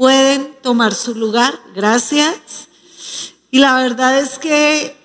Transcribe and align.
pueden 0.00 0.56
tomar 0.62 0.94
su 0.94 1.14
lugar. 1.14 1.60
Gracias. 1.74 2.38
Y 3.50 3.58
la 3.58 3.76
verdad 3.76 4.18
es 4.18 4.38
que 4.38 4.96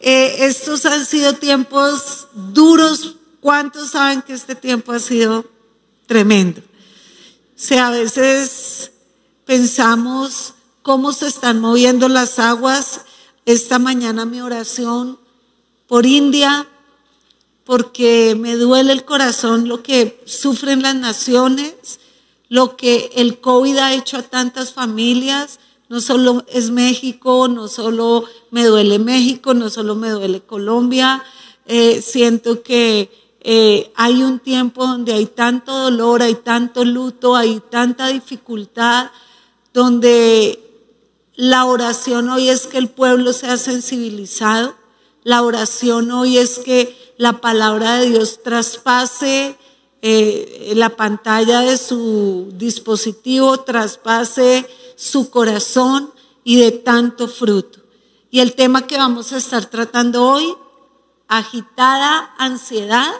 eh, 0.00 0.36
estos 0.46 0.86
han 0.86 1.04
sido 1.04 1.34
tiempos 1.34 2.28
duros. 2.32 3.16
¿Cuántos 3.42 3.90
saben 3.90 4.22
que 4.22 4.32
este 4.32 4.54
tiempo 4.54 4.92
ha 4.92 5.00
sido 5.00 5.44
tremendo? 6.06 6.62
O 6.62 7.78
a 7.78 7.90
veces 7.90 8.92
pensamos 9.44 10.54
cómo 10.80 11.12
se 11.12 11.26
están 11.26 11.60
moviendo 11.60 12.08
las 12.08 12.38
aguas. 12.38 13.02
Esta 13.44 13.78
mañana 13.78 14.24
mi 14.24 14.40
oración 14.40 15.18
por 15.86 16.06
India, 16.06 16.66
porque 17.64 18.34
me 18.34 18.56
duele 18.56 18.94
el 18.94 19.04
corazón 19.04 19.68
lo 19.68 19.82
que 19.82 20.22
sufren 20.24 20.80
las 20.80 20.94
naciones, 20.94 21.74
lo 22.52 22.76
que 22.76 23.10
el 23.14 23.40
COVID 23.40 23.78
ha 23.78 23.94
hecho 23.94 24.18
a 24.18 24.22
tantas 24.24 24.74
familias. 24.74 25.58
No 25.88 26.02
solo 26.02 26.44
es 26.48 26.70
México, 26.70 27.48
no 27.48 27.66
solo 27.66 28.24
me 28.50 28.66
duele 28.66 28.98
México, 28.98 29.54
no 29.54 29.70
solo 29.70 29.94
me 29.94 30.10
duele 30.10 30.42
Colombia. 30.42 31.24
Eh, 31.64 32.02
siento 32.02 32.62
que 32.62 33.10
eh, 33.40 33.90
hay 33.96 34.22
un 34.22 34.38
tiempo 34.38 34.86
donde 34.86 35.14
hay 35.14 35.24
tanto 35.24 35.72
dolor, 35.72 36.20
hay 36.20 36.34
tanto 36.34 36.84
luto, 36.84 37.36
hay 37.36 37.62
tanta 37.70 38.08
dificultad, 38.08 39.10
donde 39.72 40.62
la 41.34 41.64
oración 41.64 42.28
hoy 42.28 42.50
es 42.50 42.66
que 42.66 42.76
el 42.76 42.90
pueblo 42.90 43.32
sea 43.32 43.56
sensibilizado. 43.56 44.74
La 45.24 45.40
oración 45.40 46.10
hoy 46.10 46.36
es 46.36 46.58
que 46.58 47.14
la 47.16 47.40
palabra 47.40 47.96
de 47.98 48.10
Dios 48.10 48.42
traspase 48.42 49.56
eh, 50.02 50.72
la 50.74 50.90
pantalla 50.90 51.60
de 51.60 51.76
su 51.76 52.52
dispositivo, 52.54 53.60
traspase 53.60 54.68
su 54.96 55.30
corazón 55.30 56.12
y 56.42 56.56
de 56.56 56.72
tanto 56.72 57.28
fruto. 57.28 57.80
Y 58.30 58.40
el 58.40 58.54
tema 58.54 58.86
que 58.86 58.96
vamos 58.96 59.32
a 59.32 59.36
estar 59.36 59.66
tratando 59.66 60.26
hoy, 60.26 60.54
agitada 61.28 62.34
ansiedad 62.36 63.12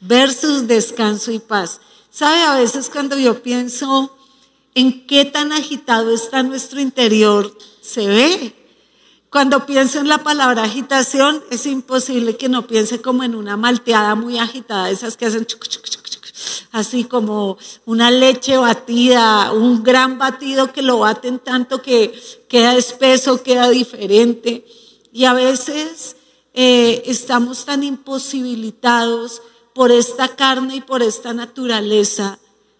versus 0.00 0.66
descanso 0.66 1.30
y 1.30 1.40
paz. 1.40 1.80
¿Sabe? 2.10 2.42
A 2.42 2.56
veces 2.56 2.88
cuando 2.88 3.18
yo 3.18 3.42
pienso 3.42 4.16
en 4.74 5.06
qué 5.06 5.24
tan 5.24 5.52
agitado 5.52 6.10
está 6.12 6.42
nuestro 6.42 6.80
interior, 6.80 7.56
se 7.82 8.06
ve. 8.06 8.54
Cuando 9.30 9.66
pienso 9.66 9.98
en 9.98 10.08
la 10.08 10.22
palabra 10.22 10.62
agitación, 10.62 11.42
es 11.50 11.66
imposible 11.66 12.36
que 12.36 12.48
no 12.48 12.66
piense 12.66 13.02
como 13.02 13.24
en 13.24 13.34
una 13.34 13.56
malteada 13.56 14.14
muy 14.14 14.38
agitada, 14.38 14.88
esas 14.88 15.18
que 15.18 15.26
hacen 15.26 15.46
así 16.72 17.04
como 17.04 17.58
una 17.86 18.10
leche 18.10 18.56
batida, 18.56 19.52
un 19.52 19.82
gran 19.82 20.18
batido 20.18 20.72
que 20.72 20.82
lo 20.82 20.98
baten 21.00 21.38
tanto 21.38 21.82
que 21.82 22.12
queda 22.48 22.76
espeso, 22.76 23.42
queda 23.42 23.70
diferente. 23.70 24.64
Y 25.12 25.24
a 25.24 25.32
veces 25.32 26.16
eh, 26.54 27.02
estamos 27.06 27.64
tan 27.64 27.82
imposibilitados 27.84 29.42
por 29.74 29.92
esta 29.92 30.34
carne 30.34 30.76
y 30.76 30.80
por 30.80 31.02
esta 31.02 31.32
naturaleza 31.32 32.38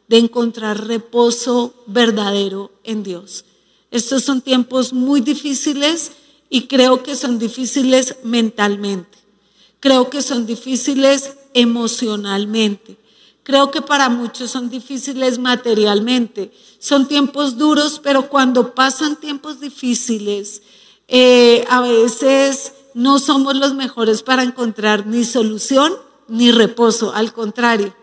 de 0.08 0.19
encontrar 0.19 0.86
reposo 0.86 1.74
verdadero 1.86 2.72
en 2.83 3.02
Dios. 3.02 3.44
Estos 3.91 4.24
son 4.24 4.42
tiempos 4.42 4.92
muy 4.92 5.20
difíciles 5.20 6.12
y 6.50 6.66
creo 6.66 7.02
que 7.02 7.14
son 7.14 7.39
difíciles 7.39 8.16
mentalmente. 8.22 9.19
Creo 9.80 10.11
que 10.11 10.22
son 10.22 10.46
difíciles 10.46 11.34
emocionalmente. 11.55 12.96
Creo 13.49 13.71
que 13.71 13.81
para 13.81 14.11
muchos 14.11 14.51
son 14.51 14.69
difíciles 14.69 15.39
materialmente. 15.39 16.53
Son 16.79 17.09
tiempos 17.09 17.57
duros, 17.57 17.99
pero 17.99 18.29
cuando 18.29 18.75
pasan 18.75 19.17
tiempos 19.17 19.59
difíciles, 19.59 20.61
eh, 21.09 21.65
a 21.71 21.81
veces 21.81 22.75
no 22.93 23.19
somos 23.19 23.57
los 23.57 23.73
mejores 23.73 24.23
para 24.23 24.43
encontrar 24.43 25.07
ni 25.07 25.25
solución 25.25 25.95
ni 26.29 26.53
reposo. 26.53 27.14
Al 27.14 27.33
contrario, 27.33 27.95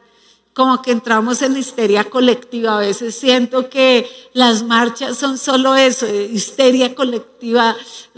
como 0.55 0.81
que 0.81 0.89
entramos 0.89 1.44
en 1.44 1.55
histeria 1.55 2.05
colectiva. 2.05 2.78
A 2.78 2.79
veces 2.79 3.13
siento 3.13 3.69
que 3.69 4.09
las 4.34 4.63
marchas 4.63 5.16
son 5.16 5.38
solo 5.38 5.75
eso, 5.75 6.07
eh, 6.07 6.28
histeria 6.34 6.95
colectiva, 6.95 7.75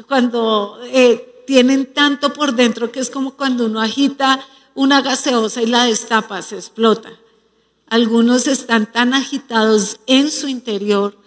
cuando 0.07 0.79
eh, 0.85 1.43
tienen 1.45 1.93
tanto 1.93 2.31
por 2.31 2.53
dentro 2.53 2.89
que 2.89 3.01
es 3.01 3.09
como 3.09 3.31
cuando 3.31 3.65
uno 3.65 3.81
agita 3.81 4.39
una 4.77 5.01
gaseosa 5.01 5.63
y 5.63 5.65
la 5.65 5.85
destapa, 5.85 6.39
se 6.43 6.55
explota. 6.55 7.09
Algunos 7.87 8.45
están 8.45 8.91
tan 8.91 9.15
agitados 9.15 9.99
en 10.05 10.29
su 10.29 10.47
interior 10.47 11.17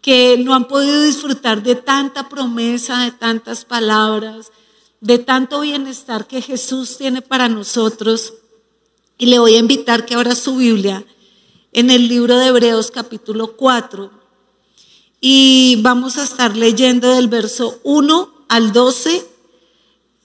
que 0.00 0.38
no 0.38 0.54
han 0.54 0.64
podido 0.64 1.02
disfrutar 1.02 1.62
de 1.62 1.74
tanta 1.74 2.30
promesa, 2.30 3.04
de 3.04 3.10
tantas 3.10 3.66
palabras, 3.66 4.52
de 5.02 5.18
tanto 5.18 5.60
bienestar 5.60 6.26
que 6.26 6.40
Jesús 6.40 6.96
tiene 6.96 7.20
para 7.20 7.50
nosotros 7.50 8.32
y 9.18 9.26
le 9.26 9.38
voy 9.38 9.56
a 9.56 9.58
invitar 9.58 10.06
que 10.06 10.14
abra 10.14 10.34
su 10.34 10.56
Biblia 10.56 11.04
en 11.72 11.90
el 11.90 12.08
libro 12.08 12.38
de 12.38 12.46
Hebreos 12.46 12.90
capítulo 12.90 13.54
4 13.54 14.10
y 15.20 15.78
vamos 15.82 16.16
a 16.16 16.24
estar 16.24 16.56
leyendo 16.56 17.10
del 17.10 17.28
verso 17.28 17.80
1 17.82 18.46
al 18.48 18.72
12. 18.72 19.26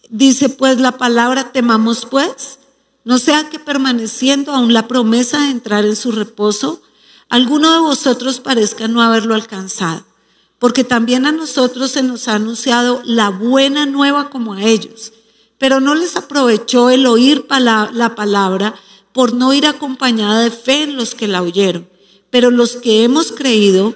Dice 0.10 0.48
pues 0.48 0.80
la 0.80 0.98
palabra, 0.98 1.52
temamos 1.52 2.06
pues, 2.10 2.59
no 3.04 3.18
sea 3.18 3.50
que 3.50 3.60
permaneciendo 3.60 4.54
aún 4.54 4.74
la 4.74 4.88
promesa 4.88 5.44
de 5.44 5.52
entrar 5.52 5.86
en 5.86 5.96
su 5.96 6.12
reposo, 6.12 6.82
alguno 7.30 7.74
de 7.74 7.80
vosotros 7.80 8.40
parezca 8.40 8.88
no 8.88 9.02
haberlo 9.02 9.36
alcanzado, 9.36 10.06
porque 10.58 10.84
también 10.84 11.26
a 11.26 11.32
nosotros 11.32 11.92
se 11.92 12.04
nos 12.04 12.28
ha 12.28 12.36
anunciado 12.36 13.02
la 13.06 13.30
buena 13.30 13.86
nueva 13.86 14.30
como 14.30 14.54
a 14.54 14.64
ellos 14.64 15.14
pero 15.60 15.82
no 15.82 15.94
les 15.94 16.16
aprovechó 16.16 16.90
el 16.90 17.06
oír 17.06 17.46
la 17.50 18.16
palabra 18.16 18.74
por 19.12 19.34
no 19.34 19.54
ir 19.54 19.68
acompañada 19.68 20.42
de 20.42 20.52
fe 20.52 20.84
en 20.84 20.96
los 20.96 21.14
que 21.14 21.28
la 21.28 21.44
oyeron. 21.44 21.88
Pero 22.32 22.50
los 22.50 22.78
que 22.78 23.04
hemos 23.04 23.34
creído, 23.34 23.96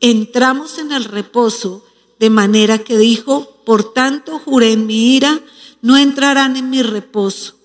entramos 0.00 0.78
en 0.78 0.92
el 0.92 1.04
reposo, 1.04 1.84
de 2.20 2.30
manera 2.30 2.78
que 2.78 2.96
dijo, 2.96 3.62
por 3.66 3.92
tanto 3.92 4.38
juré 4.38 4.72
en 4.72 4.86
mi 4.86 5.16
ira, 5.16 5.40
no 5.82 5.96
entrarán 5.96 6.56
en 6.56 6.70
mi 6.70 6.82
reposo. 6.82 7.56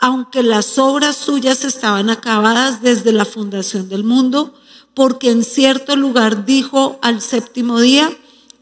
Aunque 0.00 0.42
las 0.42 0.78
obras 0.78 1.16
suyas 1.16 1.64
estaban 1.64 2.10
acabadas 2.10 2.82
desde 2.82 3.12
la 3.12 3.24
fundación 3.24 3.88
del 3.88 4.02
mundo, 4.02 4.54
porque 4.94 5.30
en 5.30 5.44
cierto 5.44 5.94
lugar 5.94 6.44
dijo 6.44 6.98
al 7.02 7.20
séptimo 7.20 7.80
día 7.80 8.10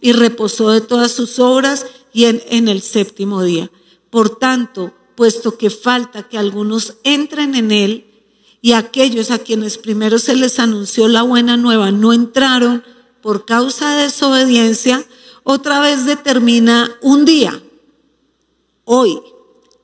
y 0.00 0.12
reposó 0.12 0.70
de 0.70 0.80
todas 0.80 1.12
sus 1.12 1.38
obras 1.38 1.86
y 2.12 2.24
en, 2.24 2.42
en 2.48 2.68
el 2.68 2.82
séptimo 2.82 3.42
día. 3.42 3.70
Por 4.10 4.38
tanto, 4.38 4.92
puesto 5.14 5.56
que 5.58 5.70
falta 5.70 6.28
que 6.28 6.38
algunos 6.38 6.94
entren 7.04 7.54
en 7.54 7.72
él 7.72 8.04
y 8.60 8.72
aquellos 8.72 9.30
a 9.30 9.38
quienes 9.38 9.78
primero 9.78 10.18
se 10.18 10.34
les 10.34 10.58
anunció 10.58 11.08
la 11.08 11.22
buena 11.22 11.56
nueva 11.56 11.90
no 11.92 12.12
entraron 12.12 12.82
por 13.20 13.44
causa 13.44 13.96
de 13.96 14.04
desobediencia, 14.04 15.04
otra 15.44 15.80
vez 15.80 16.04
determina 16.04 16.90
un 17.00 17.24
día, 17.24 17.60
hoy, 18.84 19.20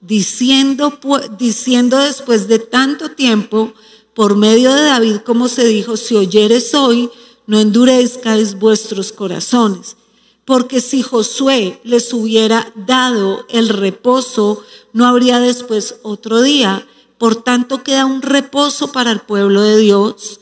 diciendo, 0.06 0.98
diciendo 1.38 1.98
después 1.98 2.46
de 2.46 2.58
tanto 2.58 3.10
tiempo, 3.10 3.72
por 4.14 4.36
medio 4.36 4.72
de 4.72 4.82
David, 4.82 5.16
como 5.24 5.48
se 5.48 5.66
dijo, 5.66 5.96
si 5.96 6.14
oyeres 6.14 6.74
hoy, 6.74 7.10
no 7.46 7.58
endurezcáis 7.58 8.58
vuestros 8.58 9.12
corazones. 9.12 9.96
Porque 10.44 10.80
si 10.80 11.02
Josué 11.02 11.80
les 11.84 12.12
hubiera 12.12 12.70
dado 12.76 13.46
el 13.48 13.70
reposo, 13.70 14.62
no 14.92 15.06
habría 15.06 15.40
después 15.40 15.96
otro 16.02 16.42
día. 16.42 16.86
Por 17.16 17.36
tanto, 17.36 17.82
queda 17.82 18.04
un 18.04 18.20
reposo 18.20 18.92
para 18.92 19.10
el 19.10 19.20
pueblo 19.20 19.62
de 19.62 19.78
Dios, 19.78 20.40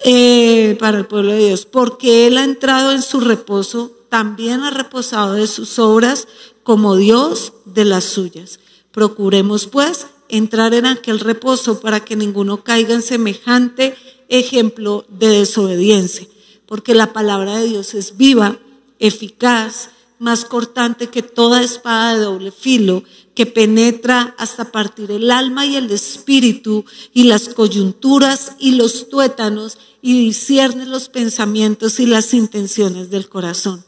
eh, 0.00 0.76
para 0.80 0.98
el 0.98 1.06
pueblo 1.06 1.32
de 1.32 1.46
Dios, 1.46 1.66
porque 1.66 2.26
Él 2.26 2.36
ha 2.36 2.44
entrado 2.44 2.92
en 2.92 3.02
su 3.02 3.20
reposo, 3.20 3.92
también 4.08 4.62
ha 4.62 4.70
reposado 4.70 5.34
de 5.34 5.46
sus 5.46 5.78
obras, 5.78 6.26
como 6.64 6.96
Dios 6.96 7.52
de 7.64 7.84
las 7.84 8.04
suyas. 8.04 8.58
Procuremos, 8.92 9.66
pues, 9.66 10.06
entrar 10.28 10.74
en 10.74 10.86
aquel 10.86 11.20
reposo 11.20 11.80
para 11.80 12.00
que 12.00 12.16
ninguno 12.16 12.62
caiga 12.64 12.94
en 12.94 13.02
semejante 13.02 13.96
ejemplo 14.28 15.06
de 15.08 15.28
desobediencia, 15.28 16.26
porque 16.66 16.94
la 16.94 17.12
palabra 17.12 17.58
de 17.58 17.68
Dios 17.68 17.94
es 17.94 18.16
viva 18.16 18.58
eficaz, 18.98 19.90
más 20.18 20.44
cortante 20.44 21.08
que 21.08 21.22
toda 21.22 21.62
espada 21.62 22.14
de 22.14 22.24
doble 22.24 22.50
filo, 22.50 23.04
que 23.34 23.46
penetra 23.46 24.34
hasta 24.36 24.72
partir 24.72 25.12
el 25.12 25.30
alma 25.30 25.64
y 25.64 25.76
el 25.76 25.90
espíritu 25.92 26.84
y 27.12 27.24
las 27.24 27.50
coyunturas 27.50 28.52
y 28.58 28.72
los 28.72 29.08
tuétanos 29.08 29.78
y 30.02 30.24
discierne 30.24 30.86
los 30.86 31.08
pensamientos 31.08 32.00
y 32.00 32.06
las 32.06 32.34
intenciones 32.34 33.10
del 33.10 33.28
corazón. 33.28 33.84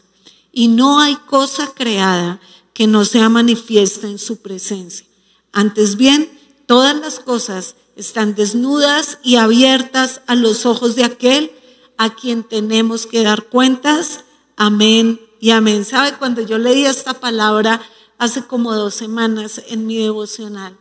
Y 0.53 0.69
no 0.69 1.01
hay 1.01 1.17
cosa 1.27 1.73
creada 1.75 2.41
que 2.81 2.87
no 2.87 3.05
sea 3.05 3.29
manifiesta 3.29 4.07
en 4.07 4.19
su 4.19 4.39
presencia. 4.39 5.05
Antes 5.53 5.97
bien, 5.97 6.31
todas 6.65 6.97
las 6.97 7.21
cosas 7.21 7.75
están 7.95 8.35
desnudas 8.35 9.19
y 9.23 9.37
abiertas 9.37 10.23
a 10.27 10.35
los 10.35 10.65
ojos 10.65 10.97
de 10.97 11.05
aquel 11.05 11.53
a 11.99 12.15
quien 12.15 12.43
tenemos 12.43 13.07
que 13.07 13.23
dar 13.23 13.49
cuentas. 13.49 14.25
Amén 14.57 15.21
y 15.41 15.51
amén. 15.51 15.85
¿Sabe? 15.85 16.17
Cuando 16.17 16.41
yo 16.41 16.57
leí 16.57 16.87
esta 16.87 17.21
palabra 17.21 17.83
hace 18.17 18.47
como 18.47 18.75
dos 18.75 18.95
semanas 18.95 19.61
en 19.69 19.87
mi 19.87 19.99
devocional, 19.99 20.79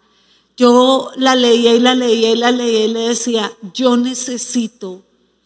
yo 0.55 1.11
la 1.17 1.35
leía 1.35 1.75
y 1.75 1.81
la 1.81 1.95
leía 1.95 2.31
y 2.31 2.37
la 2.37 2.53
leía 2.53 2.85
y 2.85 2.93
le 2.93 3.09
decía, 3.09 3.51
yo 3.73 3.97
necesito 3.97 5.03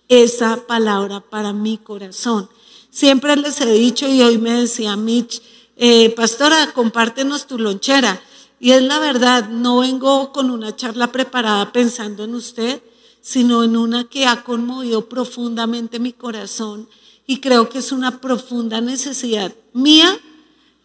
esa 0.08 0.68
palabra 0.68 1.20
para 1.20 1.52
mi 1.52 1.80
corazón. 1.80 2.48
Siempre 2.92 3.36
les 3.38 3.60
he 3.60 3.74
dicho 3.74 4.08
y 4.08 4.22
hoy 4.22 4.38
me 4.38 4.52
decía 4.52 4.96
Mitch, 4.96 5.42
eh, 5.76 6.10
pastora, 6.12 6.72
compártenos 6.74 7.48
tu 7.48 7.58
lonchera. 7.58 8.22
Y 8.60 8.72
es 8.72 8.82
la 8.82 9.00
verdad, 9.00 9.50
no 9.50 9.80
vengo 9.80 10.32
con 10.32 10.50
una 10.50 10.76
charla 10.76 11.12
preparada 11.12 11.72
pensando 11.74 12.24
en 12.24 12.36
usted, 12.36 12.82
sino 13.22 13.64
en 13.64 13.76
una 13.76 14.06
que 14.06 14.26
ha 14.26 14.44
conmovido 14.44 15.10
profundamente 15.10 16.00
mi 16.00 16.14
corazón 16.14 16.88
y 17.26 17.40
creo 17.40 17.70
que 17.70 17.80
es 17.80 17.92
una 17.92 18.20
profunda 18.20 18.82
necesidad 18.82 19.54
mía 19.74 20.20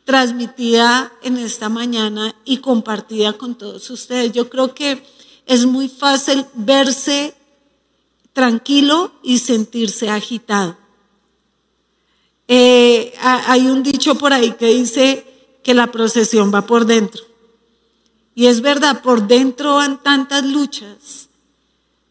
transmitida 0.05 1.13
en 1.23 1.37
esta 1.37 1.69
mañana 1.69 2.35
y 2.45 2.59
compartida 2.59 3.35
con 3.35 3.57
todos 3.57 3.91
ustedes. 3.91 4.33
Yo 4.33 4.49
creo 4.49 4.75
que 4.75 5.03
es 5.47 5.67
muy 5.67 5.89
fácil 5.89 6.47
verse 6.55 7.35
tranquilo 8.33 9.13
y 9.23 9.39
sentirse 9.39 10.09
agitado. 10.09 10.78
Eh, 12.49 13.13
hay 13.21 13.69
un 13.69 13.83
dicho 13.83 14.15
por 14.15 14.33
ahí 14.33 14.53
que 14.53 14.69
dice 14.69 15.25
que 15.63 15.75
la 15.75 15.93
procesión 15.93 16.53
va 16.53 16.67
por 16.67 16.87
dentro. 16.87 17.23
Y 18.35 18.47
es 18.47 18.63
verdad, 18.63 19.03
por 19.03 19.27
dentro 19.27 19.75
van 19.75 20.03
tantas 20.03 20.45
luchas, 20.45 21.29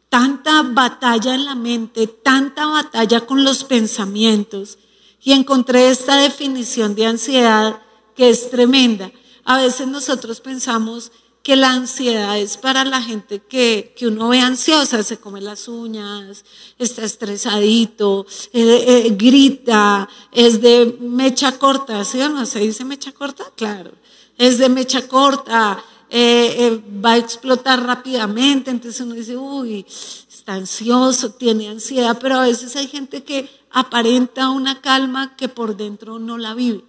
tanta 0.09 0.61
batalla 0.61 1.33
en 1.33 1.45
la 1.45 1.55
mente, 1.55 2.05
tanta 2.05 2.67
batalla 2.67 3.25
con 3.25 3.43
los 3.43 3.63
pensamientos. 3.63 4.77
Y 5.23 5.31
encontré 5.31 5.89
esta 5.89 6.17
definición 6.17 6.95
de 6.95 7.07
ansiedad 7.07 7.81
que 8.15 8.29
es 8.29 8.51
tremenda. 8.51 9.11
A 9.43 9.57
veces 9.57 9.87
nosotros 9.87 10.39
pensamos 10.39 11.11
que 11.47 11.55
la 11.55 11.71
ansiedad 11.71 12.37
es 12.37 12.57
para 12.57 12.83
la 12.83 13.01
gente 13.01 13.39
que, 13.39 13.95
uno 14.01 14.27
ve 14.27 14.41
ansiosa, 14.41 15.01
se 15.01 15.17
come 15.17 15.39
las 15.39 15.69
uñas, 15.69 16.43
está 16.77 17.05
estresadito, 17.05 18.25
eh, 18.51 18.83
eh, 18.85 19.15
grita, 19.17 20.09
es 20.33 20.59
de 20.59 20.97
mecha 20.99 21.57
corta, 21.57 22.03
¿sí 22.03 22.19
o 22.19 22.27
no? 22.27 22.45
¿Se 22.45 22.59
dice 22.59 22.83
mecha 22.83 23.13
corta? 23.13 23.45
Claro, 23.55 23.91
es 24.37 24.57
de 24.57 24.67
mecha 24.67 25.07
corta, 25.07 25.81
eh, 26.09 26.83
va 27.01 27.13
a 27.13 27.17
explotar 27.17 27.81
rápidamente, 27.81 28.69
entonces 28.69 28.99
uno 28.99 29.15
dice, 29.15 29.37
uy, 29.37 29.85
está 29.87 30.55
ansioso, 30.55 31.31
tiene 31.31 31.69
ansiedad, 31.69 32.17
pero 32.19 32.39
a 32.39 32.41
veces 32.41 32.75
hay 32.75 32.89
gente 32.89 33.23
que 33.23 33.49
aparenta 33.71 34.49
una 34.49 34.81
calma 34.81 35.37
que 35.37 35.47
por 35.47 35.77
dentro 35.77 36.19
no 36.19 36.37
la 36.37 36.53
vive. 36.53 36.83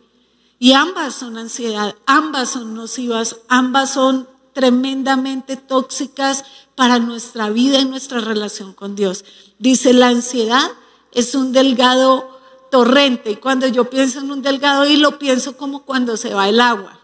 Y 0.59 0.73
ambas 0.73 1.15
son 1.15 1.39
ansiedad, 1.39 1.95
ambas 2.07 2.51
son 2.51 2.75
nocivas, 2.75 3.37
ambas 3.47 3.93
son 3.93 4.27
tremendamente 4.59 5.55
tóxicas 5.57 6.45
para 6.75 6.99
nuestra 6.99 7.49
vida 7.49 7.79
y 7.79 7.85
nuestra 7.85 8.19
relación 8.21 8.73
con 8.73 8.97
Dios. 8.97 9.25
Dice, 9.61 9.93
la 9.93 10.09
ansiedad 10.09 10.69
es 11.13 11.37
un 11.37 11.53
delgado 11.53 12.41
torrente 12.69 13.31
y 13.31 13.37
cuando 13.37 13.69
yo 13.69 13.89
pienso 13.89 14.19
en 14.19 14.33
un 14.33 14.43
delgado 14.43 14.85
hilo 14.85 15.17
pienso 15.21 15.57
como 15.57 15.85
cuando 15.85 16.17
se 16.17 16.35
va 16.35 16.49
el 16.49 16.59
agua. 16.59 16.99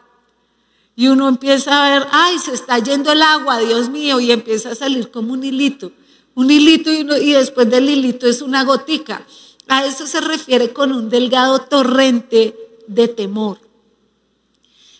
Y 0.96 1.06
uno 1.06 1.28
empieza 1.28 1.86
a 1.86 1.90
ver, 1.90 2.08
ay, 2.10 2.40
se 2.40 2.54
está 2.54 2.80
yendo 2.80 3.12
el 3.12 3.22
agua, 3.22 3.60
Dios 3.60 3.88
mío, 3.88 4.18
y 4.18 4.32
empieza 4.32 4.72
a 4.72 4.74
salir 4.74 5.12
como 5.12 5.32
un 5.32 5.44
hilito. 5.44 5.92
Un 6.34 6.50
hilito 6.50 6.92
y, 6.92 7.06
y 7.22 7.34
después 7.34 7.70
del 7.70 7.88
hilito 7.88 8.26
es 8.26 8.42
una 8.42 8.64
gotica. 8.64 9.24
A 9.68 9.84
eso 9.84 10.08
se 10.08 10.20
refiere 10.20 10.72
con 10.72 10.90
un 10.90 11.08
delgado 11.08 11.60
torrente 11.60 12.56
de 12.88 13.06
temor. 13.06 13.60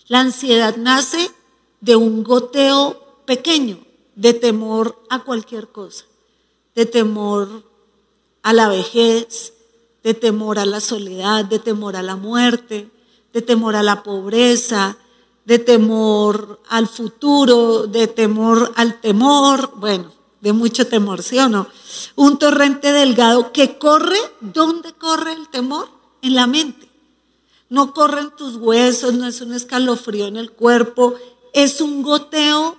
La 0.07 0.21
ansiedad 0.21 0.77
nace 0.77 1.33
de 1.85 1.97
un 1.97 2.25
goteo 2.25 3.21
pequeño 3.27 3.79
de 4.17 4.33
temor 4.33 5.03
a 5.11 5.23
cualquier 5.23 5.69
cosa, 5.69 6.07
de 6.75 6.87
temor 6.87 7.63
a 8.43 8.55
la 8.55 8.69
vejez, 8.69 9.53
de 10.03 10.15
temor 10.15 10.59
a 10.59 10.65
la 10.65 10.81
soledad, 10.81 11.45
de 11.45 11.59
temor 11.59 11.97
a 11.97 12.03
la 12.03 12.17
muerte, 12.17 12.91
de 13.35 13.43
temor 13.43 13.77
a 13.77 13.83
la 13.83 14.03
pobreza, 14.03 14.97
de 15.45 15.59
temor 15.59 16.61
al 16.71 16.89
futuro, 16.89 17.87
de 17.87 18.07
temor 18.07 18.73
al 18.77 19.01
temor, 19.01 19.73
bueno, 19.77 20.11
de 20.41 20.55
mucho 20.55 20.87
temor, 20.87 21.23
¿sí 21.23 21.39
o 21.39 21.51
no? 21.51 21.67
Un 22.17 22.39
torrente 22.39 22.93
delgado 22.93 23.53
que 23.53 23.77
corre, 23.77 24.19
¿dónde 24.41 24.95
corre 24.95 25.33
el 25.33 25.49
temor? 25.49 25.89
En 26.23 26.35
la 26.35 26.47
mente. 26.47 26.89
No 27.69 27.93
corre 27.93 28.21
en 28.21 28.31
tus 28.31 28.57
huesos, 28.57 29.13
no 29.15 29.27
es 29.27 29.41
un 29.43 29.53
escalofrío 29.53 30.27
en 30.27 30.37
el 30.37 30.53
cuerpo, 30.53 31.15
es 31.55 31.81
un 31.81 32.03
goteo 32.03 32.77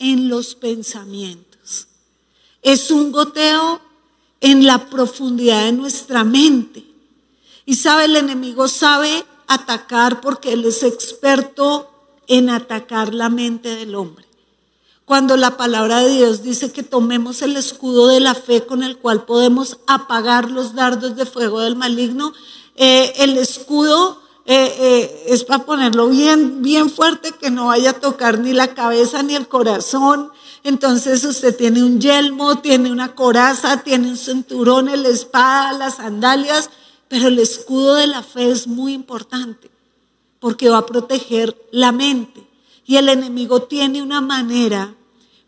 en 0.00 0.28
los 0.28 0.54
pensamientos. 0.56 1.86
Es 2.62 2.90
un 2.90 3.12
goteo 3.12 3.80
en 4.40 4.66
la 4.66 4.86
profundidad 4.86 5.66
de 5.66 5.72
nuestra 5.72 6.24
mente. 6.24 6.84
Y 7.66 7.76
sabe, 7.76 8.06
el 8.06 8.16
enemigo 8.16 8.66
sabe 8.66 9.24
atacar 9.46 10.22
porque 10.22 10.54
él 10.54 10.64
es 10.64 10.82
experto 10.82 11.90
en 12.26 12.48
atacar 12.48 13.12
la 13.12 13.28
mente 13.28 13.76
del 13.76 13.94
hombre. 13.94 14.24
Cuando 15.04 15.36
la 15.36 15.58
palabra 15.58 16.00
de 16.00 16.08
Dios 16.08 16.42
dice 16.42 16.72
que 16.72 16.82
tomemos 16.82 17.42
el 17.42 17.58
escudo 17.58 18.08
de 18.08 18.20
la 18.20 18.34
fe 18.34 18.64
con 18.64 18.82
el 18.82 18.96
cual 18.96 19.26
podemos 19.26 19.76
apagar 19.86 20.50
los 20.50 20.74
dardos 20.74 21.14
de 21.14 21.26
fuego 21.26 21.60
del 21.60 21.76
maligno, 21.76 22.32
eh, 22.74 23.12
el 23.18 23.36
escudo 23.36 24.23
eh, 24.46 24.76
eh, 24.78 25.24
es 25.28 25.42
para 25.44 25.64
ponerlo 25.64 26.08
bien, 26.08 26.60
bien 26.62 26.90
fuerte, 26.90 27.32
que 27.32 27.50
no 27.50 27.66
vaya 27.66 27.90
a 27.90 28.00
tocar 28.00 28.38
ni 28.38 28.52
la 28.52 28.74
cabeza 28.74 29.22
ni 29.22 29.34
el 29.34 29.48
corazón. 29.48 30.30
Entonces 30.64 31.24
usted 31.24 31.56
tiene 31.56 31.82
un 31.82 31.98
yelmo, 32.00 32.58
tiene 32.58 32.92
una 32.92 33.14
coraza, 33.14 33.82
tiene 33.82 34.08
un 34.08 34.18
cinturón, 34.18 34.86
la 34.86 35.08
espada, 35.08 35.72
las 35.72 35.96
sandalias, 35.96 36.68
pero 37.08 37.28
el 37.28 37.38
escudo 37.38 37.94
de 37.94 38.06
la 38.06 38.22
fe 38.22 38.50
es 38.50 38.66
muy 38.66 38.92
importante 38.92 39.70
porque 40.40 40.68
va 40.68 40.78
a 40.78 40.86
proteger 40.86 41.56
la 41.70 41.90
mente. 41.92 42.46
Y 42.84 42.96
el 42.96 43.08
enemigo 43.08 43.62
tiene 43.62 44.02
una 44.02 44.20
manera 44.20 44.94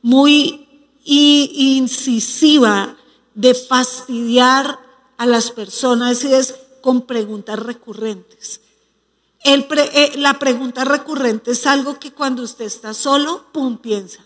muy 0.01 0.67
incisiva 1.05 2.97
de 3.35 3.53
fastidiar 3.53 4.79
a 5.19 5.27
las 5.27 5.51
personas 5.51 6.25
y 6.25 6.33
es 6.33 6.55
con 6.81 7.03
preguntas 7.03 7.59
recurrentes. 7.59 8.62
Eh, 9.49 10.12
la 10.17 10.41
pregunta 10.41 10.85
recurrente 10.85 11.53
es 11.53 11.69
algo 11.69 12.00
que 12.00 12.11
cuando 12.11 12.43
usted 12.43 12.65
está 12.65 12.93
solo, 12.93 13.45
pum, 13.53 13.79
piensa. 13.79 14.19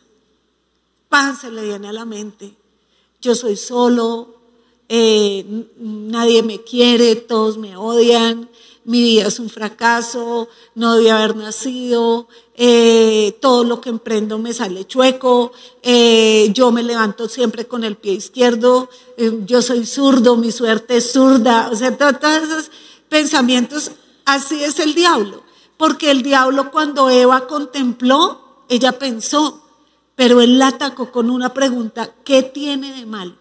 Pan 1.10 1.36
se 1.36 1.50
le 1.50 1.62
viene 1.62 1.88
a 1.88 1.92
la 1.92 2.06
mente. 2.06 2.54
Yo 3.20 3.34
soy 3.34 3.56
solo, 3.56 4.36
eh, 4.88 5.44
nadie 5.76 6.42
me 6.42 6.62
quiere, 6.62 7.16
todos 7.16 7.58
me 7.58 7.76
odian, 7.76 8.48
mi 8.84 9.02
vida 9.02 9.26
es 9.26 9.38
un 9.38 9.50
fracaso, 9.50 10.48
no 10.74 10.96
debí 10.96 11.10
haber 11.10 11.36
nacido, 11.36 12.26
eh, 12.54 13.36
todo 13.42 13.64
lo 13.64 13.82
que 13.82 13.90
emprendo 13.90 14.38
me 14.38 14.54
sale 14.54 14.86
chueco, 14.86 15.52
yo 16.54 16.72
me 16.72 16.82
levanto 16.82 17.28
siempre 17.28 17.66
con 17.66 17.84
el 17.84 17.96
pie 17.96 18.14
izquierdo, 18.14 18.88
yo 19.44 19.60
soy 19.60 19.84
zurdo, 19.84 20.38
mi 20.38 20.50
suerte 20.50 20.96
es 20.96 21.12
zurda, 21.12 21.68
o 21.70 21.76
sea, 21.76 21.94
todos 21.94 22.42
esos 22.42 22.70
pensamientos 23.10 23.90
Así 24.30 24.62
es 24.62 24.78
el 24.78 24.94
diablo, 24.94 25.42
porque 25.76 26.12
el 26.12 26.22
diablo 26.22 26.70
cuando 26.70 27.10
Eva 27.10 27.48
contempló, 27.48 28.62
ella 28.68 28.96
pensó, 28.96 29.60
pero 30.14 30.40
él 30.40 30.56
la 30.56 30.68
atacó 30.68 31.10
con 31.10 31.30
una 31.30 31.52
pregunta, 31.52 32.14
¿qué 32.24 32.44
tiene 32.44 32.94
de 32.94 33.06
malo? 33.06 33.34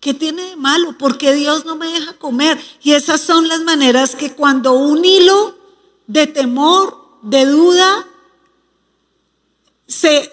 ¿Qué 0.00 0.12
tiene 0.12 0.50
de 0.50 0.56
malo? 0.56 0.98
¿Por 0.98 1.16
qué 1.16 1.32
Dios 1.32 1.64
no 1.64 1.76
me 1.76 1.86
deja 1.86 2.12
comer? 2.18 2.62
Y 2.82 2.92
esas 2.92 3.22
son 3.22 3.48
las 3.48 3.62
maneras 3.62 4.14
que 4.14 4.34
cuando 4.34 4.74
un 4.74 5.02
hilo 5.02 5.56
de 6.08 6.26
temor, 6.26 6.98
de 7.22 7.46
duda, 7.46 8.06
se 9.86 10.30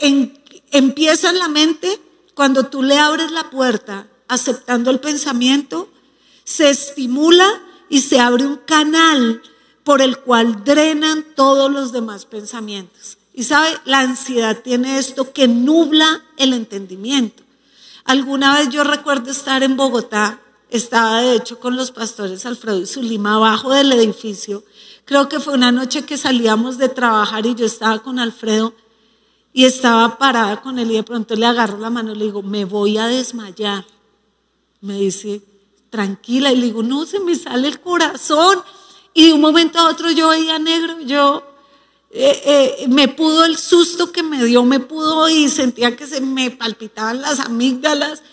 empieza 0.72 1.30
en 1.30 1.40
la 1.40 1.48
mente, 1.48 2.02
cuando 2.34 2.66
tú 2.66 2.84
le 2.84 3.00
abres 3.00 3.32
la 3.32 3.50
puerta 3.50 4.10
aceptando 4.28 4.92
el 4.92 5.00
pensamiento, 5.00 5.88
se 6.44 6.70
estimula 6.70 7.62
y 7.92 8.00
se 8.00 8.22
abre 8.22 8.48
un 8.48 8.56
canal 8.56 9.42
por 9.84 10.02
el 10.02 10.18
cual 10.18 10.64
drenan 10.64 11.26
todos 11.36 11.70
los 11.70 11.92
demás 11.92 12.26
pensamientos. 12.26 13.18
Y 13.34 13.44
sabe, 13.44 13.70
la 13.84 14.00
ansiedad 14.00 14.62
tiene 14.64 14.98
esto 14.98 15.34
que 15.34 15.50
nubla 15.50 16.24
el 16.38 16.54
entendimiento. 16.54 17.44
Alguna 18.06 18.58
vez 18.58 18.70
yo 18.70 18.86
recuerdo 18.86 19.30
estar 19.30 19.62
en 19.62 19.76
Bogotá, 19.76 20.40
estaba 20.70 21.22
de 21.22 21.36
hecho 21.36 21.60
con 21.60 21.76
los 21.76 21.92
pastores 21.92 22.46
Alfredo 22.46 22.80
y 22.80 22.86
Zulima 22.86 23.36
abajo 23.36 23.74
del 23.74 23.92
edificio. 23.92 24.64
Creo 25.04 25.28
que 25.28 25.42
fue 25.42 25.54
una 25.54 25.74
noche 25.74 26.06
que 26.06 26.18
salíamos 26.18 26.78
de 26.78 26.88
trabajar 26.88 27.46
y 27.46 27.56
yo 27.56 27.66
estaba 27.66 28.02
con 28.02 28.20
Alfredo 28.20 28.74
y 29.52 29.66
estaba 29.66 30.18
parada 30.18 30.62
con 30.62 30.80
él 30.80 30.92
y 30.92 30.96
de 30.96 31.04
pronto 31.04 31.36
le 31.36 31.46
agarro 31.46 31.78
la 31.78 31.90
mano 31.90 32.14
y 32.14 32.16
le 32.16 32.26
digo, 32.26 32.42
me 32.42 32.64
voy 32.64 32.98
a 32.98 33.08
desmayar. 33.08 33.86
Me 34.80 34.98
dice, 34.98 35.42
tranquila. 35.92 36.52
Y 36.52 36.56
le 36.56 36.66
digo, 36.66 36.82
no, 36.82 37.06
se 37.06 37.20
me 37.20 37.36
sale 37.36 37.68
el 37.68 37.80
corazón. 37.80 38.64
Y 39.14 39.28
de 39.28 39.34
un 39.34 39.42
momento 39.42 39.78
a 39.78 39.90
otro 39.90 40.10
yo 40.10 40.30
veía 40.30 40.58
negro, 40.58 41.00
yo 41.02 41.44
eh, 42.10 42.42
eh, 42.82 42.88
me 42.88 43.08
pudo 43.10 43.46
el 43.46 43.58
susto 43.58 44.12
que 44.12 44.24
me 44.24 44.44
dio, 44.44 44.64
me 44.64 44.80
pudo 44.80 45.30
y 45.30 45.50
sentía 45.50 45.96
que 45.96 46.08
se 46.08 46.22
me 46.22 46.50
palpitaban 46.50 47.22
las 47.22 47.40
amígdalas. 47.40 48.24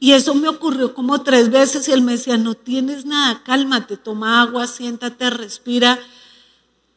Y 0.00 0.12
eso 0.12 0.34
me 0.34 0.48
ocurrió 0.48 0.94
como 0.94 1.22
tres 1.22 1.50
veces 1.50 1.86
y 1.86 1.92
él 1.92 2.00
me 2.00 2.12
decía, 2.12 2.38
no 2.38 2.54
tienes 2.54 3.04
nada, 3.04 3.42
cálmate, 3.44 3.96
toma 3.96 4.40
agua, 4.40 4.66
siéntate, 4.66 5.30
respira 5.30 5.98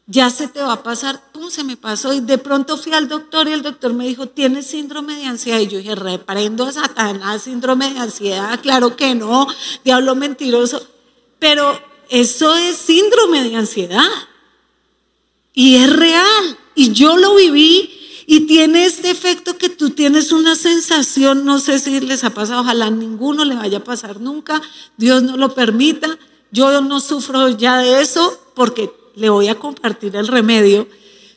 ya 0.08 0.30
se 0.30 0.48
te 0.48 0.62
va 0.62 0.74
a 0.74 0.84
pasar, 0.84 1.32
pum, 1.32 1.50
se 1.50 1.64
me 1.64 1.78
pasó. 1.78 2.14
Y 2.14 2.22
de 2.22 2.38
pronto 2.38 2.78
fui 2.78 2.94
al 2.94 3.08
doctor 3.08 3.48
y 3.48 3.54
el 3.54 3.64
doctor 3.64 3.94
me 3.94 4.08
dijo, 4.08 4.28
tienes 4.28 4.68
síndrome 4.68 5.16
de 5.16 5.26
ansiedad. 5.26 5.60
Y 5.60 5.68
yo 5.68 5.78
dije, 5.80 5.96
reprendo 5.96 6.66
a 6.66 6.72
Satanás, 6.72 7.44
síndrome 7.44 7.92
de 7.94 8.00
ansiedad. 8.00 8.60
Claro 8.62 8.96
que 8.96 9.16
no, 9.16 9.48
diablo 9.84 10.16
mentiroso. 10.16 10.86
Pero 11.40 11.80
eso 12.10 12.56
es 12.56 12.78
síndrome 12.78 13.44
de 13.50 13.56
ansiedad. 13.56 14.10
Y 15.54 15.78
es 15.78 15.92
real. 15.96 16.58
Y 16.76 16.92
yo 16.92 17.18
lo 17.18 17.36
viví. 17.36 17.92
Y 18.28 18.42
tiene 18.42 18.86
este 18.86 19.10
efecto 19.10 19.58
que 19.58 19.70
tú 19.70 19.92
tienes 19.92 20.32
una 20.32 20.56
sensación, 20.56 21.46
no 21.46 21.60
sé 21.60 21.78
si 21.78 22.00
les 22.00 22.24
ha 22.24 22.32
pasado, 22.32 22.62
ojalá 22.62 22.88
a 22.88 22.90
ninguno 22.90 23.46
le 23.46 23.56
vaya 23.56 23.78
a 23.78 23.84
pasar 23.84 24.20
nunca, 24.20 24.64
Dios 24.98 25.22
no 25.22 25.38
lo 25.38 25.54
permita. 25.54 26.18
Yo 26.50 26.82
no 26.82 27.00
sufro 27.00 27.50
ya 27.50 27.78
de 27.78 28.02
eso 28.02 28.40
porque 28.56 28.92
le 29.16 29.30
voy 29.30 29.48
a 29.48 29.56
compartir 29.56 30.16
el 30.16 30.28
remedio, 30.28 30.88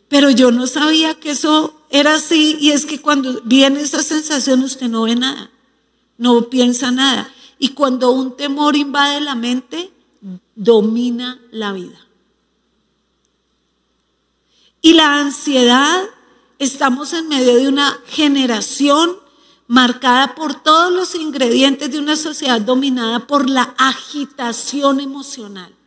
pero 0.09 0.31
yo 0.31 0.51
no 0.51 0.67
sabía 0.67 1.15
que 1.15 1.31
eso 1.31 1.75
era 1.91 2.15
así 2.15 2.57
y 2.61 2.71
es 2.71 2.87
que 2.87 3.01
cuando 3.01 3.41
viene 3.43 3.81
esa 3.81 4.03
sensación 4.03 4.63
usted 4.63 4.89
no 4.89 5.03
ve 5.03 5.17
nada, 5.17 5.51
no 6.17 6.49
piensa 6.49 6.91
nada. 6.91 7.33
Y 7.59 7.71
cuando 7.71 8.11
un 8.13 8.37
temor 8.37 8.77
invade 8.77 9.21
la 9.21 9.35
mente, 9.35 9.91
domina 10.55 11.41
la 11.51 11.73
vida. 11.73 11.99
Y 14.81 14.95
la 14.95 15.21
ansiedad, 15.21 16.05
estamos 16.59 17.13
en 17.13 17.29
medio 17.29 17.57
de 17.57 17.69
una 17.69 17.99
generación 18.07 19.17
marcada 19.67 20.35
por 20.35 20.63
todos 20.63 20.93
los 20.93 21.15
ingredientes 21.15 21.91
de 21.91 21.99
una 21.99 22.17
sociedad 22.17 22.61
dominada 22.61 23.27
por 23.27 23.51
la 23.51 23.75
agitación 23.77 25.01
emocional 25.01 25.78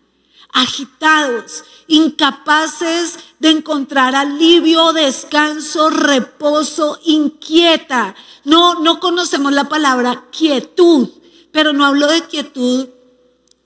agitados, 0.53 1.63
incapaces 1.88 3.17
de 3.39 3.50
encontrar 3.50 4.15
alivio, 4.15 4.93
descanso, 4.93 5.89
reposo, 5.89 7.00
inquieta. 7.03 8.15
No, 8.43 8.75
no 8.75 9.00
conocemos 9.00 9.51
la 9.53 9.70
palabra 9.70 10.25
quietud, 10.31 11.10
pero 11.51 11.74
no 11.74 11.86
hablo 11.86 12.08
de 12.08 12.24
quietud 12.24 12.89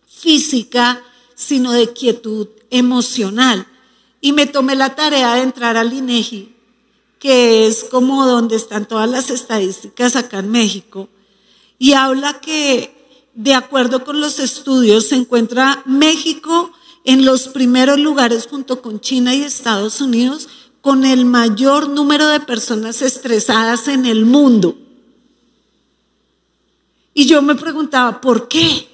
física, 0.07 1.01
sino 1.35 1.71
de 1.71 1.93
quietud 1.93 2.47
emocional. 2.69 3.67
Y 4.21 4.33
me 4.33 4.47
tomé 4.47 4.75
la 4.75 4.95
tarea 4.95 5.35
de 5.35 5.43
entrar 5.43 5.77
al 5.77 5.93
INEGI, 5.93 6.55
que 7.19 7.67
es 7.67 7.83
como 7.83 8.25
donde 8.25 8.55
están 8.55 8.87
todas 8.87 9.09
las 9.09 9.29
estadísticas 9.29 10.15
acá 10.15 10.39
en 10.39 10.51
México, 10.51 11.09
y 11.77 11.93
habla 11.93 12.39
que 12.39 12.95
de 13.35 13.53
acuerdo 13.53 14.05
con 14.05 14.21
los 14.21 14.39
estudios, 14.39 15.07
se 15.07 15.15
encuentra 15.15 15.83
México 15.85 16.71
en 17.05 17.23
los 17.23 17.47
primeros 17.47 17.99
lugares 17.99 18.47
junto 18.47 18.81
con 18.81 18.99
China 18.99 19.33
y 19.33 19.43
Estados 19.43 20.01
Unidos 20.01 20.49
con 20.81 21.05
el 21.05 21.25
mayor 21.25 21.87
número 21.87 22.27
de 22.27 22.39
personas 22.39 23.01
estresadas 23.01 23.87
en 23.87 24.05
el 24.05 24.25
mundo. 24.25 24.77
Y 27.13 27.27
yo 27.27 27.41
me 27.41 27.55
preguntaba, 27.55 28.19
¿por 28.19 28.47
qué? 28.47 28.89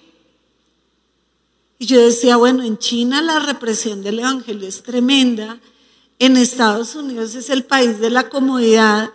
Y 1.79 1.85
yo 1.85 1.99
decía, 1.99 2.35
bueno, 2.35 2.63
en 2.63 2.77
China 2.77 3.21
la 3.21 3.39
represión 3.39 4.03
del 4.03 4.19
Evangelio 4.19 4.67
es 4.67 4.83
tremenda, 4.83 5.59
en 6.19 6.37
Estados 6.37 6.95
Unidos 6.95 7.33
es 7.33 7.49
el 7.49 7.63
país 7.63 7.99
de 7.99 8.11
la 8.11 8.29
comodidad 8.29 9.09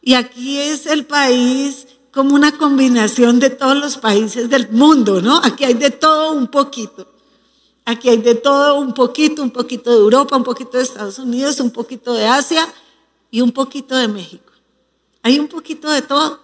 y 0.00 0.14
aquí 0.14 0.58
es 0.58 0.86
el 0.86 1.04
país 1.06 1.88
como 2.12 2.34
una 2.34 2.56
combinación 2.56 3.40
de 3.40 3.50
todos 3.50 3.76
los 3.76 3.96
países 3.96 4.48
del 4.48 4.70
mundo, 4.70 5.20
¿no? 5.20 5.38
Aquí 5.42 5.64
hay 5.64 5.74
de 5.74 5.90
todo 5.90 6.32
un 6.32 6.46
poquito. 6.46 7.15
Aquí 7.88 8.08
hay 8.08 8.16
de 8.16 8.34
todo 8.34 8.74
un 8.80 8.92
poquito, 8.94 9.44
un 9.44 9.52
poquito 9.52 9.92
de 9.92 9.98
Europa, 9.98 10.36
un 10.36 10.42
poquito 10.42 10.76
de 10.76 10.82
Estados 10.82 11.20
Unidos, 11.20 11.60
un 11.60 11.70
poquito 11.70 12.12
de 12.14 12.26
Asia 12.26 12.66
y 13.30 13.42
un 13.42 13.52
poquito 13.52 13.94
de 13.94 14.08
México. 14.08 14.52
Hay 15.22 15.38
un 15.38 15.46
poquito 15.46 15.88
de 15.88 16.02
todo. 16.02 16.40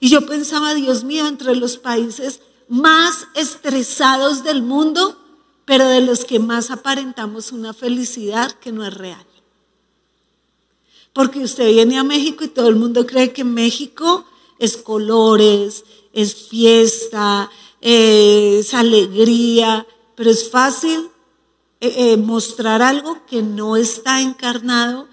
Y 0.00 0.10
yo 0.10 0.26
pensaba, 0.26 0.74
Dios 0.74 1.02
mío, 1.02 1.26
entre 1.26 1.56
los 1.56 1.78
países 1.78 2.40
más 2.68 3.26
estresados 3.34 4.44
del 4.44 4.62
mundo, 4.62 5.16
pero 5.64 5.88
de 5.88 6.02
los 6.02 6.26
que 6.26 6.38
más 6.38 6.70
aparentamos 6.70 7.52
una 7.52 7.72
felicidad 7.72 8.52
que 8.52 8.70
no 8.70 8.84
es 8.84 8.92
real. 8.92 9.26
Porque 11.14 11.38
usted 11.38 11.72
viene 11.72 11.98
a 11.98 12.04
México 12.04 12.44
y 12.44 12.48
todo 12.48 12.68
el 12.68 12.76
mundo 12.76 13.06
cree 13.06 13.32
que 13.32 13.44
México 13.44 14.26
es 14.58 14.76
colores, 14.76 15.84
es 16.12 16.34
fiesta, 16.34 17.50
es 17.80 18.74
alegría, 18.74 19.86
pero 20.22 20.30
es 20.30 20.48
fácil 20.48 21.10
eh, 21.80 22.12
eh, 22.12 22.16
mostrar 22.16 22.80
algo 22.80 23.26
que 23.26 23.42
no 23.42 23.74
está 23.74 24.20
encarnado. 24.20 25.08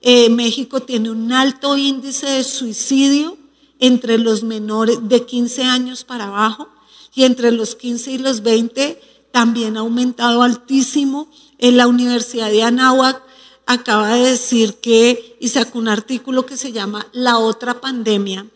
Eh, 0.00 0.30
México 0.30 0.80
tiene 0.80 1.10
un 1.10 1.34
alto 1.34 1.76
índice 1.76 2.26
de 2.26 2.44
suicidio 2.44 3.36
entre 3.78 4.16
los 4.16 4.42
menores 4.42 5.06
de 5.06 5.26
15 5.26 5.64
años 5.64 6.04
para 6.04 6.28
abajo 6.28 6.70
y 7.14 7.24
entre 7.24 7.52
los 7.52 7.74
15 7.74 8.12
y 8.12 8.16
los 8.16 8.42
20 8.42 9.02
también 9.32 9.76
ha 9.76 9.80
aumentado 9.80 10.42
altísimo. 10.42 11.28
En 11.58 11.76
la 11.76 11.86
Universidad 11.86 12.50
de 12.50 12.62
Anáhuac 12.62 13.22
acaba 13.66 14.14
de 14.14 14.30
decir 14.30 14.76
que, 14.76 15.36
y 15.40 15.48
sacó 15.48 15.78
un 15.78 15.88
artículo 15.88 16.46
que 16.46 16.56
se 16.56 16.72
llama 16.72 17.06
La 17.12 17.36
otra 17.36 17.82
pandemia, 17.82 18.46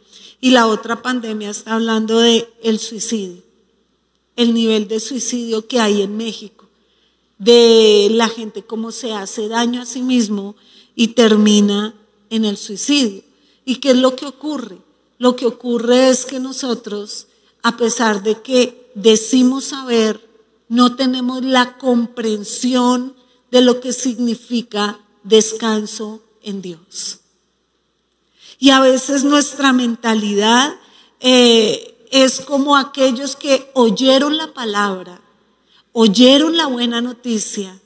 y 0.41 0.53
la 0.53 0.69
otra 0.69 1.03
pandemia 1.03 1.51
está 1.51 1.75
hablando 1.75 2.19
de 2.19 2.49
el 2.63 2.79
suicidio, 2.79 3.43
el 4.39 4.55
nivel 4.55 4.87
de 4.87 5.01
suicidio 5.01 5.67
que 5.67 5.81
hay 5.81 6.01
en 6.01 6.17
México, 6.17 6.65
de 7.39 8.07
la 8.13 8.29
gente 8.29 8.63
cómo 8.63 8.93
se 8.93 9.13
hace 9.13 9.49
daño 9.49 9.83
a 9.83 9.87
sí 9.87 10.01
mismo 10.01 10.55
y 10.95 11.09
termina 11.09 11.93
en 12.31 12.45
el 12.45 12.57
suicidio. 12.57 13.25
¿Y 13.65 13.77
qué 13.77 13.91
es 13.91 13.97
lo 13.97 14.15
que 14.15 14.27
ocurre? 14.27 14.79
Lo 15.19 15.35
que 15.35 15.45
ocurre 15.45 16.09
es 16.09 16.25
que 16.25 16.39
nosotros, 16.39 17.27
a 17.65 17.77
pesar 17.77 18.23
de 18.23 18.41
que 18.41 18.89
decimos 18.95 19.65
saber, 19.65 20.25
no 20.69 20.95
tenemos 20.95 21.43
la 21.43 21.77
comprensión 21.77 23.17
de 23.51 23.61
lo 23.61 23.81
que 23.81 23.93
significa 23.93 25.01
descanso 25.25 26.23
en 26.43 26.63
Dios. 26.63 27.19
Y 28.61 28.71
a 28.71 28.79
veces 28.79 29.25
nuestra 29.25 29.73
mentalidad 29.73 30.77
eh, 31.19 31.98
es 32.11 32.41
como 32.41 32.77
aquellos 32.77 33.37
que 33.37 33.71
oyeron 33.75 34.37
la 34.37 34.53
palabra, 34.53 35.21
oyeron 35.93 36.57
la 36.57 36.67
buena 36.67 37.01
noticia, 37.01 37.79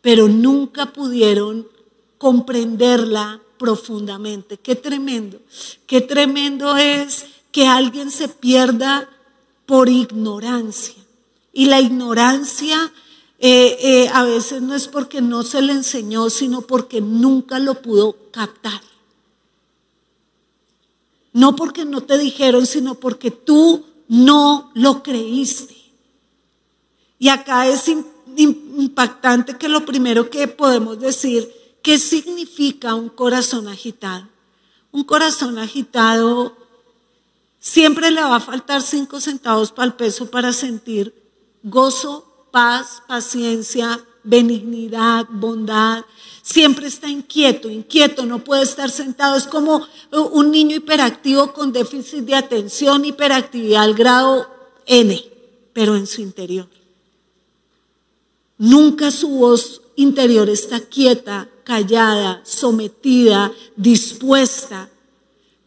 pero 0.00 0.28
nunca 0.28 0.92
pudieron 0.92 1.68
comprenderla 2.18 3.40
profundamente. 3.58 4.56
Qué 4.56 4.74
tremendo, 4.74 5.40
qué 5.86 6.00
tremendo 6.00 6.76
es 6.76 7.26
que 7.50 7.66
alguien 7.66 8.10
se 8.10 8.28
pierda 8.28 9.08
por 9.66 9.88
ignorancia. 9.88 10.96
Y 11.52 11.66
la 11.66 11.80
ignorancia 11.80 12.92
eh, 13.38 13.76
eh, 13.80 14.10
a 14.12 14.24
veces 14.24 14.62
no 14.62 14.74
es 14.74 14.88
porque 14.88 15.20
no 15.20 15.42
se 15.42 15.62
le 15.62 15.72
enseñó, 15.72 16.30
sino 16.30 16.62
porque 16.62 17.00
nunca 17.00 17.58
lo 17.58 17.82
pudo 17.82 18.16
captar. 18.30 18.80
No 21.32 21.56
porque 21.56 21.84
no 21.84 22.02
te 22.02 22.18
dijeron, 22.18 22.66
sino 22.66 22.94
porque 22.94 23.30
tú 23.30 23.86
no 24.08 24.70
lo 24.74 25.02
creíste. 25.02 25.76
Y 27.18 27.28
acá 27.28 27.66
es 27.66 27.84
impactante 28.36 29.56
que 29.56 29.68
lo 29.68 29.86
primero 29.86 30.28
que 30.28 30.48
podemos 30.48 30.98
decir, 30.98 31.50
¿qué 31.82 31.98
significa 31.98 32.94
un 32.94 33.08
corazón 33.08 33.68
agitado? 33.68 34.28
Un 34.90 35.04
corazón 35.04 35.58
agitado 35.58 36.56
siempre 37.58 38.10
le 38.10 38.20
va 38.20 38.36
a 38.36 38.40
faltar 38.40 38.82
cinco 38.82 39.20
centavos 39.20 39.70
para 39.70 39.86
el 39.86 39.94
peso 39.94 40.30
para 40.30 40.52
sentir 40.52 41.14
gozo, 41.62 42.46
paz, 42.50 43.02
paciencia, 43.06 44.04
benignidad, 44.24 45.26
bondad, 45.30 46.04
siempre 46.42 46.86
está 46.86 47.08
inquieto, 47.08 47.70
inquieto, 47.70 48.26
no 48.26 48.42
puede 48.42 48.62
estar 48.62 48.90
sentado. 48.90 49.36
Es 49.36 49.46
como 49.46 49.86
un 50.10 50.50
niño 50.50 50.76
hiperactivo 50.76 51.52
con 51.52 51.72
déficit 51.72 52.24
de 52.24 52.34
atención, 52.34 53.04
hiperactividad 53.04 53.82
al 53.82 53.94
grado 53.94 54.48
N, 54.86 55.24
pero 55.72 55.96
en 55.96 56.06
su 56.06 56.20
interior. 56.20 56.68
Nunca 58.58 59.10
su 59.10 59.28
voz 59.28 59.82
interior 59.96 60.48
está 60.48 60.80
quieta, 60.80 61.48
callada, 61.64 62.42
sometida, 62.44 63.52
dispuesta. 63.76 64.88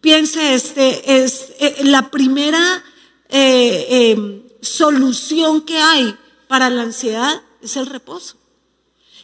Piense, 0.01 0.53
este 0.53 1.23
es 1.23 1.53
eh, 1.59 1.77
la 1.83 2.09
primera 2.11 2.83
eh, 3.29 4.43
solución 4.61 5.61
que 5.61 5.77
hay 5.77 6.15
para 6.47 6.69
la 6.69 6.83
ansiedad 6.83 7.41
es 7.61 7.75
el 7.75 7.87
reposo. 7.87 8.37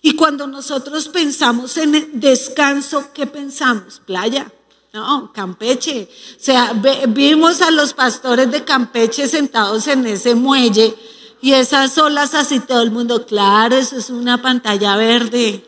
Y 0.01 0.15
cuando 0.15 0.47
nosotros 0.47 1.07
pensamos 1.09 1.77
en 1.77 2.19
descanso, 2.19 3.09
¿qué 3.13 3.27
pensamos? 3.27 4.01
Playa. 4.05 4.51
No, 4.93 5.31
Campeche. 5.31 6.09
O 6.37 6.43
sea, 6.43 6.73
vimos 7.09 7.61
a 7.61 7.71
los 7.71 7.93
pastores 7.93 8.51
de 8.51 8.65
Campeche 8.65 9.27
sentados 9.27 9.87
en 9.87 10.05
ese 10.05 10.35
muelle 10.35 10.95
y 11.41 11.53
esas 11.53 11.97
olas 11.97 12.35
así 12.35 12.59
todo 12.59 12.81
el 12.81 12.91
mundo, 12.91 13.25
claro, 13.25 13.75
eso 13.75 13.97
es 13.97 14.09
una 14.09 14.41
pantalla 14.41 14.95
verde. 14.95 15.65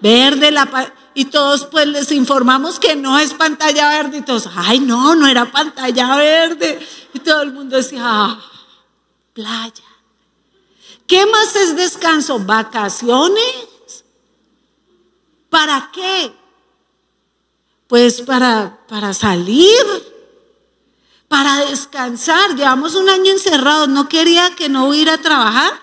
Verde 0.00 0.50
la 0.50 0.92
y 1.14 1.24
todos 1.26 1.64
pues 1.64 1.86
les 1.88 2.12
informamos 2.12 2.78
que 2.78 2.94
no 2.94 3.18
es 3.18 3.34
pantalla 3.34 3.88
verde 3.88 4.18
y 4.18 4.22
todos, 4.22 4.48
ay 4.54 4.78
no, 4.80 5.14
no 5.14 5.26
era 5.26 5.50
pantalla 5.50 6.16
verde. 6.16 6.78
Y 7.12 7.20
todo 7.20 7.42
el 7.42 7.52
mundo 7.52 7.76
decía, 7.76 8.00
ah, 8.02 8.40
playa. 9.32 9.84
¿Qué 11.08 11.24
más 11.24 11.56
es 11.56 11.74
descanso? 11.74 12.38
Vacaciones. 12.38 14.04
¿Para 15.48 15.90
qué? 15.92 16.32
Pues 17.86 18.20
para, 18.20 18.78
para 18.86 19.14
salir, 19.14 19.84
para 21.26 21.64
descansar. 21.64 22.54
Llevamos 22.54 22.94
un 22.94 23.08
año 23.08 23.32
encerrados, 23.32 23.88
no 23.88 24.06
quería 24.06 24.54
que 24.54 24.68
no 24.68 24.90
hubiera 24.90 25.14
a 25.14 25.18
trabajar. 25.18 25.80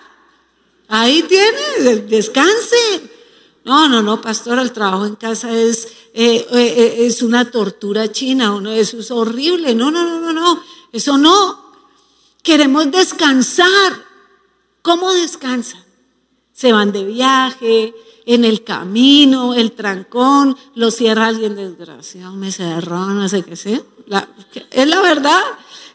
Ahí 0.86 1.24
tiene, 1.24 1.96
descanse. 2.02 3.10
No, 3.64 3.88
no, 3.88 4.02
no, 4.02 4.20
pastor, 4.20 4.60
el 4.60 4.70
trabajo 4.70 5.06
en 5.06 5.16
casa 5.16 5.50
es, 5.50 5.86
eh, 6.14 6.46
eh, 6.48 6.48
eh, 6.52 7.06
es 7.06 7.20
una 7.20 7.50
tortura 7.50 8.12
china, 8.12 8.52
uno, 8.54 8.70
eso 8.70 9.00
es 9.00 9.10
horrible. 9.10 9.74
No, 9.74 9.90
no, 9.90 10.04
no, 10.04 10.20
no, 10.20 10.32
no, 10.32 10.62
eso 10.92 11.18
no. 11.18 11.74
Queremos 12.44 12.88
descansar. 12.92 14.05
¿Cómo 14.86 15.12
descansan? 15.12 15.82
Se 16.52 16.72
van 16.72 16.92
de 16.92 17.02
viaje, 17.02 17.92
en 18.24 18.44
el 18.44 18.62
camino, 18.62 19.52
el 19.52 19.72
trancón, 19.72 20.56
lo 20.76 20.92
cierra 20.92 21.26
alguien 21.26 21.56
desgraciado, 21.56 22.30
me 22.34 22.52
cerró, 22.52 23.06
no 23.06 23.28
sé 23.28 23.42
qué 23.42 23.56
sea. 23.56 23.80
es 24.70 24.86
la 24.86 25.02
verdad. 25.02 25.42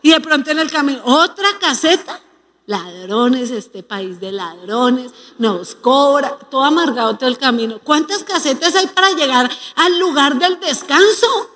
Y 0.02 0.10
de 0.10 0.20
pronto 0.20 0.52
en 0.52 0.60
el 0.60 0.70
camino, 0.70 1.00
otra 1.06 1.58
caseta, 1.58 2.20
ladrones, 2.66 3.52
este 3.52 3.82
país 3.82 4.20
de 4.20 4.34
ladrones, 4.34 5.14
nos 5.38 5.74
cobra, 5.74 6.38
todo 6.38 6.66
amargado 6.66 7.16
todo 7.16 7.30
el 7.30 7.38
camino. 7.38 7.80
¿Cuántas 7.82 8.26
casetas 8.26 8.76
hay 8.76 8.88
para 8.88 9.12
llegar 9.14 9.50
al 9.76 10.00
lugar 10.00 10.38
del 10.38 10.60
descanso? 10.60 11.50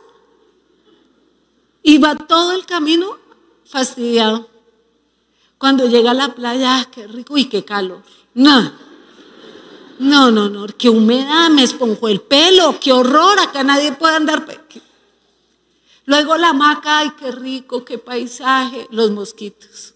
Y 1.84 1.98
va 1.98 2.15
todo 2.15 2.54
el 2.54 2.65
camino 2.65 3.18
fastidiado. 3.65 4.54
Cuando 5.57 5.88
llega 5.88 6.12
a 6.12 6.13
la 6.15 6.35
playa, 6.35 6.79
ah, 6.79 6.89
qué 6.91 7.07
rico 7.07 7.38
y 7.38 7.45
qué 7.45 7.63
calor. 7.63 8.01
No, 8.33 10.31
no, 10.31 10.31
no, 10.50 10.67
qué 10.77 10.89
humedad, 10.89 11.50
me 11.50 11.63
esponjó 11.63 12.09
el 12.09 12.21
pelo, 12.21 12.77
qué 12.79 12.91
horror, 12.91 13.39
acá 13.39 13.63
nadie 13.63 13.93
puede 13.93 14.15
andar. 14.15 14.45
Luego 16.05 16.38
la 16.38 16.50
hamaca, 16.50 17.00
ay, 17.00 17.12
qué 17.17 17.31
rico, 17.31 17.85
qué 17.85 17.97
paisaje, 17.97 18.88
los 18.91 19.12
mosquitos. 19.12 19.93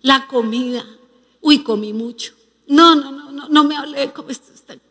La 0.00 0.26
comida, 0.26 0.84
uy, 1.40 1.62
comí 1.62 1.92
mucho. 1.92 2.34
No, 2.66 2.94
no, 2.94 3.12
no, 3.12 3.30
no, 3.30 3.48
no 3.48 3.64
me 3.64 3.76
hablé, 3.76 4.12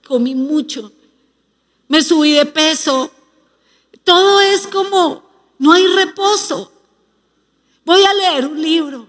comí 0.08 0.36
mucho. 0.36 0.92
Me 1.88 2.02
subí 2.02 2.32
de 2.32 2.46
peso. 2.46 3.12
Todo 4.04 4.40
es 4.40 4.68
como, 4.68 5.24
no 5.60 5.74
hay 5.74 5.88
reposo. 5.88 6.72
Voy 7.86 8.02
a 8.04 8.14
leer 8.14 8.48
un 8.48 8.62
libro. 8.62 9.08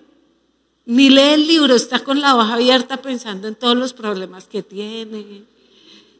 Ni 0.84 1.10
lee 1.10 1.34
el 1.34 1.46
libro, 1.46 1.74
está 1.74 2.00
con 2.00 2.20
la 2.20 2.34
hoja 2.34 2.54
abierta 2.54 3.00
pensando 3.00 3.46
en 3.46 3.54
todos 3.54 3.76
los 3.76 3.92
problemas 3.92 4.48
que 4.48 4.62
tiene, 4.62 5.44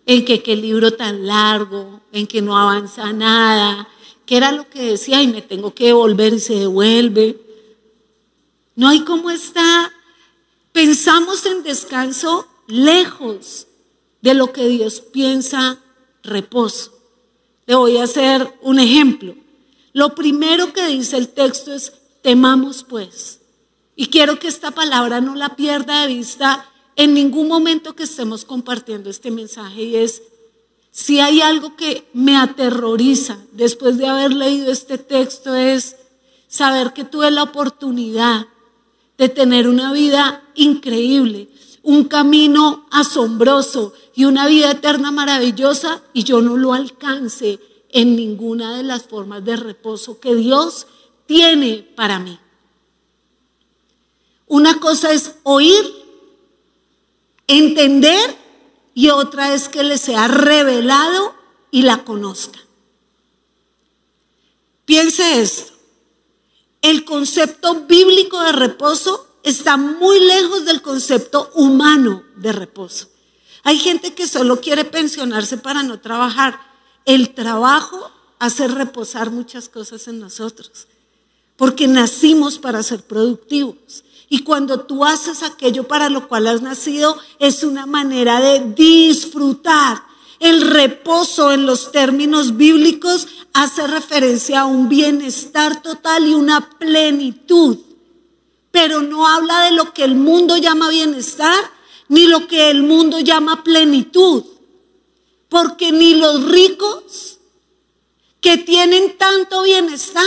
en 0.06 0.24
que 0.24 0.42
qué 0.42 0.54
libro 0.54 0.92
tan 0.92 1.26
largo, 1.26 2.00
en 2.12 2.26
que 2.28 2.40
no 2.42 2.56
avanza 2.56 3.12
nada, 3.12 3.88
que 4.24 4.36
era 4.36 4.52
lo 4.52 4.68
que 4.70 4.82
decía 4.82 5.20
y 5.20 5.26
me 5.26 5.42
tengo 5.42 5.74
que 5.74 5.86
devolver 5.86 6.34
y 6.34 6.38
se 6.38 6.54
devuelve. 6.54 7.40
No 8.76 8.88
hay 8.88 9.00
cómo 9.00 9.30
está. 9.30 9.92
Pensamos 10.72 11.44
en 11.44 11.64
descanso 11.64 12.46
lejos 12.68 13.66
de 14.20 14.34
lo 14.34 14.52
que 14.52 14.68
Dios 14.68 15.00
piensa 15.00 15.78
reposo. 16.22 16.96
Le 17.66 17.74
voy 17.74 17.96
a 17.96 18.04
hacer 18.04 18.48
un 18.62 18.78
ejemplo. 18.78 19.34
Lo 19.92 20.14
primero 20.14 20.72
que 20.72 20.86
dice 20.86 21.16
el 21.16 21.28
texto 21.28 21.74
es 21.74 21.92
Temamos 22.22 22.84
pues. 22.84 23.40
Y 23.94 24.06
quiero 24.06 24.38
que 24.38 24.48
esta 24.48 24.70
palabra 24.70 25.20
no 25.20 25.34
la 25.34 25.56
pierda 25.56 26.02
de 26.02 26.08
vista 26.08 26.66
en 26.96 27.14
ningún 27.14 27.48
momento 27.48 27.94
que 27.94 28.04
estemos 28.04 28.44
compartiendo 28.44 29.10
este 29.10 29.30
mensaje 29.30 29.82
y 29.82 29.96
es, 29.96 30.22
si 30.90 31.20
hay 31.20 31.40
algo 31.40 31.76
que 31.76 32.06
me 32.12 32.36
aterroriza 32.36 33.38
después 33.52 33.96
de 33.98 34.06
haber 34.06 34.32
leído 34.32 34.70
este 34.70 34.98
texto 34.98 35.54
es 35.54 35.96
saber 36.48 36.92
que 36.92 37.04
tuve 37.04 37.30
la 37.30 37.44
oportunidad 37.44 38.46
de 39.16 39.28
tener 39.28 39.68
una 39.68 39.92
vida 39.92 40.42
increíble, 40.54 41.48
un 41.82 42.04
camino 42.04 42.86
asombroso 42.90 43.94
y 44.14 44.24
una 44.24 44.46
vida 44.46 44.70
eterna 44.70 45.10
maravillosa 45.10 46.02
y 46.12 46.24
yo 46.24 46.42
no 46.42 46.56
lo 46.56 46.74
alcance 46.74 47.58
en 47.90 48.16
ninguna 48.16 48.76
de 48.76 48.82
las 48.82 49.04
formas 49.04 49.44
de 49.44 49.56
reposo 49.56 50.20
que 50.20 50.34
Dios 50.34 50.86
tiene 51.32 51.78
para 51.96 52.18
mí. 52.18 52.38
Una 54.48 54.78
cosa 54.80 55.12
es 55.12 55.36
oír, 55.44 55.82
entender 57.46 58.36
y 58.92 59.08
otra 59.08 59.54
es 59.54 59.70
que 59.70 59.82
le 59.82 59.96
sea 59.96 60.28
revelado 60.28 61.34
y 61.70 61.82
la 61.82 62.04
conozca. 62.04 62.58
Piense 64.84 65.40
esto. 65.40 65.72
El 66.82 67.06
concepto 67.06 67.86
bíblico 67.86 68.38
de 68.42 68.52
reposo 68.52 69.26
está 69.42 69.78
muy 69.78 70.20
lejos 70.20 70.66
del 70.66 70.82
concepto 70.82 71.50
humano 71.54 72.24
de 72.36 72.52
reposo. 72.52 73.08
Hay 73.62 73.78
gente 73.78 74.12
que 74.12 74.28
solo 74.28 74.60
quiere 74.60 74.84
pensionarse 74.84 75.56
para 75.56 75.82
no 75.82 75.98
trabajar. 75.98 76.60
El 77.06 77.32
trabajo 77.32 78.10
hace 78.38 78.68
reposar 78.68 79.30
muchas 79.30 79.70
cosas 79.70 80.08
en 80.08 80.18
nosotros 80.18 80.88
porque 81.56 81.86
nacimos 81.86 82.58
para 82.58 82.82
ser 82.82 83.02
productivos. 83.02 84.04
Y 84.28 84.44
cuando 84.44 84.80
tú 84.80 85.04
haces 85.04 85.42
aquello 85.42 85.86
para 85.86 86.08
lo 86.08 86.26
cual 86.26 86.46
has 86.46 86.62
nacido, 86.62 87.18
es 87.38 87.64
una 87.64 87.84
manera 87.84 88.40
de 88.40 88.60
disfrutar. 88.74 90.02
El 90.40 90.62
reposo 90.62 91.52
en 91.52 91.66
los 91.66 91.92
términos 91.92 92.56
bíblicos 92.56 93.28
hace 93.52 93.86
referencia 93.86 94.62
a 94.62 94.64
un 94.64 94.88
bienestar 94.88 95.82
total 95.82 96.26
y 96.26 96.34
una 96.34 96.70
plenitud. 96.78 97.78
Pero 98.70 99.02
no 99.02 99.28
habla 99.28 99.64
de 99.64 99.72
lo 99.72 99.92
que 99.92 100.02
el 100.02 100.14
mundo 100.14 100.56
llama 100.56 100.88
bienestar, 100.88 101.62
ni 102.08 102.26
lo 102.26 102.48
que 102.48 102.70
el 102.70 102.82
mundo 102.82 103.20
llama 103.20 103.62
plenitud. 103.62 104.44
Porque 105.50 105.92
ni 105.92 106.14
los 106.14 106.42
ricos 106.44 107.38
que 108.40 108.56
tienen 108.56 109.18
tanto 109.18 109.62
bienestar, 109.62 110.24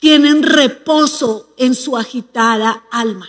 tienen 0.00 0.42
reposo 0.42 1.54
en 1.56 1.74
su 1.74 1.96
agitada 1.96 2.84
alma. 2.90 3.28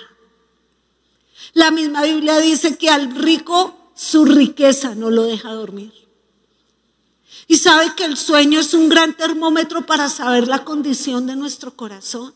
La 1.54 1.72
misma 1.72 2.04
Biblia 2.04 2.38
dice 2.40 2.78
que 2.78 2.90
al 2.90 3.16
rico 3.16 3.76
su 3.96 4.26
riqueza 4.26 4.96
no 4.96 5.10
lo 5.10 5.24
deja 5.24 5.52
dormir. 5.54 5.94
Y 7.48 7.58
sabe 7.58 7.96
que 7.96 8.06
el 8.06 8.16
sueño 8.16 8.60
es 8.60 8.74
un 8.74 8.90
gran 8.90 9.18
termómetro 9.18 9.86
para 9.86 10.08
saber 10.10 10.48
la 10.48 10.64
condición 10.64 11.26
de 11.26 11.36
nuestro 11.36 11.76
corazón. 11.76 12.34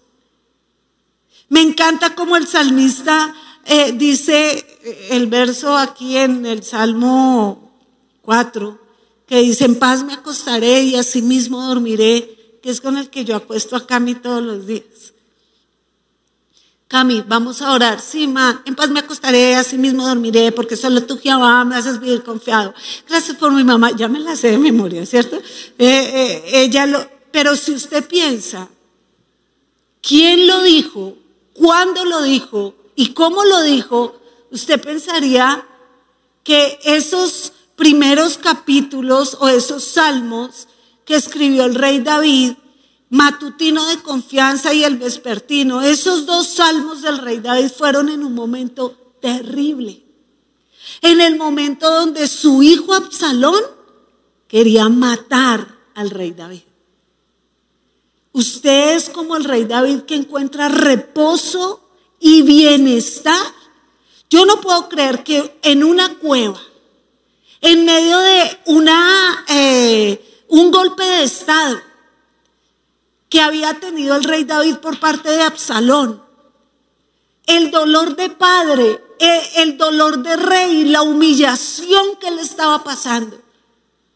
Me 1.49 1.61
encanta 1.61 2.15
como 2.15 2.35
el 2.35 2.47
salmista 2.47 3.35
eh, 3.65 3.93
dice 3.93 4.57
eh, 4.83 5.07
el 5.11 5.27
verso 5.27 5.77
aquí 5.77 6.17
en 6.17 6.45
el 6.45 6.63
Salmo 6.63 7.71
4, 8.23 8.79
que 9.25 9.41
dice, 9.41 9.65
en 9.65 9.79
paz 9.79 10.03
me 10.03 10.13
acostaré 10.13 10.83
y 10.83 10.95
asimismo 10.95 11.65
dormiré 11.65 12.42
que 12.63 12.69
es 12.69 12.79
con 12.79 12.97
el 12.97 13.09
que 13.09 13.25
yo 13.25 13.35
apuesto 13.35 13.75
a 13.75 13.85
Cami 13.85 14.15
todos 14.15 14.41
los 14.41 14.65
días. 14.65 15.13
Cami, 16.87 17.21
vamos 17.27 17.61
a 17.61 17.73
orar. 17.73 17.99
Sí, 17.99 18.25
ma, 18.25 18.63
en 18.65 18.73
paz 18.73 18.89
me 18.89 19.01
acostaré, 19.01 19.55
así 19.55 19.77
mismo 19.77 20.07
dormiré, 20.07 20.53
porque 20.53 20.77
solo 20.77 21.03
tú, 21.03 21.19
Jehová, 21.19 21.65
me 21.65 21.75
haces 21.75 21.99
vivir 21.99 22.23
confiado. 22.23 22.73
Gracias 23.09 23.35
por 23.35 23.51
mi 23.51 23.65
mamá, 23.65 23.91
ya 23.91 24.07
me 24.07 24.19
la 24.19 24.37
sé 24.37 24.51
de 24.51 24.57
memoria, 24.59 25.05
¿cierto? 25.05 25.35
Eh, 25.35 25.41
eh, 25.77 26.43
ella 26.53 26.85
lo, 26.85 27.05
pero 27.33 27.57
si 27.57 27.73
usted 27.73 28.07
piensa, 28.07 28.69
¿quién 30.01 30.47
lo 30.47 30.63
dijo? 30.63 31.17
¿Cuándo 31.51 32.05
lo 32.05 32.21
dijo? 32.21 32.75
¿Y 32.95 33.09
cómo 33.09 33.43
lo 33.43 33.61
dijo? 33.63 34.21
Usted 34.51 34.79
pensaría 34.79 35.67
que 36.43 36.79
esos 36.85 37.51
primeros 37.75 38.37
capítulos 38.37 39.35
o 39.41 39.49
esos 39.49 39.83
salmos 39.83 40.69
que 41.05 41.15
escribió 41.15 41.65
el 41.65 41.75
rey 41.75 41.99
David 41.99 42.53
matutino 43.13 43.85
de 43.89 44.01
confianza 44.01 44.73
y 44.73 44.83
el 44.83 44.97
vespertino. 44.97 45.83
Esos 45.83 46.25
dos 46.25 46.47
salmos 46.47 47.03
del 47.03 47.19
rey 47.19 47.37
David 47.37 47.69
fueron 47.69 48.09
en 48.09 48.23
un 48.23 48.33
momento 48.33 49.15
terrible. 49.21 50.03
En 51.01 51.21
el 51.21 51.37
momento 51.37 51.91
donde 51.91 52.27
su 52.27 52.63
hijo 52.63 52.93
Absalón 52.93 53.61
quería 54.47 54.89
matar 54.89 55.77
al 55.93 56.09
rey 56.09 56.31
David. 56.31 56.63
Usted 58.31 58.95
es 58.95 59.09
como 59.11 59.35
el 59.35 59.43
rey 59.43 59.65
David 59.65 60.01
que 60.01 60.15
encuentra 60.15 60.67
reposo 60.67 61.87
y 62.19 62.41
bienestar. 62.41 63.45
Yo 64.27 64.43
no 64.47 64.59
puedo 64.59 64.89
creer 64.89 65.23
que 65.23 65.59
en 65.61 65.83
una 65.83 66.15
cueva, 66.15 66.59
en 67.61 67.85
medio 67.85 68.17
de 68.17 68.59
una, 68.65 69.45
eh, 69.49 70.32
un 70.53 70.69
golpe 70.69 71.03
de 71.03 71.23
Estado 71.23 71.81
que 73.27 73.41
había 73.41 73.73
tenido 73.79 74.15
el 74.15 74.23
rey 74.23 74.43
David 74.43 74.75
por 74.75 74.99
parte 74.99 75.31
de 75.31 75.41
Absalón, 75.41 76.21
el 77.47 77.71
dolor 77.71 78.15
de 78.15 78.29
padre, 78.29 79.03
eh, 79.17 79.51
el 79.55 79.79
dolor 79.79 80.21
de 80.21 80.35
rey, 80.35 80.85
la 80.85 81.01
humillación 81.01 82.17
que 82.21 82.29
le 82.29 82.43
estaba 82.43 82.83
pasando. 82.83 83.35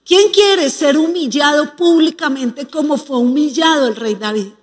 ¿Quién 0.05 0.31
quiere 0.31 0.69
ser 0.69 0.99
humillado 0.99 1.75
públicamente 1.75 2.67
como 2.67 2.97
fue 2.97 3.17
humillado 3.17 3.87
el 3.87 3.95
rey 3.95 4.13
David? 4.13 4.53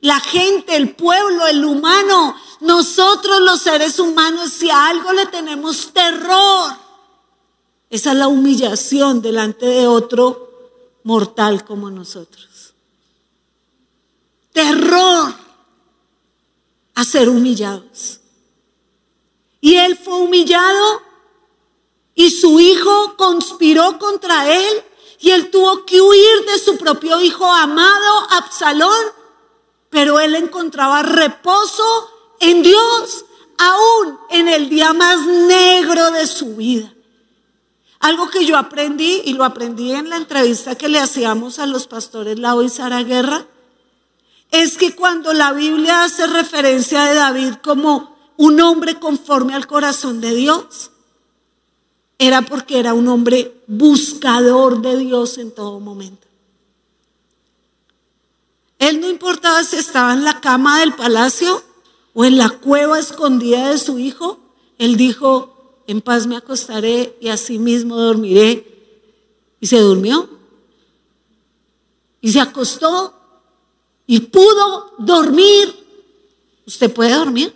La 0.00 0.18
gente, 0.20 0.74
el 0.74 0.96
pueblo, 0.96 1.46
el 1.46 1.66
humano, 1.66 2.34
nosotros 2.60 3.42
los 3.42 3.60
seres 3.60 3.98
humanos, 3.98 4.52
si 4.52 4.70
a 4.70 4.88
algo 4.88 5.12
le 5.12 5.26
tenemos 5.26 5.92
terror, 5.92 6.72
esa 7.90 8.12
es 8.12 8.16
la 8.16 8.28
humillación 8.28 9.20
delante 9.20 9.66
de 9.66 9.86
otro 9.86 10.53
mortal 11.04 11.64
como 11.64 11.90
nosotros. 11.90 12.74
Terror 14.52 15.34
a 16.94 17.04
ser 17.04 17.28
humillados. 17.28 18.20
Y 19.60 19.76
él 19.76 19.96
fue 19.96 20.14
humillado 20.14 21.02
y 22.14 22.30
su 22.30 22.60
hijo 22.60 23.16
conspiró 23.16 23.98
contra 23.98 24.52
él 24.52 24.84
y 25.20 25.30
él 25.30 25.50
tuvo 25.50 25.84
que 25.86 26.00
huir 26.00 26.44
de 26.46 26.58
su 26.58 26.76
propio 26.76 27.20
hijo 27.20 27.46
amado, 27.46 28.26
Absalón, 28.30 29.04
pero 29.88 30.20
él 30.20 30.34
encontraba 30.34 31.02
reposo 31.02 32.10
en 32.40 32.62
Dios, 32.62 33.24
aún 33.58 34.18
en 34.30 34.48
el 34.48 34.68
día 34.68 34.92
más 34.92 35.26
negro 35.26 36.10
de 36.10 36.26
su 36.26 36.56
vida. 36.56 36.93
Algo 38.04 38.28
que 38.28 38.44
yo 38.44 38.58
aprendí, 38.58 39.22
y 39.24 39.32
lo 39.32 39.44
aprendí 39.44 39.92
en 39.92 40.10
la 40.10 40.18
entrevista 40.18 40.74
que 40.74 40.90
le 40.90 41.00
hacíamos 41.00 41.58
a 41.58 41.64
los 41.64 41.86
pastores 41.86 42.38
Lau 42.38 42.60
y 42.60 42.68
Sara 42.68 43.02
Guerra, 43.02 43.46
es 44.50 44.76
que 44.76 44.94
cuando 44.94 45.32
la 45.32 45.54
Biblia 45.54 46.04
hace 46.04 46.26
referencia 46.26 47.04
de 47.04 47.14
David 47.14 47.54
como 47.62 48.14
un 48.36 48.60
hombre 48.60 48.96
conforme 49.00 49.54
al 49.54 49.66
corazón 49.66 50.20
de 50.20 50.34
Dios, 50.34 50.90
era 52.18 52.42
porque 52.42 52.78
era 52.78 52.92
un 52.92 53.08
hombre 53.08 53.54
buscador 53.68 54.82
de 54.82 54.98
Dios 54.98 55.38
en 55.38 55.50
todo 55.50 55.80
momento. 55.80 56.28
Él 58.80 59.00
no 59.00 59.08
importaba 59.08 59.64
si 59.64 59.76
estaba 59.76 60.12
en 60.12 60.24
la 60.24 60.42
cama 60.42 60.80
del 60.80 60.92
palacio 60.92 61.64
o 62.12 62.26
en 62.26 62.36
la 62.36 62.50
cueva 62.50 62.98
escondida 62.98 63.70
de 63.70 63.78
su 63.78 63.98
hijo, 63.98 64.40
él 64.76 64.98
dijo, 64.98 65.53
en 65.86 66.00
paz 66.00 66.26
me 66.26 66.36
acostaré 66.36 67.16
y 67.20 67.28
así 67.28 67.58
mismo 67.58 67.96
dormiré. 67.96 68.70
Y 69.60 69.66
se 69.66 69.78
durmió. 69.78 70.28
Y 72.20 72.32
se 72.32 72.40
acostó 72.40 73.14
y 74.06 74.20
pudo 74.20 74.92
dormir. 74.98 75.74
¿Usted 76.66 76.92
puede 76.92 77.14
dormir? 77.14 77.54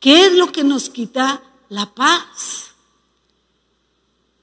¿Qué 0.00 0.26
es 0.26 0.32
lo 0.32 0.52
que 0.52 0.64
nos 0.64 0.88
quita 0.88 1.42
la 1.68 1.94
paz? 1.94 2.66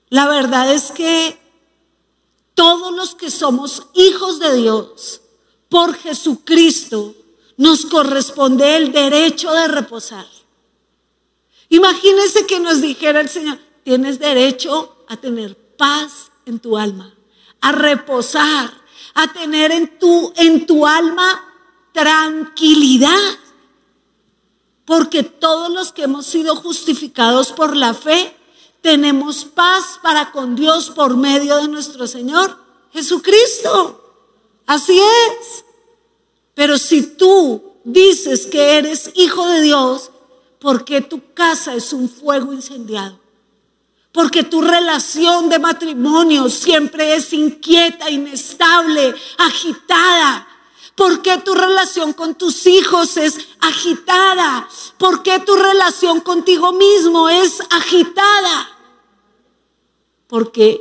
La 0.10 0.28
verdad 0.28 0.72
es 0.74 0.92
que 0.92 1.40
todos 2.54 2.94
los 2.94 3.16
que 3.16 3.32
somos 3.32 3.84
hijos 3.94 4.40
de 4.40 4.56
Dios 4.58 5.22
por 5.70 5.96
Jesucristo 5.96 7.16
nos 7.58 7.86
corresponde 7.86 8.76
el 8.76 8.92
derecho 8.92 9.52
de 9.52 9.68
reposar. 9.68 10.28
Imagínense 11.70 12.46
que 12.46 12.60
nos 12.60 12.82
dijera 12.82 13.22
el 13.22 13.30
Señor, 13.30 13.60
tienes 13.84 14.20
derecho 14.20 14.98
a 15.08 15.18
tener 15.18 15.56
paz 15.78 16.32
en 16.46 16.60
tu 16.60 16.78
alma 16.78 17.14
a 17.64 17.72
reposar, 17.72 18.72
a 19.16 19.32
tener 19.32 19.72
en 19.72 19.98
tu, 19.98 20.34
en 20.36 20.68
tu 20.68 20.86
alma 20.86 21.44
tranquilidad. 21.94 23.40
Porque 24.86 25.24
todos 25.24 25.72
los 25.72 25.94
que 25.94 26.04
hemos 26.04 26.26
sido 26.26 26.58
justificados 26.58 27.54
por 27.54 27.78
la 27.78 27.94
fe, 27.94 28.36
tenemos 28.82 29.46
paz 29.46 29.98
para 30.04 30.34
con 30.34 30.58
Dios 30.58 30.90
por 30.90 31.16
medio 31.16 31.56
de 31.56 31.70
nuestro 31.70 32.06
Señor 32.06 32.58
Jesucristo. 32.92 34.14
Así 34.66 35.00
es. 35.00 35.64
Pero 36.54 36.78
si 36.78 37.02
tú 37.16 37.76
dices 37.86 38.46
que 38.46 38.76
eres 38.78 39.10
hijo 39.16 39.48
de 39.48 39.62
Dios, 39.62 40.12
¿por 40.64 40.86
qué 40.86 41.02
tu 41.02 41.34
casa 41.34 41.76
es 41.76 41.92
un 41.92 42.08
fuego 42.08 42.54
incendiado? 42.54 43.20
Porque 44.14 44.44
tu 44.44 44.62
relación 44.62 45.50
de 45.50 45.60
matrimonio 45.60 46.50
siempre 46.50 47.16
es 47.16 47.34
inquieta, 47.34 48.10
inestable, 48.10 49.14
agitada. 49.38 50.48
¿Por 50.96 51.22
qué 51.22 51.40
tu 51.40 51.54
relación 51.54 52.14
con 52.14 52.36
tus 52.36 52.66
hijos 52.66 53.18
es 53.18 53.40
agitada? 53.60 54.70
¿Por 54.98 55.22
qué 55.22 55.40
tu 55.40 55.54
relación 55.54 56.22
contigo 56.22 56.72
mismo 56.72 57.28
es 57.28 57.60
agitada? 57.70 58.70
Porque 60.28 60.80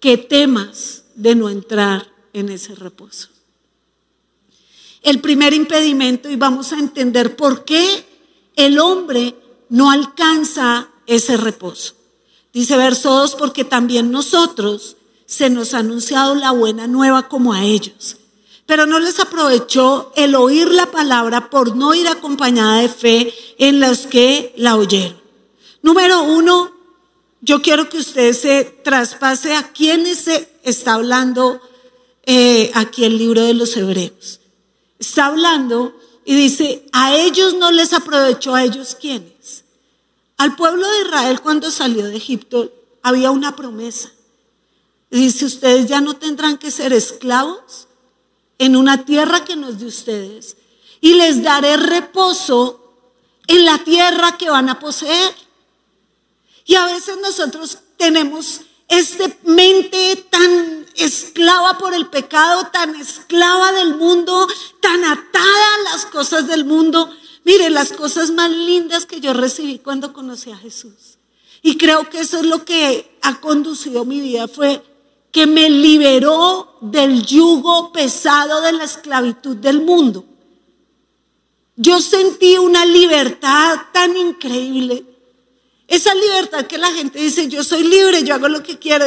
qué 0.00 0.16
temas 0.16 1.04
de 1.14 1.36
no 1.36 1.48
entrar 1.48 2.10
en 2.32 2.48
ese 2.48 2.74
reposo. 2.74 3.28
El 5.02 5.20
primer 5.20 5.54
impedimento, 5.54 6.28
y 6.28 6.34
vamos 6.34 6.72
a 6.72 6.80
entender 6.80 7.36
por 7.36 7.64
qué 7.64 8.11
el 8.56 8.78
hombre 8.78 9.34
no 9.68 9.90
alcanza 9.90 10.88
ese 11.06 11.36
reposo. 11.36 11.94
Dice 12.52 12.76
verso 12.76 13.10
2, 13.10 13.36
porque 13.36 13.64
también 13.64 14.10
nosotros 14.10 14.96
se 15.26 15.48
nos 15.48 15.72
ha 15.72 15.78
anunciado 15.78 16.34
la 16.34 16.50
buena 16.50 16.86
nueva 16.86 17.28
como 17.28 17.54
a 17.54 17.64
ellos. 17.64 18.18
Pero 18.66 18.86
no 18.86 19.00
les 19.00 19.18
aprovechó 19.18 20.12
el 20.14 20.34
oír 20.34 20.68
la 20.68 20.90
palabra 20.90 21.48
por 21.48 21.74
no 21.74 21.94
ir 21.94 22.06
acompañada 22.08 22.80
de 22.80 22.88
fe 22.88 23.34
en 23.58 23.80
los 23.80 24.06
que 24.06 24.52
la 24.56 24.76
oyeron. 24.76 25.20
Número 25.80 26.22
uno, 26.22 26.70
yo 27.40 27.60
quiero 27.62 27.88
que 27.88 27.98
usted 27.98 28.34
se 28.34 28.64
traspase 28.64 29.54
a 29.54 29.72
quienes 29.72 30.18
se 30.18 30.48
está 30.62 30.94
hablando 30.94 31.60
eh, 32.24 32.70
aquí 32.74 33.04
el 33.04 33.18
libro 33.18 33.42
de 33.42 33.54
los 33.54 33.76
hebreos. 33.76 34.40
Está 34.98 35.26
hablando 35.26 35.92
y 36.24 36.34
dice, 36.34 36.86
a 36.92 37.14
ellos 37.14 37.54
no 37.54 37.72
les 37.72 37.92
aprovechó, 37.92 38.54
a 38.54 38.64
ellos 38.64 38.96
quiénes. 39.00 39.64
Al 40.36 40.56
pueblo 40.56 40.88
de 40.88 41.02
Israel 41.02 41.40
cuando 41.40 41.70
salió 41.70 42.06
de 42.06 42.16
Egipto 42.16 42.72
había 43.02 43.30
una 43.30 43.56
promesa. 43.56 44.12
Dice, 45.10 45.44
ustedes 45.44 45.86
ya 45.86 46.00
no 46.00 46.16
tendrán 46.16 46.58
que 46.58 46.70
ser 46.70 46.92
esclavos 46.92 47.86
en 48.58 48.76
una 48.76 49.04
tierra 49.04 49.44
que 49.44 49.56
no 49.56 49.68
es 49.68 49.78
de 49.78 49.86
ustedes. 49.86 50.56
Y 51.00 51.14
les 51.14 51.42
daré 51.42 51.76
reposo 51.76 52.94
en 53.46 53.64
la 53.64 53.78
tierra 53.78 54.38
que 54.38 54.48
van 54.48 54.68
a 54.68 54.78
poseer. 54.78 55.34
Y 56.64 56.76
a 56.76 56.86
veces 56.86 57.18
nosotros 57.20 57.78
tenemos 57.96 58.60
esta 58.88 59.24
mente 59.44 60.24
tan 60.30 60.81
esclava 60.96 61.78
por 61.78 61.94
el 61.94 62.06
pecado, 62.06 62.68
tan 62.72 62.94
esclava 62.96 63.72
del 63.72 63.96
mundo, 63.96 64.46
tan 64.80 65.04
atada 65.04 65.74
a 65.74 65.92
las 65.92 66.06
cosas 66.06 66.46
del 66.46 66.64
mundo, 66.64 67.10
Mire, 67.44 67.70
las 67.70 67.92
cosas 67.92 68.30
más 68.30 68.50
lindas 68.50 69.06
que 69.06 69.20
yo 69.20 69.32
recibí 69.32 69.78
cuando 69.78 70.12
conocí 70.12 70.50
a 70.50 70.56
Jesús. 70.56 71.18
Y 71.60 71.76
creo 71.76 72.08
que 72.08 72.20
eso 72.20 72.38
es 72.38 72.46
lo 72.46 72.64
que 72.64 73.18
ha 73.22 73.40
conducido 73.40 74.04
mi 74.04 74.20
vida, 74.20 74.48
fue 74.48 74.82
que 75.30 75.46
me 75.46 75.70
liberó 75.70 76.76
del 76.80 77.24
yugo 77.24 77.92
pesado 77.92 78.60
de 78.60 78.72
la 78.72 78.84
esclavitud 78.84 79.56
del 79.56 79.80
mundo. 79.80 80.24
Yo 81.76 82.00
sentí 82.00 82.58
una 82.58 82.84
libertad 82.84 83.80
tan 83.92 84.16
increíble 84.16 85.04
esa 85.92 86.14
libertad 86.14 86.64
que 86.66 86.78
la 86.78 86.90
gente 86.90 87.18
dice, 87.18 87.48
yo 87.48 87.62
soy 87.62 87.84
libre, 87.84 88.22
yo 88.22 88.34
hago 88.34 88.48
lo 88.48 88.62
que 88.62 88.78
quiero, 88.78 89.04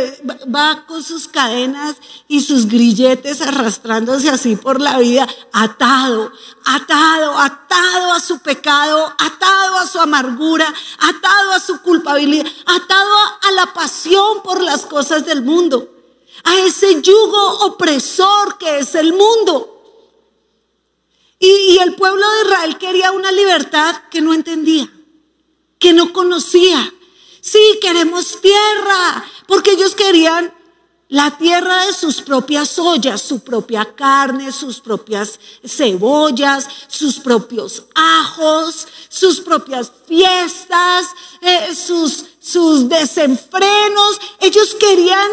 va 0.56 0.86
con 0.86 1.02
sus 1.02 1.28
cadenas 1.28 1.96
y 2.28 2.42
sus 2.42 2.68
grilletes 2.68 3.42
arrastrándose 3.42 4.30
así 4.30 4.56
por 4.56 4.80
la 4.80 5.00
vida, 5.00 5.28
atado, 5.52 6.32
atado, 6.64 7.40
atado 7.40 8.12
a 8.12 8.20
su 8.20 8.38
pecado, 8.38 9.12
atado 9.18 9.80
a 9.80 9.88
su 9.88 10.00
amargura, 10.00 10.72
atado 11.00 11.54
a 11.54 11.60
su 11.60 11.82
culpabilidad, 11.82 12.46
atado 12.68 13.16
a 13.42 13.52
la 13.54 13.74
pasión 13.74 14.44
por 14.44 14.62
las 14.62 14.86
cosas 14.86 15.26
del 15.26 15.42
mundo, 15.42 15.90
a 16.44 16.56
ese 16.60 17.02
yugo 17.02 17.66
opresor 17.66 18.60
que 18.60 18.78
es 18.78 18.94
el 18.94 19.12
mundo. 19.12 19.72
Y, 21.40 21.48
y, 21.48 21.78
el 21.80 21.96
pueblo 21.96 22.24
de 22.30 22.42
Israel 22.44 22.78
quería 22.78 23.12
una 23.12 23.32
libertad 23.32 24.04
que 24.12 24.22
no 24.22 24.36
entendía, 24.36 24.88
que 25.86 25.94
no 25.94 26.12
conocía. 26.14 26.92
Sí, 27.42 27.60
queremos 27.80 28.42
tierra, 28.42 29.24
porque 29.48 29.74
ellos 29.74 29.94
querían 29.94 30.52
la 31.10 31.38
tierra 31.38 31.86
de 31.86 31.94
sus 31.94 32.24
propias 32.24 32.80
ollas, 32.80 33.22
su 33.22 33.42
propia 33.42 33.94
carne, 33.94 34.52
sus 34.52 34.80
propias 34.80 35.40
cebollas, 35.64 36.68
sus 36.88 37.20
propios 37.20 37.84
ajos, 37.94 38.88
sus 39.10 39.40
propias 39.42 39.92
fiestas, 40.08 41.06
eh, 41.42 41.76
sus, 41.76 42.26
sus 42.40 42.90
desenfrenos. 42.90 44.20
Ellos 44.40 44.76
querían 44.80 45.30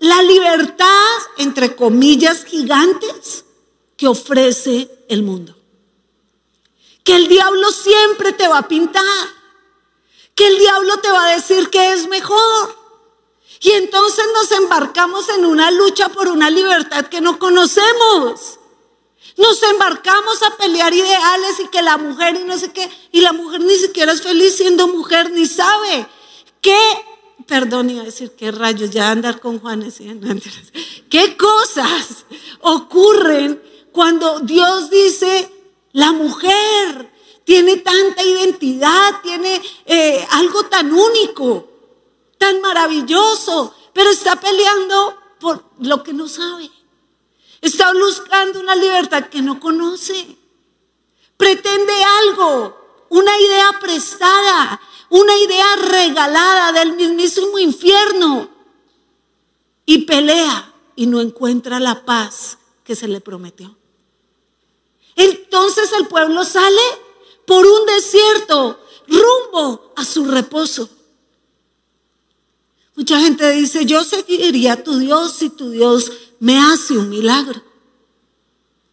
la 0.00 0.20
libertad, 0.20 1.16
entre 1.38 1.74
comillas, 1.74 2.44
gigantes 2.44 3.46
que 3.96 4.06
ofrece 4.06 4.90
el 5.08 5.22
mundo. 5.22 5.56
Que 7.02 7.16
el 7.16 7.26
diablo 7.26 7.72
siempre 7.72 8.34
te 8.34 8.46
va 8.48 8.58
a 8.58 8.68
pintar. 8.68 9.37
Que 10.38 10.46
el 10.46 10.56
diablo 10.56 10.98
te 10.98 11.10
va 11.10 11.24
a 11.24 11.34
decir 11.34 11.68
que 11.68 11.94
es 11.94 12.06
mejor 12.06 12.78
y 13.60 13.70
entonces 13.72 14.24
nos 14.32 14.52
embarcamos 14.52 15.28
en 15.30 15.44
una 15.44 15.72
lucha 15.72 16.08
por 16.10 16.28
una 16.28 16.48
libertad 16.48 17.06
que 17.06 17.20
no 17.20 17.40
conocemos. 17.40 18.60
Nos 19.36 19.60
embarcamos 19.64 20.40
a 20.44 20.56
pelear 20.56 20.94
ideales 20.94 21.58
y 21.64 21.68
que 21.68 21.82
la 21.82 21.96
mujer 21.96 22.36
y 22.36 22.44
no 22.44 22.56
sé 22.56 22.72
qué, 22.72 22.88
y 23.10 23.20
la 23.20 23.32
mujer 23.32 23.60
ni 23.62 23.74
siquiera 23.74 24.12
es 24.12 24.22
feliz 24.22 24.56
siendo 24.56 24.86
mujer, 24.86 25.32
ni 25.32 25.46
sabe 25.46 26.06
qué, 26.60 26.78
perdón, 27.46 27.90
iba 27.90 28.02
a 28.02 28.06
decir 28.06 28.32
qué 28.36 28.52
rayos, 28.52 28.90
ya 28.90 29.10
andar 29.10 29.40
con 29.40 29.58
Juanes, 29.58 29.98
qué 31.10 31.36
cosas 31.36 32.26
ocurren 32.60 33.60
cuando 33.92 34.38
Dios 34.40 34.88
dice, 34.90 35.50
la 35.92 36.12
mujer 36.12 37.10
tiene 37.48 37.78
tanta 37.78 38.22
identidad, 38.22 39.22
tiene 39.22 39.62
eh, 39.86 40.22
algo 40.32 40.64
tan 40.64 40.92
único 40.92 41.66
tan 42.36 42.60
maravilloso, 42.60 43.74
pero 43.94 44.10
está 44.10 44.36
peleando 44.36 45.16
por 45.40 45.64
lo 45.78 46.02
que 46.02 46.12
no 46.12 46.28
sabe. 46.28 46.70
Está 47.62 47.90
buscando 47.94 48.60
una 48.60 48.76
libertad 48.76 49.30
que 49.30 49.40
no 49.40 49.58
conoce. 49.58 50.36
Pretende 51.38 51.94
algo, 52.20 53.06
una 53.08 53.34
idea 53.40 53.78
prestada, 53.80 54.78
una 55.08 55.34
idea 55.38 55.76
regalada 55.76 56.72
del 56.72 56.96
mismísimo 56.96 57.58
infierno. 57.58 58.50
Y 59.86 60.02
pelea 60.04 60.74
y 60.96 61.06
no 61.06 61.22
encuentra 61.22 61.80
la 61.80 62.04
paz 62.04 62.58
que 62.84 62.94
se 62.94 63.08
le 63.08 63.22
prometió. 63.22 63.74
Entonces 65.16 65.90
el 65.94 66.08
pueblo 66.08 66.44
sale 66.44 67.07
por 67.48 67.66
un 67.66 67.86
desierto 67.86 68.78
rumbo 69.08 69.92
a 69.96 70.04
su 70.04 70.26
reposo. 70.26 70.90
Mucha 72.94 73.18
gente 73.20 73.50
dice, 73.52 73.86
yo 73.86 74.04
seguiría 74.04 74.74
a 74.74 74.84
tu 74.84 74.98
Dios 74.98 75.32
si 75.32 75.48
tu 75.48 75.70
Dios 75.70 76.12
me 76.40 76.58
hace 76.58 76.98
un 76.98 77.08
milagro. 77.08 77.62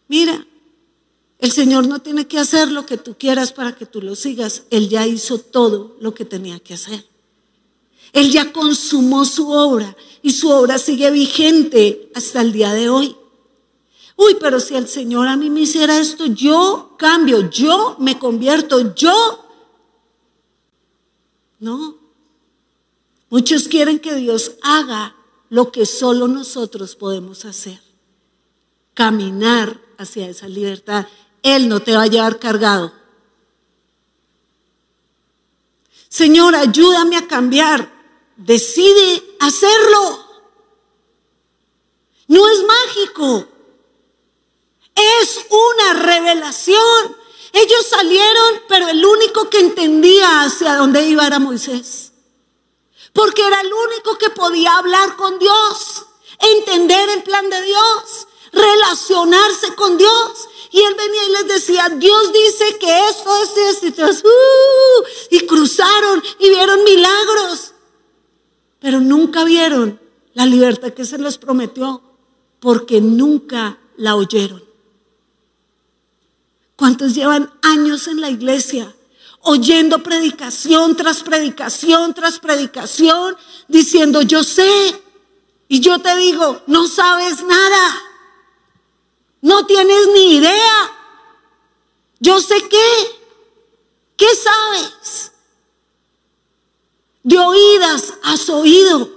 Mira, 0.07 0.47
el 1.39 1.51
Señor 1.51 1.85
no 1.85 1.99
tiene 1.99 2.27
que 2.27 2.39
hacer 2.39 2.71
lo 2.71 2.85
que 2.85 2.97
tú 2.97 3.17
quieras 3.19 3.51
para 3.51 3.75
que 3.75 3.85
tú 3.85 4.01
lo 4.01 4.15
sigas. 4.15 4.63
Él 4.69 4.87
ya 4.87 5.05
hizo 5.05 5.37
todo 5.37 5.97
lo 5.99 6.13
que 6.13 6.23
tenía 6.23 6.57
que 6.59 6.75
hacer. 6.75 7.05
Él 8.13 8.31
ya 8.31 8.53
consumó 8.53 9.25
su 9.25 9.49
obra 9.51 9.97
y 10.21 10.31
su 10.31 10.49
obra 10.49 10.77
sigue 10.77 11.11
vigente 11.11 12.09
hasta 12.15 12.39
el 12.39 12.53
día 12.53 12.71
de 12.71 12.87
hoy. 12.87 13.17
Uy, 14.17 14.37
pero 14.39 14.59
si 14.59 14.75
el 14.75 14.87
Señor 14.87 15.27
a 15.27 15.35
mí 15.35 15.49
me 15.49 15.61
hiciera 15.61 15.99
esto, 15.99 16.25
yo 16.25 16.95
cambio, 16.97 17.49
yo 17.49 17.95
me 17.99 18.17
convierto, 18.17 18.95
yo... 18.95 19.41
No, 21.59 21.95
Muchos 23.35 23.67
quieren 23.67 23.99
que 23.99 24.15
Dios 24.15 24.53
haga 24.61 25.15
lo 25.49 25.71
que 25.71 25.85
solo 25.85 26.27
nosotros 26.27 26.95
podemos 26.95 27.43
hacer. 27.45 27.81
Caminar 28.93 29.77
hacia 29.97 30.29
esa 30.29 30.47
libertad. 30.47 31.07
Él 31.41 31.67
no 31.67 31.81
te 31.81 31.93
va 31.93 32.03
a 32.03 32.07
llevar 32.07 32.39
cargado. 32.39 32.93
Señor, 36.07 36.55
ayúdame 36.55 37.17
a 37.17 37.27
cambiar. 37.27 37.91
Decide 38.37 39.21
hacerlo. 39.41 40.19
No 42.27 42.47
es 42.47 42.63
mágico. 42.63 43.47
Es 44.95 45.45
una 45.49 45.93
revelación. 46.01 47.17
Ellos 47.53 47.85
salieron, 47.89 48.61
pero 48.67 48.87
el 48.87 49.05
único 49.05 49.49
que 49.49 49.59
entendía 49.59 50.43
hacia 50.43 50.75
dónde 50.75 51.07
iba 51.07 51.25
era 51.25 51.39
Moisés 51.39 52.05
porque 53.15 53.47
era 53.47 53.61
el 53.61 53.71
único 53.73 54.17
que 54.17 54.29
podía 54.29 54.75
hablar 54.75 55.15
con 55.15 55.39
Dios, 55.39 56.05
entender 56.57 57.09
el 57.11 57.23
plan 57.23 57.49
de 57.49 57.61
Dios, 57.61 58.27
relacionarse 58.51 59.73
con 59.73 59.97
Dios. 59.97 60.49
Y 60.71 60.81
él 60.81 60.93
venía 60.95 61.25
y 61.25 61.31
les 61.31 61.47
decía, 61.47 61.89
Dios 61.95 62.33
dice 62.33 62.77
que 62.77 63.07
esto, 63.07 63.33
es 63.41 63.83
esto, 63.83 63.87
y, 63.87 64.01
uh, 64.01 65.03
y 65.31 65.47
cruzaron 65.47 66.21
y 66.39 66.49
vieron 66.49 66.83
milagros, 66.83 67.73
pero 68.79 68.99
nunca 68.99 69.45
vieron 69.45 69.97
la 70.33 70.45
libertad 70.45 70.91
que 70.91 71.05
se 71.05 71.17
les 71.17 71.37
prometió, 71.37 72.01
porque 72.59 72.99
nunca 72.99 73.79
la 73.95 74.17
oyeron. 74.17 74.61
¿Cuántos 76.75 77.15
llevan 77.15 77.51
años 77.61 78.07
en 78.07 78.21
la 78.21 78.29
iglesia 78.29 78.93
oyendo 79.47 80.01
predicación 80.01 80.95
tras 80.95 81.21
predicación 81.21 82.13
tras 82.13 82.39
predicación, 82.39 83.37
diciendo, 83.67 84.21
yo 84.23 84.43
sé. 84.43 85.01
Y 85.67 85.79
yo 85.79 85.99
te 85.99 86.15
digo, 86.17 86.61
no 86.67 86.87
sabes 86.87 87.43
nada. 87.43 88.01
No 89.41 89.65
tienes 89.65 90.07
ni 90.13 90.35
idea. 90.37 90.91
Yo 92.19 92.39
sé 92.39 92.67
qué. 92.67 93.19
¿Qué 94.17 94.27
sabes? 94.35 95.31
De 97.21 97.37
oídas 97.37 98.13
has 98.23 98.49
oído. 98.49 99.11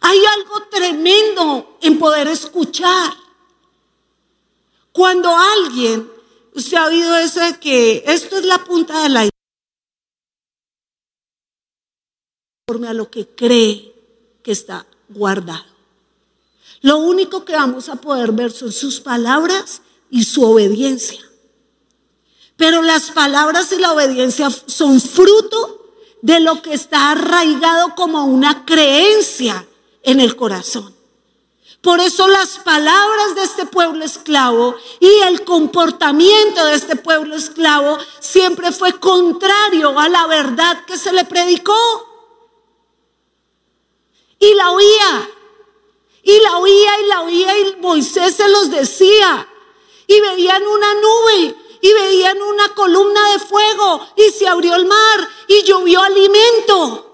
Hay 0.00 0.18
algo 0.24 0.62
tremendo 0.70 1.76
en 1.82 1.98
poder 1.98 2.28
escuchar. 2.28 3.14
Cuando 4.92 5.34
alguien 5.36 6.13
Usted 6.54 6.76
ha 6.76 6.86
oído 6.86 7.16
eso 7.16 7.40
de 7.40 7.58
que 7.58 8.04
esto 8.06 8.38
es 8.38 8.44
la 8.44 8.64
punta 8.64 9.02
de 9.02 9.08
la 9.08 9.28
conforme 12.66 12.88
a 12.88 12.94
lo 12.94 13.10
que 13.10 13.26
cree 13.26 13.92
que 14.42 14.52
está 14.52 14.86
guardado. 15.08 15.64
Lo 16.80 16.98
único 16.98 17.44
que 17.44 17.54
vamos 17.54 17.88
a 17.88 17.96
poder 17.96 18.32
ver 18.32 18.52
son 18.52 18.72
sus 18.72 19.00
palabras 19.00 19.82
y 20.10 20.24
su 20.24 20.44
obediencia. 20.44 21.20
Pero 22.56 22.82
las 22.82 23.10
palabras 23.10 23.72
y 23.72 23.80
la 23.80 23.92
obediencia 23.92 24.48
son 24.50 25.00
fruto 25.00 25.92
de 26.22 26.40
lo 26.40 26.62
que 26.62 26.72
está 26.72 27.10
arraigado 27.10 27.94
como 27.96 28.24
una 28.24 28.64
creencia 28.64 29.66
en 30.02 30.20
el 30.20 30.36
corazón. 30.36 30.93
Por 31.84 32.00
eso 32.00 32.26
las 32.28 32.60
palabras 32.60 33.34
de 33.34 33.42
este 33.42 33.66
pueblo 33.66 34.06
esclavo 34.06 34.74
y 35.00 35.06
el 35.26 35.44
comportamiento 35.44 36.64
de 36.64 36.76
este 36.76 36.96
pueblo 36.96 37.36
esclavo 37.36 37.98
siempre 38.20 38.72
fue 38.72 38.98
contrario 38.98 39.98
a 39.98 40.08
la 40.08 40.26
verdad 40.26 40.86
que 40.86 40.96
se 40.96 41.12
le 41.12 41.26
predicó. 41.26 41.76
Y 44.38 44.54
la 44.54 44.70
oía, 44.70 45.30
y 46.22 46.40
la 46.40 46.56
oía 46.56 47.00
y 47.00 47.06
la 47.06 47.20
oía 47.20 47.58
y 47.58 47.76
Moisés 47.82 48.34
se 48.34 48.48
los 48.48 48.70
decía. 48.70 49.46
Y 50.06 50.20
veían 50.20 50.66
una 50.66 50.94
nube 50.94 51.54
y 51.82 51.92
veían 51.92 52.40
una 52.40 52.70
columna 52.70 53.32
de 53.32 53.38
fuego 53.40 54.08
y 54.16 54.30
se 54.30 54.48
abrió 54.48 54.74
el 54.74 54.86
mar 54.86 55.28
y 55.48 55.62
llovió 55.64 56.00
alimento. 56.00 57.10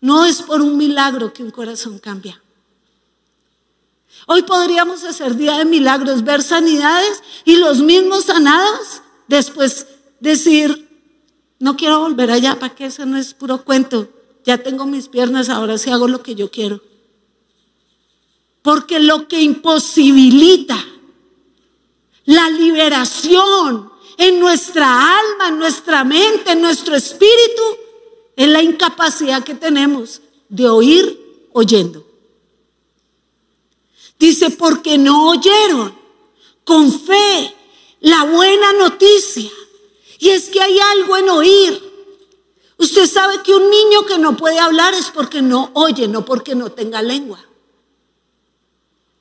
No 0.00 0.24
es 0.24 0.42
por 0.42 0.60
un 0.60 0.76
milagro 0.76 1.32
que 1.32 1.44
un 1.44 1.52
corazón 1.52 2.00
cambia. 2.00 2.40
Hoy 4.26 4.42
podríamos 4.42 5.04
hacer 5.04 5.36
día 5.36 5.58
de 5.58 5.64
milagros, 5.64 6.24
ver 6.24 6.42
sanidades 6.42 7.22
y 7.44 7.56
los 7.56 7.80
mismos 7.80 8.24
sanados, 8.24 9.02
después 9.28 9.86
decir, 10.20 10.88
no 11.58 11.76
quiero 11.76 12.00
volver 12.00 12.30
allá, 12.30 12.58
para 12.58 12.74
que 12.74 12.86
eso 12.86 13.04
no 13.04 13.18
es 13.18 13.34
puro 13.34 13.64
cuento, 13.64 14.08
ya 14.44 14.58
tengo 14.58 14.86
mis 14.86 15.08
piernas, 15.08 15.48
ahora 15.48 15.76
sí 15.76 15.90
hago 15.90 16.08
lo 16.08 16.22
que 16.22 16.34
yo 16.34 16.50
quiero. 16.50 16.80
Porque 18.62 18.98
lo 18.98 19.28
que 19.28 19.42
imposibilita 19.42 20.82
la 22.24 22.48
liberación 22.48 23.90
en 24.16 24.40
nuestra 24.40 25.18
alma, 25.18 25.48
en 25.48 25.58
nuestra 25.58 26.02
mente, 26.04 26.52
en 26.52 26.62
nuestro 26.62 26.96
espíritu, 26.96 27.62
es 28.36 28.48
la 28.48 28.62
incapacidad 28.62 29.44
que 29.44 29.54
tenemos 29.54 30.22
de 30.48 30.68
oír 30.68 31.48
oyendo. 31.52 32.13
Dice, 34.18 34.50
porque 34.50 34.96
no 34.98 35.28
oyeron 35.30 35.94
con 36.64 36.92
fe 36.92 37.54
la 38.00 38.24
buena 38.24 38.72
noticia. 38.74 39.50
Y 40.18 40.30
es 40.30 40.48
que 40.48 40.60
hay 40.60 40.78
algo 40.78 41.16
en 41.16 41.28
oír. 41.28 41.94
Usted 42.76 43.06
sabe 43.06 43.42
que 43.42 43.54
un 43.54 43.70
niño 43.70 44.04
que 44.06 44.18
no 44.18 44.36
puede 44.36 44.58
hablar 44.58 44.94
es 44.94 45.10
porque 45.10 45.42
no 45.42 45.70
oye, 45.74 46.08
no 46.08 46.24
porque 46.24 46.54
no 46.54 46.72
tenga 46.72 47.02
lengua. 47.02 47.44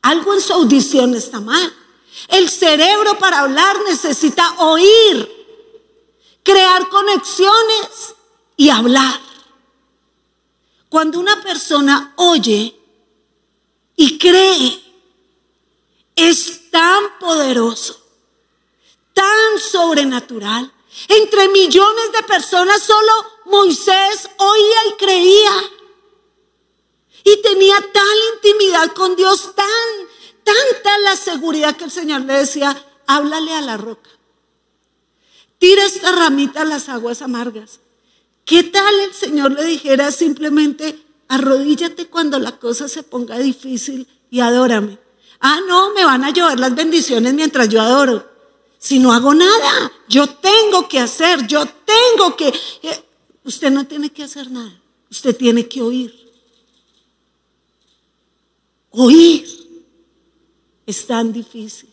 Algo 0.02 0.34
en 0.34 0.42
su 0.42 0.54
audición 0.54 1.16
está 1.16 1.40
mal. 1.40 1.74
El 2.28 2.50
cerebro 2.50 3.18
para 3.18 3.40
hablar 3.40 3.78
necesita 3.88 4.56
oír, 4.60 5.30
crear 6.44 6.90
conexiones 6.90 8.16
y 8.58 8.70
hablar. 8.70 9.20
Cuando 10.90 11.20
una 11.20 11.42
persona 11.42 12.14
oye 12.18 12.76
y 13.96 14.18
cree, 14.18 14.83
es 16.16 16.70
tan 16.72 17.20
poderoso, 17.20 18.02
tan 19.14 19.60
sobrenatural. 19.60 20.72
Entre 21.08 21.48
millones 21.50 22.12
de 22.12 22.24
personas 22.24 22.82
solo 22.84 23.12
Moisés 23.46 24.30
oía 24.38 24.88
y 24.90 24.94
creía. 24.94 25.52
Y 27.24 27.42
tenía 27.42 27.76
tal 27.94 28.18
intimidad 28.36 28.92
con 28.94 29.16
Dios, 29.16 29.56
tan, 29.56 29.66
tanta 30.44 30.98
la 31.00 31.16
seguridad 31.16 31.76
que 31.76 31.86
el 31.86 31.92
Señor 31.92 32.22
le 32.22 32.34
decía, 32.34 32.86
háblale 33.08 33.54
a 33.54 33.62
la 33.62 33.78
roca. 33.78 34.10
Tira 35.58 35.86
esta 35.86 36.12
ramita 36.12 36.62
a 36.62 36.66
las 36.66 36.90
aguas 36.90 37.22
amargas. 37.22 37.80
¿Qué 38.46 38.64
tal 38.64 39.00
el 39.00 39.14
Señor 39.14 39.54
le 39.54 39.64
dijera 39.64 40.12
simplemente, 40.12 41.02
arrodíllate 41.30 42.08
cuando 42.08 42.38
la 42.40 42.60
cosa 42.60 42.90
se 42.90 43.04
ponga 43.04 43.40
difícil 43.40 44.08
y 44.30 44.42
adórame? 44.42 45.03
Ah, 45.46 45.60
no, 45.68 45.94
me 45.94 46.06
van 46.06 46.24
a 46.24 46.30
llover 46.32 46.58
las 46.58 46.74
bendiciones 46.74 47.34
mientras 47.34 47.68
yo 47.68 47.82
adoro. 47.82 48.26
Si 48.78 48.98
no 48.98 49.12
hago 49.12 49.34
nada, 49.34 49.92
yo 50.08 50.26
tengo 50.26 50.88
que 50.88 51.00
hacer, 51.00 51.46
yo 51.46 51.66
tengo 51.66 52.38
que... 52.38 52.48
Eh, 52.82 53.04
usted 53.44 53.70
no 53.70 53.86
tiene 53.86 54.10
que 54.10 54.24
hacer 54.24 54.50
nada, 54.50 54.82
usted 55.12 55.36
tiene 55.36 55.68
que 55.68 55.82
oír. 55.82 56.16
Oír 58.92 59.46
es 60.86 61.06
tan 61.06 61.34
difícil. 61.34 61.90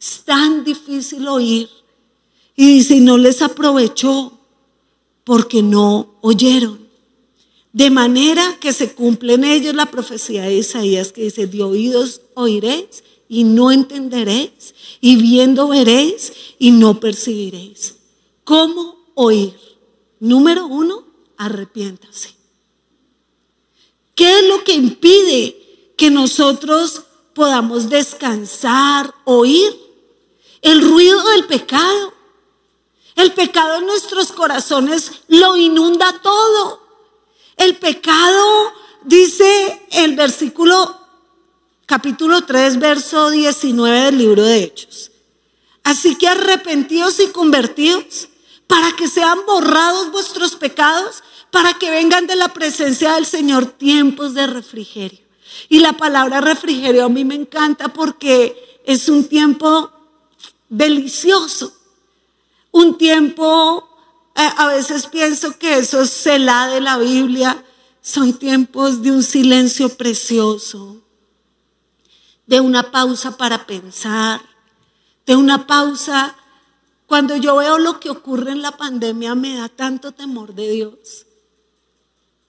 Es 0.00 0.22
tan 0.24 0.62
difícil 0.62 1.26
oír. 1.26 1.68
Y 2.54 2.94
y 2.94 3.00
no 3.00 3.18
les 3.18 3.42
aprovechó 3.42 4.38
porque 5.24 5.60
no 5.60 6.18
oyeron. 6.20 6.87
De 7.78 7.90
manera 7.90 8.56
que 8.58 8.72
se 8.72 8.92
cumple 8.92 9.34
en 9.34 9.44
ellos 9.44 9.72
la 9.72 9.86
profecía 9.86 10.42
de 10.42 10.56
Isaías 10.56 11.12
que 11.12 11.22
dice, 11.22 11.46
de 11.46 11.62
oídos 11.62 12.22
oiréis 12.34 13.04
y 13.28 13.44
no 13.44 13.70
entenderéis, 13.70 14.74
y 15.00 15.14
viendo 15.14 15.68
veréis 15.68 16.32
y 16.58 16.72
no 16.72 16.98
percibiréis. 16.98 17.94
¿Cómo 18.42 18.96
oír? 19.14 19.54
Número 20.18 20.66
uno, 20.66 21.04
arrepiéntase. 21.36 22.34
¿Qué 24.16 24.40
es 24.40 24.48
lo 24.48 24.64
que 24.64 24.72
impide 24.72 25.92
que 25.96 26.10
nosotros 26.10 27.02
podamos 27.32 27.88
descansar, 27.88 29.14
oír? 29.22 29.72
El 30.62 30.82
ruido 30.82 31.22
del 31.28 31.44
pecado. 31.44 32.12
El 33.14 33.32
pecado 33.34 33.76
en 33.76 33.86
nuestros 33.86 34.32
corazones 34.32 35.12
lo 35.28 35.56
inunda 35.56 36.20
todo. 36.20 36.87
El 37.58 37.76
pecado, 37.76 38.72
dice 39.04 39.82
el 39.90 40.14
versículo 40.14 40.98
capítulo 41.86 42.42
3, 42.44 42.78
verso 42.78 43.30
19 43.30 44.00
del 44.02 44.18
libro 44.18 44.42
de 44.42 44.62
Hechos. 44.62 45.10
Así 45.82 46.16
que 46.16 46.28
arrepentidos 46.28 47.18
y 47.18 47.28
convertidos 47.28 48.28
para 48.66 48.92
que 48.92 49.08
sean 49.08 49.38
borrados 49.46 50.12
vuestros 50.12 50.54
pecados, 50.54 51.24
para 51.50 51.74
que 51.74 51.90
vengan 51.90 52.26
de 52.26 52.36
la 52.36 52.52
presencia 52.52 53.14
del 53.14 53.26
Señor 53.26 53.66
tiempos 53.66 54.34
de 54.34 54.46
refrigerio. 54.46 55.20
Y 55.68 55.80
la 55.80 55.94
palabra 55.94 56.40
refrigerio 56.40 57.06
a 57.06 57.08
mí 57.08 57.24
me 57.24 57.34
encanta 57.34 57.88
porque 57.88 58.80
es 58.84 59.08
un 59.08 59.26
tiempo 59.28 59.90
delicioso, 60.68 61.72
un 62.70 62.98
tiempo, 62.98 63.87
a 64.46 64.68
veces 64.68 65.06
pienso 65.06 65.58
que 65.58 65.78
eso 65.78 66.06
se 66.06 66.38
la 66.38 66.68
de 66.68 66.80
la 66.80 66.96
Biblia, 66.98 67.64
son 68.00 68.34
tiempos 68.34 69.02
de 69.02 69.10
un 69.10 69.22
silencio 69.22 69.88
precioso, 69.96 71.02
de 72.46 72.60
una 72.60 72.90
pausa 72.90 73.36
para 73.36 73.66
pensar, 73.66 74.40
de 75.26 75.34
una 75.34 75.66
pausa. 75.66 76.36
Cuando 77.06 77.36
yo 77.36 77.56
veo 77.56 77.78
lo 77.78 77.98
que 77.98 78.10
ocurre 78.10 78.52
en 78.52 78.62
la 78.62 78.76
pandemia 78.76 79.34
me 79.34 79.56
da 79.56 79.68
tanto 79.68 80.12
temor 80.12 80.54
de 80.54 80.70
Dios. 80.70 81.26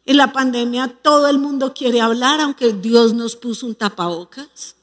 En 0.05 0.17
la 0.17 0.31
pandemia 0.31 0.87
todo 1.01 1.27
el 1.27 1.39
mundo 1.39 1.73
quiere 1.73 2.01
hablar, 2.01 2.39
aunque 2.39 2.73
Dios 2.73 3.13
nos 3.13 3.35
puso 3.35 3.65
un 3.65 3.75
tapabocas. 3.75 4.75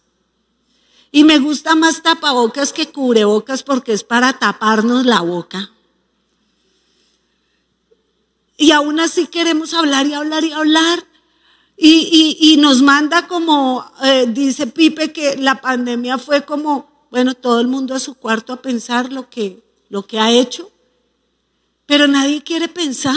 Y 1.13 1.25
me 1.25 1.39
gusta 1.39 1.75
más 1.77 2.03
tapabocas 2.03 2.73
que 2.73 2.91
cubrebocas 2.91 3.63
porque 3.63 3.93
es 3.93 4.03
para 4.05 4.39
taparnos 4.39 5.07
la 5.07 5.21
boca. 5.21 5.71
Y 8.57 8.71
aún 8.71 9.01
así 9.01 9.27
queremos 9.27 9.75
hablar 9.75 10.07
y 10.07 10.15
hablar 10.15 10.45
y 10.45 10.53
hablar. 10.53 11.05
Y, 11.79 12.57
nos 12.59 12.81
manda 12.81 13.29
como, 13.29 13.85
eh, 14.03 14.27
dice 14.29 14.67
Pipe, 14.67 15.13
que 15.13 15.37
la 15.37 15.61
pandemia 15.61 16.17
fue 16.17 16.45
como, 16.45 17.07
bueno, 17.11 17.35
todo 17.35 17.61
el 17.61 17.69
mundo 17.69 17.95
a 17.95 18.01
su 18.01 18.15
cuarto 18.15 18.55
a 18.55 18.63
pensar 18.63 19.13
lo 19.13 19.29
que, 19.29 19.63
lo 19.91 20.07
que 20.07 20.19
ha 20.19 20.31
hecho. 20.31 20.71
Pero 21.85 22.07
nadie 22.07 22.43
quiere 22.43 22.69
pensar. 22.69 23.17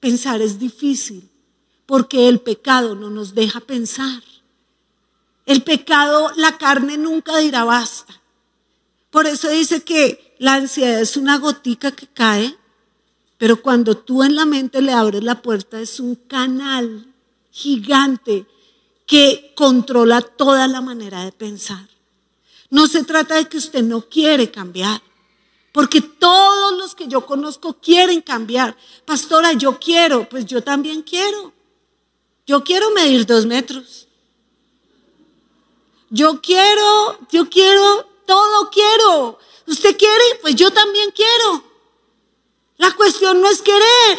Pensar 0.00 0.42
es 0.42 0.58
difícil 0.58 1.28
porque 1.88 2.28
el 2.28 2.40
pecado 2.40 2.94
no 2.94 3.08
nos 3.08 3.34
deja 3.34 3.60
pensar. 3.60 4.22
El 5.46 5.62
pecado, 5.62 6.30
la 6.36 6.58
carne 6.58 6.98
nunca 6.98 7.38
dirá 7.38 7.64
basta. 7.64 8.20
Por 9.10 9.26
eso 9.26 9.48
dice 9.48 9.82
que 9.82 10.36
la 10.38 10.56
ansiedad 10.56 11.00
es 11.00 11.16
una 11.16 11.38
gotica 11.38 11.92
que 11.92 12.06
cae, 12.06 12.54
pero 13.38 13.62
cuando 13.62 13.96
tú 13.96 14.24
en 14.24 14.34
la 14.34 14.44
mente 14.44 14.82
le 14.82 14.92
abres 14.92 15.22
la 15.22 15.40
puerta 15.40 15.80
es 15.80 16.00
un 16.00 16.16
canal 16.16 17.06
gigante 17.50 18.46
que 19.06 19.52
controla 19.54 20.20
toda 20.20 20.66
la 20.68 20.80
manera 20.80 21.24
de 21.24 21.32
pensar. 21.32 21.88
No 22.68 22.86
se 22.86 23.04
trata 23.04 23.36
de 23.36 23.48
que 23.48 23.56
usted 23.56 23.82
no 23.82 24.02
quiere 24.02 24.50
cambiar, 24.50 25.00
porque 25.72 26.00
todos 26.00 26.76
los 26.76 26.94
que 26.94 27.06
yo 27.06 27.24
conozco 27.24 27.74
quieren 27.74 28.20
cambiar. 28.20 28.76
Pastora, 29.06 29.52
yo 29.52 29.78
quiero, 29.78 30.28
pues 30.28 30.44
yo 30.44 30.62
también 30.62 31.02
quiero. 31.02 31.52
Yo 32.46 32.64
quiero 32.64 32.90
medir 32.90 33.24
dos 33.24 33.46
metros. 33.46 34.08
Yo 36.10 36.40
quiero, 36.40 37.18
yo 37.30 37.48
quiero, 37.48 38.06
todo 38.26 38.70
quiero. 38.70 39.38
¿Usted 39.66 39.96
quiere? 39.96 40.24
Pues 40.40 40.56
yo 40.56 40.70
también 40.70 41.10
quiero. 41.12 41.67
La 42.78 42.94
cuestión 42.94 43.40
no 43.42 43.48
es 43.48 43.60
querer, 43.60 44.18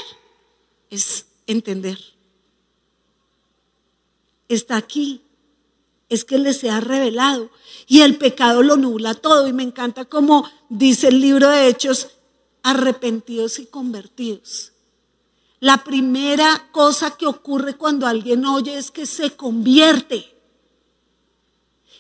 es 0.90 1.26
entender 1.48 1.98
está 4.50 4.76
aquí. 4.76 5.22
Es 6.10 6.26
que 6.26 6.38
le 6.40 6.54
sea 6.54 6.82
revelado. 6.82 7.50
Y 7.88 8.02
el 8.02 8.18
pecado 8.18 8.62
lo 8.64 8.76
nubla 8.76 9.14
todo. 9.14 9.48
Y 9.48 9.54
me 9.54 9.64
encanta 9.64 10.04
como 10.06 10.50
dice 10.68 11.08
el 11.08 11.22
libro 11.22 11.48
de 11.50 11.68
Hechos, 11.68 12.10
arrepentidos 12.64 13.60
y 13.60 13.68
convertidos. 13.68 14.74
La 15.60 15.84
primera 15.84 16.70
cosa 16.72 17.12
que 17.12 17.28
ocurre 17.28 17.76
cuando 17.76 18.08
alguien 18.08 18.46
oye 18.46 18.78
es 18.78 18.92
que 18.92 19.06
se 19.06 19.36
convierte. 19.36 20.36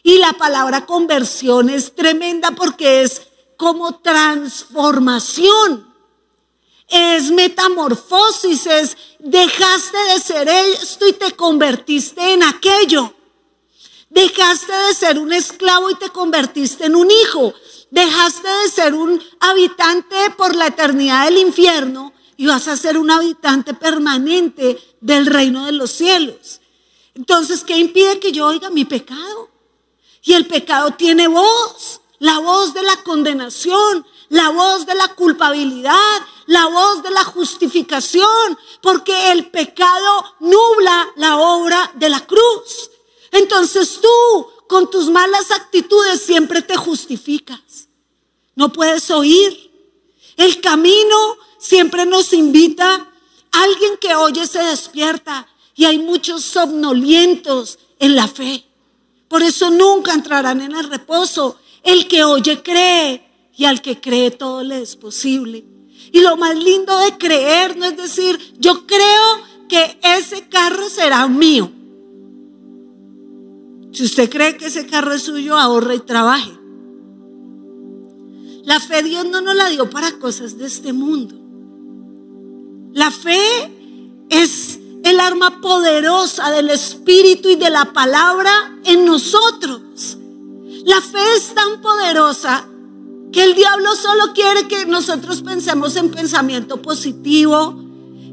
Y 0.01 0.17
la 0.17 0.33
palabra 0.33 0.85
conversión 0.85 1.69
es 1.69 1.93
tremenda 1.93 2.51
porque 2.51 3.01
es 3.03 3.27
como 3.57 3.99
transformación 3.99 5.88
es 6.89 7.31
metamorfosis, 7.31 8.65
es 8.65 8.97
dejaste 9.19 9.97
de 9.97 10.19
ser 10.19 10.49
esto 10.49 11.07
y 11.07 11.13
te 11.13 11.35
convertiste 11.35 12.33
en 12.33 12.43
aquello. 12.43 13.13
Dejaste 14.09 14.73
de 14.73 14.93
ser 14.93 15.19
un 15.19 15.31
esclavo 15.31 15.89
y 15.91 15.95
te 15.95 16.09
convertiste 16.09 16.85
en 16.85 16.95
un 16.95 17.09
hijo. 17.11 17.53
Dejaste 17.91 18.47
de 18.47 18.69
ser 18.69 18.93
un 18.93 19.21
habitante 19.39 20.15
por 20.35 20.55
la 20.55 20.67
eternidad 20.67 21.25
del 21.25 21.37
infierno 21.37 22.13
y 22.35 22.47
vas 22.47 22.67
a 22.67 22.77
ser 22.77 22.97
un 22.97 23.11
habitante 23.11 23.73
permanente 23.73 24.79
del 25.01 25.25
reino 25.25 25.65
de 25.65 25.73
los 25.73 25.91
cielos. 25.91 26.61
Entonces, 27.13 27.63
¿qué 27.63 27.77
impide 27.77 28.19
que 28.19 28.31
yo 28.31 28.47
oiga 28.47 28.69
mi 28.69 28.85
pecado? 28.85 29.49
Y 30.23 30.33
el 30.33 30.47
pecado 30.47 30.91
tiene 30.91 31.27
voz, 31.27 32.01
la 32.19 32.39
voz 32.39 32.73
de 32.73 32.81
la 32.81 32.95
condenación, 33.03 34.05
la 34.29 34.49
voz 34.49 34.85
de 34.85 34.95
la 34.95 35.09
culpabilidad, 35.15 36.19
la 36.49 36.65
voz 36.65 37.03
de 37.03 37.11
la 37.11 37.23
justificación, 37.23 38.57
porque 38.81 39.31
el 39.31 39.51
pecado 39.51 40.35
nubla 40.39 41.07
la 41.15 41.37
obra 41.37 41.91
de 41.93 42.09
la 42.09 42.25
cruz. 42.25 42.89
Entonces 43.31 43.99
tú, 44.01 44.47
con 44.67 44.89
tus 44.89 45.11
malas 45.11 45.51
actitudes, 45.51 46.23
siempre 46.23 46.63
te 46.63 46.75
justificas. 46.75 47.87
No 48.55 48.73
puedes 48.73 49.11
oír. 49.11 49.71
El 50.37 50.59
camino 50.59 51.37
siempre 51.59 52.07
nos 52.07 52.33
invita. 52.33 53.11
Alguien 53.51 53.97
que 54.01 54.15
oye 54.15 54.47
se 54.47 54.63
despierta 54.63 55.47
y 55.75 55.85
hay 55.85 55.99
muchos 55.99 56.43
somnolientos 56.43 57.77
en 57.99 58.15
la 58.15 58.27
fe. 58.27 58.65
Por 59.27 59.43
eso 59.43 59.69
nunca 59.69 60.15
entrarán 60.15 60.61
en 60.61 60.75
el 60.75 60.89
reposo. 60.89 61.59
El 61.83 62.07
que 62.07 62.23
oye 62.23 62.63
cree 62.63 63.51
y 63.55 63.65
al 63.65 63.83
que 63.83 64.01
cree 64.01 64.31
todo 64.31 64.63
le 64.63 64.81
es 64.81 64.95
posible. 64.95 65.63
Y 66.11 66.21
lo 66.21 66.37
más 66.37 66.55
lindo 66.55 66.97
de 66.99 67.17
creer 67.17 67.77
no 67.77 67.85
es 67.85 67.97
decir, 67.97 68.39
yo 68.57 68.85
creo 68.85 69.49
que 69.67 69.99
ese 70.01 70.47
carro 70.49 70.89
será 70.89 71.27
mío. 71.27 71.71
Si 73.91 74.03
usted 74.03 74.29
cree 74.29 74.57
que 74.57 74.67
ese 74.67 74.87
carro 74.87 75.13
es 75.13 75.23
suyo, 75.23 75.57
ahorre 75.57 75.95
y 75.95 75.99
trabaje. 75.99 76.51
La 78.63 78.79
fe 78.79 79.03
Dios 79.03 79.25
no 79.25 79.41
nos 79.41 79.55
la 79.55 79.69
dio 79.69 79.89
para 79.89 80.19
cosas 80.19 80.57
de 80.57 80.67
este 80.67 80.93
mundo. 80.93 81.35
La 82.93 83.11
fe 83.11 83.39
es 84.29 84.79
el 85.03 85.19
arma 85.19 85.61
poderosa 85.61 86.51
del 86.51 86.69
Espíritu 86.69 87.49
y 87.49 87.55
de 87.55 87.69
la 87.69 87.93
palabra 87.93 88.79
en 88.83 89.05
nosotros. 89.05 90.17
La 90.85 91.01
fe 91.01 91.19
es 91.35 91.53
tan 91.53 91.81
poderosa 91.81 92.67
que 93.31 93.43
el 93.43 93.55
diablo 93.55 93.95
solo 93.95 94.33
quiere 94.33 94.67
que 94.67 94.85
nosotros 94.85 95.41
pensemos 95.41 95.95
en 95.95 96.09
pensamiento 96.09 96.81
positivo, 96.81 97.75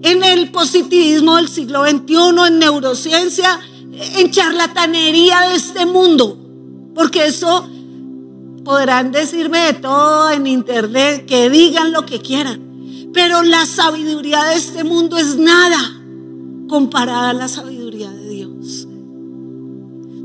en 0.03 0.25
el 0.25 0.51
positivismo 0.51 1.37
del 1.37 1.49
siglo 1.49 1.85
XXI, 1.85 2.49
en 2.49 2.59
neurociencia, 2.59 3.61
en 4.17 4.31
charlatanería 4.31 5.41
de 5.49 5.57
este 5.57 5.85
mundo. 5.87 6.39
Porque 6.95 7.27
eso 7.27 7.69
podrán 8.65 9.13
decirme 9.13 9.59
de 9.61 9.73
todo 9.75 10.31
en 10.31 10.47
internet, 10.47 11.27
que 11.27 11.51
digan 11.51 11.93
lo 11.93 12.07
que 12.07 12.21
quieran. 12.21 13.11
Pero 13.13 13.43
la 13.43 13.67
sabiduría 13.67 14.43
de 14.45 14.57
este 14.57 14.83
mundo 14.83 15.17
es 15.19 15.37
nada 15.37 15.79
comparada 16.69 17.31
a 17.31 17.35
la 17.35 17.49
sabiduría 17.49 18.11
de 18.11 18.29
Dios. 18.29 18.89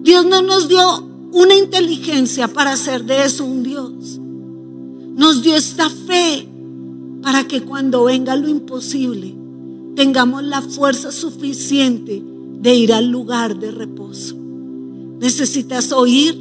Dios 0.01 0.26
no 0.26 0.41
nos 0.41 0.67
dio 0.67 1.07
una 1.34 1.55
inteligencia 1.55 2.47
para 2.47 2.72
hacer 2.72 3.03
de 3.03 3.26
eso 3.26 3.45
un 3.45 3.63
Dios. 3.63 4.20
Nos 5.16 5.41
dio 5.41 5.55
esta 5.55 5.89
fe 5.89 6.47
para 7.22 7.47
que 7.47 7.62
cuando 7.62 8.05
venga 8.05 8.36
lo 8.36 8.47
imposible 8.47 9.36
tengamos 9.95 10.43
la 10.43 10.62
fuerza 10.62 11.12
suficiente 11.12 12.24
de 12.62 12.76
ir 12.76 12.93
al 12.93 13.09
lugar 13.09 13.59
de 13.59 13.72
reposo. 13.72 14.36
Necesitas 15.20 15.91
oír, 15.91 16.36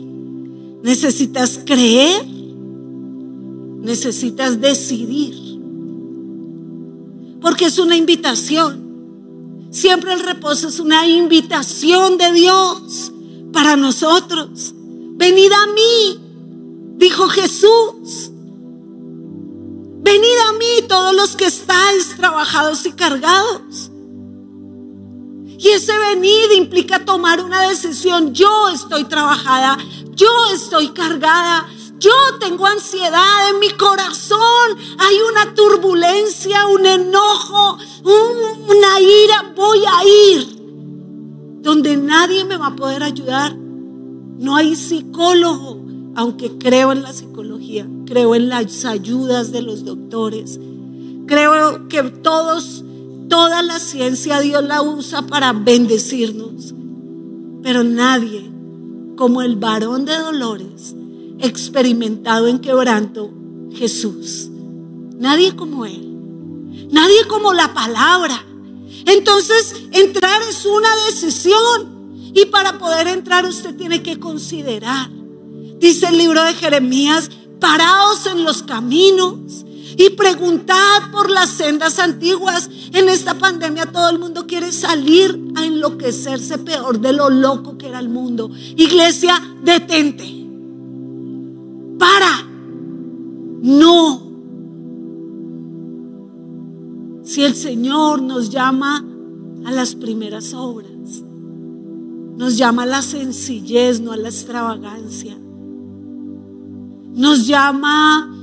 necesitas 0.83 1.61
creer, 1.65 2.27
necesitas 3.81 4.61
decidir. 4.61 5.35
Porque 7.41 7.67
es 7.67 7.79
una 7.79 7.97
invitación. 7.97 8.89
Siempre 9.71 10.13
el 10.13 10.21
reposo 10.21 10.69
es 10.69 10.81
una 10.81 11.07
invitación 11.07 12.19
de 12.19 12.33
Dios 12.33 13.13
para 13.53 13.77
nosotros. 13.77 14.75
Venid 15.17 15.53
a 15.53 15.67
mí, 15.73 16.21
dijo 16.97 17.29
Jesús. 17.29 18.30
Venid 20.03 20.39
a 20.49 20.53
mí 20.55 20.89
todos 20.89 21.15
los 21.15 21.37
que 21.37 21.47
estáis 21.47 22.17
trabajados 22.17 22.87
y 22.87 22.93
cargados. 22.93 23.91
Y 25.59 25.69
ese 25.69 25.93
venid 25.99 26.53
implica 26.57 27.05
tomar 27.05 27.43
una 27.43 27.69
decisión. 27.69 28.33
Yo 28.33 28.71
estoy 28.71 29.05
trabajada, 29.05 29.77
yo 30.15 30.31
estoy 30.55 30.89
cargada, 30.89 31.69
yo 31.99 32.13
tengo 32.41 32.67
ansiedad 32.67 33.51
en 33.51 33.59
mi 33.59 33.69
corazón, 33.73 34.79
hay 34.99 35.17
una 35.31 35.55
turbulencia, 35.55 36.67
un 36.67 36.87
enojo, 36.87 37.77
una 38.05 39.01
ira. 39.01 39.53
Voy 39.55 39.81
a 39.85 40.05
ir 40.05 40.61
donde 41.61 41.99
nadie 41.99 42.45
me 42.47 42.57
va 42.57 42.69
a 42.69 42.77
poder 42.77 43.03
ayudar. 43.03 43.55
No 43.55 44.57
hay 44.57 44.75
psicólogo, 44.77 45.85
aunque 46.17 46.57
creo 46.57 46.93
en 46.93 47.03
la 47.03 47.13
psicología, 47.13 47.60
creo 48.11 48.35
en 48.35 48.49
las 48.49 48.85
ayudas 48.85 49.53
de 49.53 49.63
los 49.63 49.85
doctores. 49.85 50.59
Creo 51.29 51.87
que 51.89 52.03
todos, 52.03 52.85
toda 53.29 53.63
la 53.63 53.79
ciencia 53.79 54.41
Dios 54.41 54.65
la 54.65 54.83
usa 54.83 55.23
para 55.29 55.53
bendecirnos. 55.53 56.75
Pero 57.63 57.85
nadie 57.85 58.51
como 59.17 59.43
el 59.43 59.55
varón 59.55 60.07
de 60.07 60.17
dolores, 60.17 60.97
experimentado 61.39 62.49
en 62.49 62.59
quebranto, 62.59 63.31
Jesús. 63.73 64.49
Nadie 65.17 65.55
como 65.55 65.87
Él. 65.87 66.89
Nadie 66.91 67.29
como 67.29 67.55
la 67.55 67.73
palabra. 67.73 68.45
Entonces, 69.07 69.77
entrar 69.93 70.43
es 70.49 70.67
una 70.67 70.89
decisión. 71.07 72.33
Y 72.35 72.47
para 72.47 72.77
poder 72.77 73.07
entrar 73.07 73.45
usted 73.45 73.77
tiene 73.77 74.03
que 74.03 74.19
considerar. 74.19 75.09
Dice 75.79 76.09
el 76.09 76.19
libro 76.19 76.43
de 76.43 76.55
Jeremías, 76.55 77.31
paraos 77.61 78.27
en 78.27 78.43
los 78.43 78.63
caminos 78.63 79.65
y 79.97 80.11
preguntad 80.11 81.11
por 81.13 81.31
las 81.31 81.51
sendas 81.51 81.99
antiguas. 81.99 82.71
En 82.93 83.09
esta 83.09 83.35
pandemia 83.35 83.87
todo 83.87 84.09
el 84.09 84.19
mundo 84.19 84.47
quiere 84.47 84.73
salir 84.73 85.53
a 85.55 85.65
enloquecerse 85.65 86.59
peor 86.59 87.01
de 87.01 87.13
lo 87.13 87.31
loco 87.31 87.77
que 87.77 87.89
era 87.89 87.99
el 87.99 88.09
mundo. 88.09 88.51
Iglesia, 88.77 89.41
detente. 89.63 90.25
Para. 91.99 92.49
No. 93.63 94.31
Si 97.23 97.45
el 97.45 97.55
Señor 97.55 98.23
nos 98.23 98.51
llama 98.51 99.05
a 99.65 99.71
las 99.71 99.95
primeras 99.95 100.55
obras, 100.55 101.23
nos 102.37 102.57
llama 102.57 102.85
a 102.85 102.87
la 102.87 103.03
sencillez, 103.03 104.01
no 104.01 104.13
a 104.13 104.17
la 104.17 104.31
extravagancia. 104.31 105.37
Nos 107.13 107.47
llama 107.47 108.35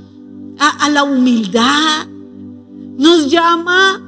a, 0.58 0.88
la 0.90 1.02
humildad. 1.04 2.06
Nos 2.06 3.30
llama 3.30 4.02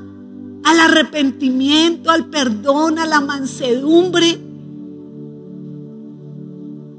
al 0.64 0.80
arrepentimiento, 0.80 2.10
al 2.10 2.26
perdón, 2.26 2.98
a 2.98 3.06
la 3.06 3.20
mansedumbre. 3.20 4.40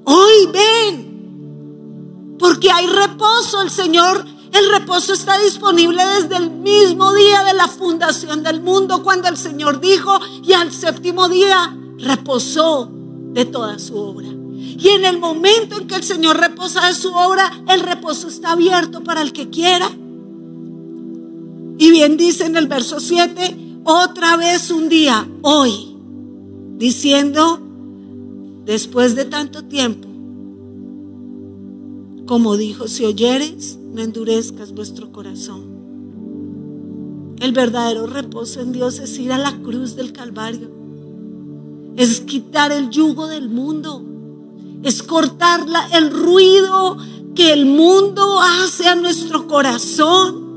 Hoy 0.03 0.49
ven, 0.51 2.35
porque 2.39 2.71
hay 2.71 2.87
reposo. 2.87 3.61
El 3.61 3.69
Señor 3.69 4.25
el 4.51 4.69
reposo 4.69 5.13
está 5.13 5.39
disponible 5.39 6.03
desde 6.05 6.35
el 6.35 6.51
mismo 6.51 7.13
día 7.13 7.43
de 7.43 7.53
la 7.53 7.67
fundación 7.67 8.43
del 8.43 8.61
mundo, 8.61 9.01
cuando 9.01 9.29
el 9.29 9.37
Señor 9.37 9.79
dijo, 9.79 10.19
y 10.43 10.51
al 10.51 10.73
séptimo 10.73 11.29
día 11.29 11.73
reposó 11.97 12.89
de 12.91 13.45
toda 13.45 13.79
su 13.79 13.95
obra. 13.95 14.27
Y 14.77 14.89
en 14.89 15.05
el 15.05 15.19
momento 15.19 15.79
en 15.79 15.87
que 15.87 15.95
el 15.95 16.03
Señor 16.03 16.37
reposa 16.37 16.87
de 16.87 16.93
su 16.93 17.13
obra, 17.13 17.51
el 17.67 17.81
reposo 17.81 18.27
está 18.27 18.51
abierto 18.51 19.03
para 19.03 19.21
el 19.21 19.33
que 19.33 19.49
quiera. 19.49 19.89
Y 21.77 21.89
bien 21.91 22.17
dice 22.17 22.45
en 22.45 22.55
el 22.55 22.67
verso 22.67 22.99
7, 22.99 23.79
otra 23.83 24.37
vez 24.37 24.69
un 24.69 24.89
día, 24.89 25.27
hoy, 25.41 25.95
diciendo, 26.77 27.59
después 28.65 29.15
de 29.15 29.25
tanto 29.25 29.63
tiempo, 29.65 30.07
como 32.25 32.55
dijo, 32.55 32.87
si 32.87 33.03
oyeres, 33.05 33.77
no 33.91 34.01
endurezcas 34.01 34.73
vuestro 34.73 35.11
corazón. 35.11 35.71
El 37.41 37.53
verdadero 37.53 38.05
reposo 38.05 38.61
en 38.61 38.71
Dios 38.71 38.99
es 38.99 39.17
ir 39.17 39.31
a 39.31 39.39
la 39.39 39.57
cruz 39.63 39.95
del 39.95 40.13
Calvario. 40.13 40.69
Es 41.97 42.21
quitar 42.21 42.71
el 42.71 42.91
yugo 42.91 43.25
del 43.25 43.49
mundo. 43.49 44.05
Es 44.83 45.03
cortar 45.03 45.65
el 45.93 46.11
ruido 46.11 46.97
que 47.35 47.53
el 47.53 47.65
mundo 47.65 48.39
hace 48.39 48.87
a 48.87 48.95
nuestro 48.95 49.47
corazón. 49.47 50.51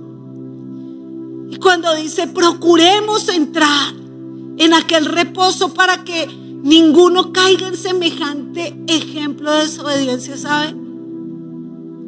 Y 1.51 1.57
cuando 1.57 1.95
dice, 1.95 2.27
procuremos 2.27 3.29
entrar 3.29 3.95
en 4.57 4.75
aquel 4.75 5.07
reposo 5.07 5.75
para 5.75 6.05
que 6.05 6.27
ninguno 6.27 7.33
caiga 7.33 7.69
en 7.69 7.77
semejante 7.77 8.77
ejemplo 8.87 9.51
de 9.53 9.61
desobediencia, 9.61 10.37
¿sabe? 10.37 10.75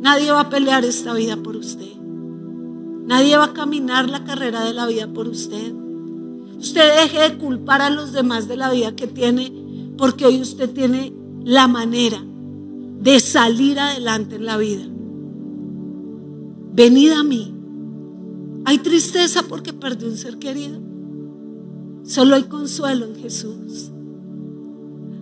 Nadie 0.01 0.31
va 0.31 0.41
a 0.41 0.51
pelear 0.51 0.85
esta 0.85 1.13
vida 1.15 1.37
por 1.37 1.57
usted. 1.57 1.97
Nadie 3.07 3.37
va 3.37 3.45
a 3.45 3.53
caminar 3.53 4.09
la 4.09 4.25
carrera 4.25 4.65
de 4.65 4.73
la 4.75 4.87
vida 4.87 5.07
por 5.09 5.29
usted. 5.29 5.73
Usted 6.59 7.03
deje 7.03 7.21
de 7.21 7.39
culpar 7.39 7.83
a 7.83 7.91
los 7.91 8.13
demás 8.13 8.49
de 8.49 8.57
la 8.57 8.71
vida 8.71 8.97
que 8.97 9.07
tiene, 9.07 9.53
porque 9.97 10.27
hoy 10.27 10.41
usted 10.41 10.71
tiene 10.71 11.13
la 11.47 11.69
manera 11.69 12.21
de 12.21 13.21
salir 13.21 13.79
adelante 13.79 14.35
en 14.35 14.47
la 14.47 14.57
vida. 14.57 14.83
Venid 16.73 17.13
a 17.13 17.23
mí, 17.23 17.53
Hay 18.65 18.79
tristeza 18.79 19.45
porque 19.45 19.73
perdió 19.73 20.09
un 20.09 20.17
ser 20.17 20.41
querido. 20.41 20.81
Solo 22.03 22.35
hay 22.35 22.43
consuelo 22.45 23.07
en 23.07 23.15
Jesús. 23.15 23.93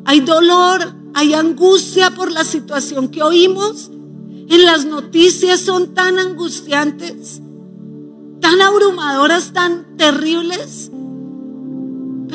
Hay 0.06 0.20
dolor, 0.20 0.80
hay 1.12 1.34
angustia 1.34 2.14
por 2.14 2.32
la 2.32 2.42
situación 2.42 3.08
que 3.08 3.22
oímos. 3.22 3.90
En 4.48 4.64
las 4.64 4.86
noticias 4.86 5.60
son 5.60 5.92
tan 5.92 6.18
angustiantes, 6.18 7.42
tan 8.40 8.62
abrumadoras, 8.62 9.52
tan 9.52 9.94
terribles. 9.98 10.90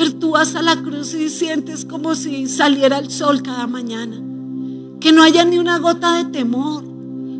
Pero 0.00 0.14
tú 0.14 0.30
vas 0.30 0.54
a 0.54 0.62
la 0.62 0.80
cruz 0.80 1.12
y 1.12 1.28
sientes 1.28 1.84
como 1.84 2.14
si 2.14 2.46
saliera 2.46 2.96
el 2.96 3.10
sol 3.10 3.42
cada 3.42 3.66
mañana. 3.66 4.16
Que 4.98 5.12
no 5.12 5.22
haya 5.22 5.44
ni 5.44 5.58
una 5.58 5.78
gota 5.78 6.14
de 6.14 6.24
temor. 6.24 6.82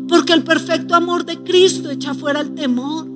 Porque 0.07 0.33
el 0.33 0.43
perfecto 0.43 0.93
amor 0.93 1.25
de 1.25 1.39
Cristo 1.39 1.89
echa 1.89 2.13
fuera 2.13 2.39
el 2.39 2.53
temor. 2.53 3.07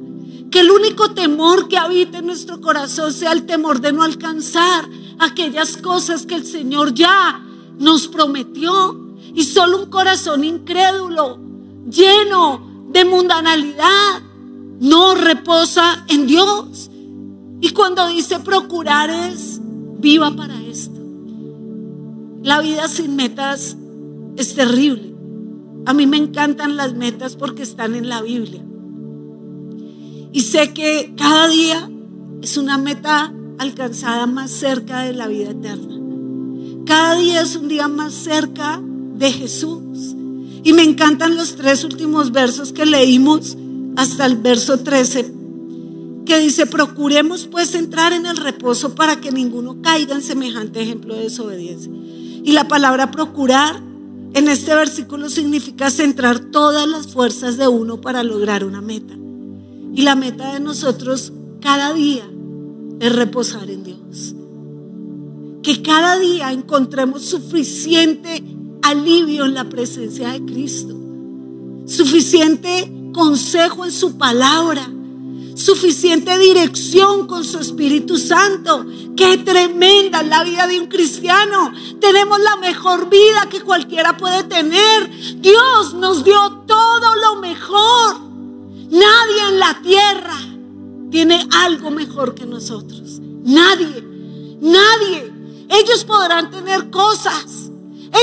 Que 0.49 0.61
el 0.61 0.71
único 0.71 1.11
temor 1.11 1.67
que 1.67 1.77
habita 1.77 2.17
en 2.17 2.25
nuestro 2.25 2.59
corazón 2.59 3.13
sea 3.13 3.33
el 3.33 3.45
temor 3.45 3.81
de 3.81 3.93
no 3.93 4.01
alcanzar 4.01 4.89
aquellas 5.19 5.77
cosas 5.77 6.25
que 6.25 6.33
el 6.33 6.43
Señor 6.43 6.95
ya 6.95 7.39
nos 7.77 8.07
prometió. 8.07 8.99
Y 9.35 9.43
solo 9.43 9.83
un 9.83 9.91
corazón 9.91 10.43
incrédulo, 10.43 11.37
lleno 11.87 12.87
de 12.89 13.05
mundanalidad, 13.05 14.23
no 14.79 15.13
reposa 15.13 16.03
en 16.07 16.25
Dios. 16.25 16.89
Y 17.61 17.69
cuando 17.69 18.07
dice 18.09 18.39
procurar 18.39 19.09
es, 19.09 19.59
viva 19.99 20.35
para 20.35 20.61
esto. 20.63 20.99
La 22.43 22.61
vida 22.61 22.87
sin 22.87 23.15
metas 23.15 23.75
es 24.37 24.53
terrible. 24.55 25.15
A 25.85 25.93
mí 25.93 26.07
me 26.07 26.17
encantan 26.17 26.77
las 26.77 26.93
metas 26.93 27.35
porque 27.35 27.63
están 27.63 27.95
en 27.95 28.09
la 28.09 28.21
Biblia. 28.21 28.63
Y 30.31 30.41
sé 30.41 30.73
que 30.73 31.13
cada 31.17 31.47
día 31.47 31.89
es 32.41 32.57
una 32.57 32.77
meta 32.77 33.33
alcanzada 33.57 34.25
más 34.27 34.51
cerca 34.51 35.01
de 35.01 35.13
la 35.13 35.27
vida 35.27 35.51
eterna. 35.51 35.95
Cada 36.85 37.15
día 37.15 37.41
es 37.41 37.55
un 37.55 37.67
día 37.67 37.87
más 37.87 38.13
cerca 38.13 38.81
de 38.81 39.31
Jesús. 39.31 40.15
Y 40.63 40.73
me 40.73 40.83
encantan 40.83 41.35
los 41.35 41.55
tres 41.55 41.83
últimos 41.83 42.31
versos 42.31 42.73
que 42.73 42.85
leímos 42.85 43.57
hasta 43.95 44.25
el 44.25 44.37
verso 44.37 44.79
13, 44.79 45.31
que 46.25 46.39
dice, 46.39 46.65
procuremos 46.65 47.47
pues 47.47 47.75
entrar 47.75 48.11
en 48.13 48.25
el 48.25 48.37
reposo 48.37 48.95
para 48.95 49.21
que 49.21 49.31
ninguno 49.31 49.81
caiga 49.81 50.15
en 50.15 50.21
semejante 50.21 50.81
ejemplo 50.81 51.15
de 51.15 51.23
desobediencia. 51.23 51.91
Y 52.43 52.51
la 52.51 52.67
palabra 52.67 53.11
procurar 53.11 53.81
en 54.33 54.49
este 54.49 54.75
versículo 54.75 55.29
significa 55.29 55.89
centrar 55.89 56.39
todas 56.39 56.87
las 56.87 57.07
fuerzas 57.07 57.57
de 57.57 57.67
uno 57.67 58.01
para 58.01 58.21
lograr 58.23 58.65
una 58.65 58.81
meta. 58.81 59.13
Y 59.93 60.01
la 60.01 60.15
meta 60.15 60.53
de 60.53 60.59
nosotros 60.59 61.31
cada 61.61 61.93
día 61.93 62.29
es 62.99 63.15
reposar 63.15 63.69
en 63.69 63.83
Dios. 63.83 64.35
Que 65.63 65.81
cada 65.81 66.19
día 66.19 66.51
encontremos 66.51 67.23
suficiente 67.23 68.43
alivio 68.81 69.45
en 69.45 69.53
la 69.53 69.69
presencia 69.69 70.29
de 70.29 70.43
Cristo. 70.45 70.95
Suficiente 71.85 72.91
consejo 73.13 73.85
en 73.85 73.91
su 73.91 74.17
palabra. 74.17 74.91
Suficiente 75.55 76.37
dirección 76.37 77.27
con 77.27 77.45
su 77.45 77.59
Espíritu 77.59 78.17
Santo. 78.17 78.85
Qué 79.15 79.37
tremenda 79.37 80.21
la 80.21 80.43
vida 80.43 80.67
de 80.67 80.81
un 80.81 80.87
cristiano. 80.87 81.71
Tenemos 82.01 82.39
la 82.41 82.57
mejor 82.57 83.09
vida 83.09 83.47
que 83.49 83.61
cualquiera 83.61 84.17
puede 84.17 84.43
tener. 84.43 85.09
Dios 85.37 85.93
nos 85.93 86.25
dio 86.25 86.63
todo 86.67 87.15
lo 87.15 87.37
mejor. 87.37 88.19
Nadie 88.89 89.47
en 89.47 89.59
la 89.59 89.81
tierra 89.81 90.37
tiene 91.09 91.47
algo 91.63 91.89
mejor 91.89 92.35
que 92.35 92.45
nosotros. 92.45 93.21
Nadie, 93.45 94.03
nadie. 94.59 95.31
Ellos 95.69 96.03
podrán 96.03 96.51
tener 96.51 96.89
cosas, 96.89 97.71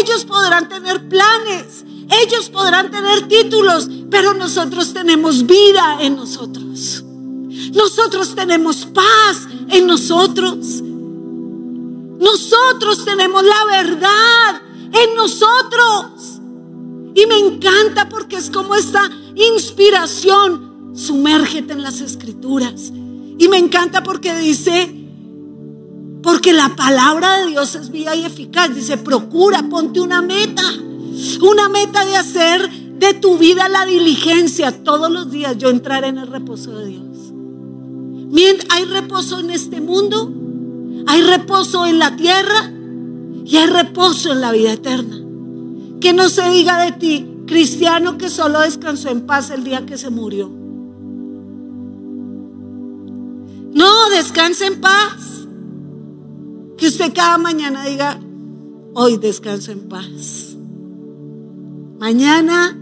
ellos 0.00 0.26
podrán 0.26 0.68
tener 0.68 1.08
planes, 1.08 1.84
ellos 2.24 2.50
podrán 2.50 2.90
tener 2.90 3.26
títulos, 3.26 3.88
pero 4.10 4.34
nosotros 4.34 4.92
tenemos 4.92 5.46
vida 5.46 5.98
en 6.00 6.16
nosotros. 6.16 7.04
Nosotros 7.72 8.34
tenemos 8.34 8.86
paz 8.86 9.48
en 9.70 9.86
nosotros. 9.86 10.82
Nosotros 12.20 13.04
tenemos 13.04 13.42
la 13.42 13.64
verdad 13.64 14.62
en 14.92 15.14
nosotros. 15.16 16.40
Y 17.14 17.26
me 17.26 17.38
encanta 17.38 18.08
porque 18.08 18.36
es 18.36 18.50
como 18.50 18.74
esta 18.74 19.10
inspiración, 19.34 20.92
sumérgete 20.94 21.72
en 21.72 21.82
las 21.82 22.00
escrituras. 22.00 22.92
Y 23.38 23.48
me 23.48 23.58
encanta 23.58 24.02
porque 24.02 24.34
dice, 24.36 24.94
porque 26.22 26.52
la 26.52 26.76
palabra 26.76 27.38
de 27.38 27.48
Dios 27.48 27.74
es 27.74 27.90
vida 27.90 28.14
y 28.14 28.24
eficaz. 28.24 28.74
Dice, 28.74 28.98
procura, 28.98 29.68
ponte 29.68 30.00
una 30.00 30.22
meta. 30.22 30.62
Una 31.40 31.68
meta 31.68 32.04
de 32.04 32.16
hacer 32.16 32.70
de 32.70 33.14
tu 33.14 33.36
vida 33.36 33.68
la 33.68 33.84
diligencia. 33.84 34.84
Todos 34.84 35.10
los 35.10 35.30
días 35.30 35.58
yo 35.58 35.70
entraré 35.70 36.08
en 36.08 36.18
el 36.18 36.28
reposo 36.28 36.78
de 36.78 36.86
Dios. 36.86 37.11
Hay 38.70 38.84
reposo 38.86 39.38
en 39.40 39.50
este 39.50 39.80
mundo, 39.80 40.32
hay 41.06 41.22
reposo 41.22 41.84
en 41.86 41.98
la 41.98 42.16
tierra 42.16 42.72
y 43.44 43.56
hay 43.56 43.66
reposo 43.66 44.32
en 44.32 44.40
la 44.40 44.52
vida 44.52 44.72
eterna. 44.72 45.18
Que 46.00 46.12
no 46.14 46.28
se 46.28 46.48
diga 46.50 46.82
de 46.82 46.92
ti, 46.92 47.28
cristiano 47.46 48.16
que 48.16 48.30
solo 48.30 48.60
descansó 48.60 49.10
en 49.10 49.26
paz 49.26 49.50
el 49.50 49.64
día 49.64 49.84
que 49.84 49.98
se 49.98 50.10
murió. 50.10 50.48
No, 53.72 54.10
descanse 54.10 54.66
en 54.66 54.80
paz. 54.80 55.46
Que 56.78 56.88
usted 56.88 57.12
cada 57.14 57.36
mañana 57.38 57.84
diga, 57.84 58.18
hoy 58.94 59.18
descanso 59.18 59.70
en 59.70 59.88
paz. 59.88 60.56
Mañana 61.98 62.76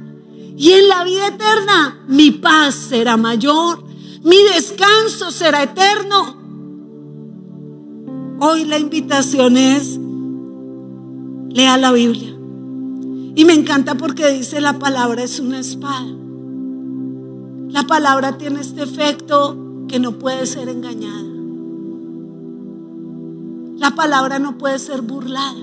y 0.57 0.71
en 0.73 0.89
la 0.89 1.05
vida 1.05 1.27
eterna 1.27 2.05
mi 2.09 2.31
paz 2.31 2.75
será 2.75 3.17
mayor, 3.17 3.90
mi 4.23 4.37
descanso 4.55 5.31
será 5.31 5.63
eterno. 5.63 6.37
Hoy 8.41 8.65
la 8.65 8.79
invitación 8.79 9.57
es, 9.57 9.99
lea 11.51 11.77
la 11.79 11.93
Biblia. 11.93 12.37
Y 13.35 13.45
me 13.45 13.55
encanta 13.55 13.95
porque 13.95 14.29
dice 14.29 14.61
la 14.61 14.79
palabra 14.79 15.23
es 15.23 15.41
una 15.41 15.61
espada. 15.61 16.07
La 17.69 17.85
palabra 17.85 18.37
tiene 18.37 18.61
este 18.61 18.83
efecto 18.83 19.57
que 19.89 19.99
no 19.99 20.19
puede 20.19 20.47
ser 20.47 20.69
engañada. 20.69 21.29
La 23.77 23.95
palabra 23.95 24.39
no 24.39 24.59
puede 24.59 24.79
ser 24.79 25.03
burlada. 25.03 25.61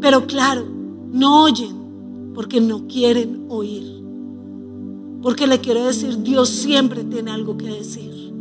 Pero 0.00 0.26
claro, 0.26 0.66
no 1.12 1.42
oyen 1.44 2.32
porque 2.34 2.60
no 2.60 2.86
quieren 2.86 3.46
oír. 3.48 3.95
Porque 5.22 5.46
le 5.46 5.60
quiero 5.60 5.84
decir, 5.84 6.22
Dios 6.22 6.48
siempre 6.48 7.04
tiene 7.04 7.30
algo 7.30 7.56
que 7.56 7.66
decir. 7.66 8.32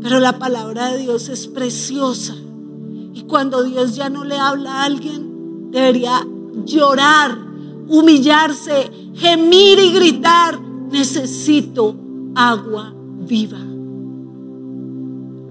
Pero 0.00 0.18
la 0.18 0.38
palabra 0.38 0.92
de 0.92 0.98
Dios 0.98 1.28
es 1.28 1.46
preciosa. 1.46 2.34
Y 3.12 3.22
cuando 3.22 3.62
Dios 3.62 3.94
ya 3.94 4.08
no 4.08 4.24
le 4.24 4.36
habla 4.36 4.72
a 4.72 4.84
alguien, 4.84 5.70
debería 5.70 6.26
llorar, 6.64 7.36
humillarse, 7.88 8.90
gemir 9.14 9.78
y 9.78 9.92
gritar, 9.92 10.60
necesito 10.60 11.94
agua 12.34 12.94
viva. 13.18 13.58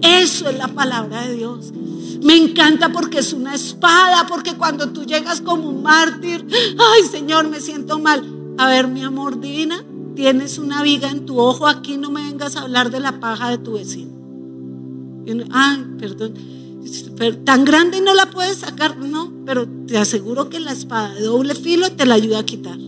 Eso 0.02 0.48
es 0.48 0.56
la 0.56 0.68
palabra 0.68 1.26
de 1.26 1.36
Dios. 1.36 1.72
Me 2.22 2.36
encanta 2.36 2.90
porque 2.90 3.18
es 3.18 3.32
una 3.32 3.54
espada, 3.54 4.26
porque 4.28 4.54
cuando 4.54 4.90
tú 4.90 5.04
llegas 5.04 5.40
como 5.40 5.68
un 5.68 5.82
mártir, 5.82 6.46
ay 6.52 7.02
Señor, 7.10 7.48
me 7.48 7.60
siento 7.60 7.98
mal. 7.98 8.54
A 8.58 8.68
ver, 8.68 8.88
mi 8.88 9.02
amor 9.02 9.40
divina, 9.40 9.82
tienes 10.20 10.58
una 10.58 10.82
viga 10.82 11.10
en 11.10 11.24
tu 11.24 11.40
ojo, 11.40 11.66
aquí 11.66 11.96
no 11.96 12.10
me 12.10 12.22
vengas 12.22 12.54
a 12.54 12.60
hablar 12.60 12.90
de 12.90 13.00
la 13.00 13.20
paja 13.20 13.48
de 13.48 13.56
tu 13.56 13.72
vecino. 13.72 14.12
Ay, 15.50 15.86
perdón 15.98 16.34
tan 17.44 17.64
grande 17.64 18.02
no 18.02 18.12
la 18.12 18.30
puedes 18.30 18.58
sacar, 18.58 18.98
no, 18.98 19.32
pero 19.46 19.66
te 19.86 19.96
aseguro 19.96 20.50
que 20.50 20.60
la 20.60 20.72
espada 20.72 21.14
de 21.14 21.22
doble 21.22 21.54
filo 21.54 21.90
te 21.92 22.04
la 22.04 22.16
ayuda 22.16 22.40
a 22.40 22.44
quitar. 22.44 22.78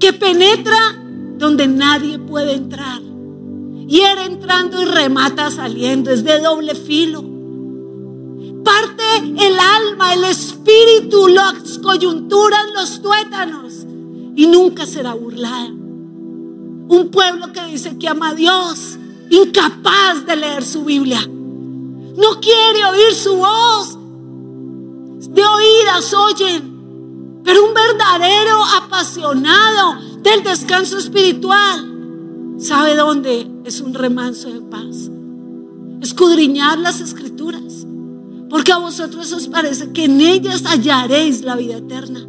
Que 0.00 0.14
penetra 0.14 0.98
donde 1.36 1.66
nadie 1.66 2.18
puede 2.18 2.54
entrar. 2.54 3.02
Hiere 3.86 4.24
entrando 4.24 4.80
y 4.80 4.86
remata 4.86 5.50
saliendo, 5.50 6.10
es 6.10 6.24
de 6.24 6.40
doble 6.40 6.74
filo. 6.74 7.22
Parte 8.64 9.02
el 9.18 9.58
alma, 9.58 10.14
el 10.14 10.24
espíritu, 10.24 11.28
las 11.28 11.78
coyunturas, 11.82 12.64
los 12.74 13.02
tuétanos 13.02 13.84
y 14.34 14.46
nunca 14.46 14.86
será 14.86 15.12
burlada. 15.12 15.83
Un 16.88 17.10
pueblo 17.10 17.52
que 17.52 17.64
dice 17.64 17.98
que 17.98 18.08
ama 18.08 18.30
a 18.30 18.34
Dios, 18.34 18.98
incapaz 19.30 20.24
de 20.26 20.36
leer 20.36 20.64
su 20.64 20.84
Biblia 20.84 21.28
no 22.16 22.40
quiere 22.40 22.84
oír 22.84 23.12
su 23.12 23.36
voz. 23.36 23.98
De 25.34 25.42
oídas 25.42 26.14
oyen. 26.14 27.42
Pero 27.42 27.64
un 27.64 27.74
verdadero 27.74 28.64
apasionado 28.76 29.96
del 30.22 30.42
descanso 30.42 30.96
espiritual 30.96 31.90
¿Sabe 32.56 32.94
dónde 32.94 33.50
es 33.64 33.80
un 33.80 33.92
remanso 33.92 34.48
de 34.48 34.60
paz? 34.60 35.10
Escudriñar 36.00 36.78
las 36.78 37.00
escrituras. 37.00 37.84
Porque 38.48 38.72
a 38.72 38.78
vosotros 38.78 39.32
os 39.32 39.48
parece 39.48 39.92
que 39.92 40.04
en 40.04 40.20
ellas 40.20 40.62
hallaréis 40.64 41.42
la 41.42 41.56
vida 41.56 41.78
eterna. 41.78 42.26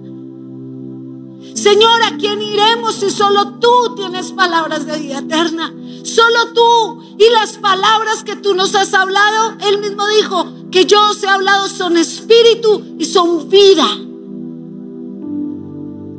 Señor, 1.66 2.04
¿a 2.04 2.16
quién 2.18 2.44
iremos 2.44 2.94
si 2.94 3.10
solo 3.10 3.54
tú 3.54 3.96
tienes 3.96 4.32
palabras 4.34 4.86
de 4.86 5.00
vida 5.00 5.18
eterna? 5.18 5.74
Solo 6.04 6.54
tú 6.54 7.02
y 7.18 7.24
las 7.34 7.58
palabras 7.58 8.24
que 8.24 8.36
tú 8.36 8.54
nos 8.54 8.76
has 8.76 8.94
hablado, 8.94 9.58
Él 9.68 9.80
mismo 9.80 10.04
dijo 10.16 10.46
que 10.70 10.86
yo 10.86 10.98
os 11.10 11.24
he 11.24 11.28
hablado 11.28 11.68
son 11.68 11.98
espíritu 11.98 12.84
y 13.00 13.06
son 13.06 13.50
vida. 13.50 13.88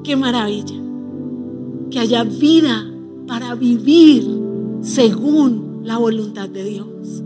Qué 0.03 0.17
maravilla. 0.17 0.75
Que 1.93 2.01
haya 2.01 2.25
vida 2.25 2.85
para 3.29 3.55
vivir 3.55 4.27
según 4.83 5.83
la 5.85 5.99
voluntad 5.99 6.49
de 6.49 6.65
Dios. 6.65 7.23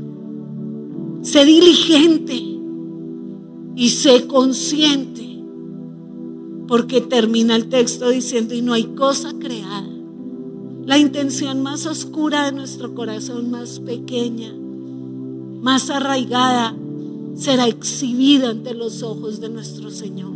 Sé 1.23 1.47
diligente 1.47 2.35
y 3.77 3.89
sé 3.89 4.27
consciente 4.27 5.30
porque 6.71 7.01
termina 7.01 7.57
el 7.57 7.68
texto 7.68 8.11
diciendo, 8.11 8.55
y 8.55 8.62
no 8.62 8.75
hay 8.75 8.85
cosa 8.95 9.33
creada. 9.41 9.89
La 10.87 10.99
intención 10.99 11.64
más 11.64 11.85
oscura 11.85 12.45
de 12.45 12.53
nuestro 12.53 12.95
corazón, 12.95 13.51
más 13.51 13.81
pequeña, 13.81 14.55
más 15.61 15.91
arraigada, 15.91 16.77
será 17.35 17.66
exhibida 17.66 18.51
ante 18.51 18.73
los 18.75 19.03
ojos 19.03 19.41
de 19.41 19.49
nuestro 19.49 19.91
Señor. 19.91 20.31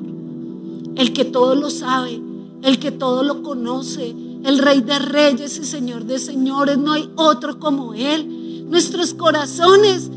El 0.97 1.13
que 1.13 1.25
todo 1.25 1.55
lo 1.55 1.71
sabe, 1.71 2.21
el 2.63 2.81
que 2.81 2.91
todo 2.91 3.23
lo 3.23 3.45
conoce, 3.45 4.13
el 4.43 4.59
Rey 4.59 4.81
de 4.81 4.99
Reyes 4.99 5.57
y 5.59 5.65
Señor 5.65 6.05
de 6.05 6.19
Señores, 6.19 6.79
no 6.79 6.95
hay 6.95 7.09
otro 7.15 7.61
como 7.61 7.95
Él. 7.95 8.67
Nuestros 8.69 9.15
corazones 9.15 10.11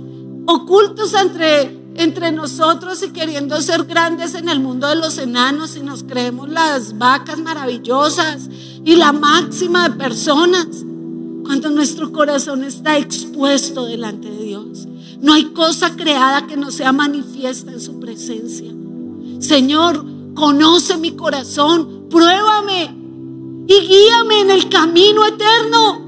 ocultos 0.48 1.14
entre 1.14 1.77
entre 1.98 2.32
nosotros 2.32 3.02
y 3.04 3.10
queriendo 3.10 3.60
ser 3.60 3.84
grandes 3.86 4.36
en 4.36 4.50
el 4.50 4.60
mundo 4.60 4.88
de 4.88 4.96
los 4.96 5.18
enanos 5.18 5.76
y 5.76 5.80
nos 5.82 6.04
creemos 6.04 6.48
las 6.48 6.98
vacas 6.98 7.40
maravillosas 7.40 8.48
y 8.86 8.96
la 8.96 9.12
máxima 9.12 9.90
de 9.90 9.96
personas, 9.96 10.68
cuando 11.44 11.72
nuestro 11.72 12.12
corazón 12.12 12.64
está 12.64 12.98
expuesto 12.98 13.86
delante 13.86 14.30
de 14.30 14.44
Dios. 14.44 14.88
No 15.20 15.34
hay 15.34 15.46
cosa 15.46 15.96
creada 15.96 16.46
que 16.46 16.56
no 16.56 16.70
sea 16.70 16.92
manifiesta 16.92 17.72
en 17.72 17.82
su 17.82 18.00
presencia. 18.00 18.72
Señor, 19.40 20.06
conoce 20.36 20.98
mi 20.98 21.16
corazón, 21.16 22.08
pruébame 22.10 22.96
y 23.68 23.74
guíame 23.74 24.42
en 24.42 24.52
el 24.52 24.70
camino 24.70 25.26
eterno. 25.26 26.08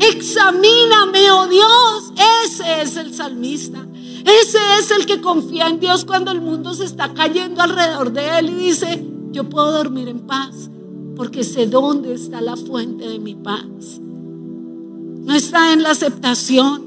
Examíname, 0.00 1.30
oh 1.30 1.46
Dios. 1.48 2.12
Ese 2.44 2.82
es 2.82 2.96
el 2.96 3.14
salmista. 3.14 3.86
Ese 4.26 4.58
es 4.80 4.90
el 4.90 5.06
que 5.06 5.20
confía 5.20 5.68
en 5.68 5.78
Dios 5.78 6.04
cuando 6.04 6.32
el 6.32 6.40
mundo 6.40 6.74
se 6.74 6.84
está 6.84 7.14
cayendo 7.14 7.62
alrededor 7.62 8.12
de 8.12 8.40
él 8.40 8.50
y 8.50 8.54
dice, 8.54 9.06
yo 9.30 9.48
puedo 9.48 9.70
dormir 9.70 10.08
en 10.08 10.18
paz 10.18 10.68
porque 11.14 11.44
sé 11.44 11.68
dónde 11.68 12.12
está 12.12 12.40
la 12.40 12.56
fuente 12.56 13.08
de 13.08 13.20
mi 13.20 13.36
paz. 13.36 14.00
No 14.00 15.32
está 15.32 15.72
en 15.72 15.84
la 15.84 15.92
aceptación. 15.92 16.84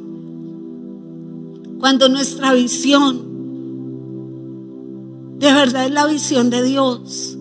Cuando 1.80 2.10
nuestra 2.10 2.54
visión 2.54 3.30
de 5.40 5.54
verdad 5.54 5.86
es 5.86 5.92
la 5.92 6.08
visión 6.08 6.50
de 6.50 6.62
Dios, 6.62 7.38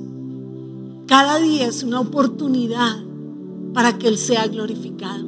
cada 1.09 1.41
día 1.41 1.67
es 1.67 1.83
una 1.83 1.99
oportunidad 1.99 3.03
para 3.75 3.99
que 3.99 4.07
Él 4.07 4.17
sea 4.17 4.47
glorificado. 4.47 5.27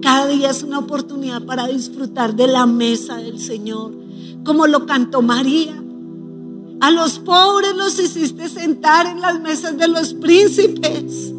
Cada 0.00 0.26
día 0.26 0.48
es 0.48 0.62
una 0.62 0.78
oportunidad 0.78 1.44
para 1.44 1.66
disfrutar 1.66 2.34
de 2.34 2.46
la 2.46 2.64
mesa 2.64 3.18
del 3.18 3.38
Señor 3.38 4.05
como 4.46 4.68
lo 4.68 4.86
cantó 4.86 5.20
María. 5.20 5.74
A 6.80 6.90
los 6.90 7.18
pobres 7.18 7.74
los 7.74 7.98
hiciste 7.98 8.48
sentar 8.48 9.06
en 9.06 9.20
las 9.20 9.40
mesas 9.40 9.76
de 9.76 9.88
los 9.88 10.14
príncipes. 10.14 11.34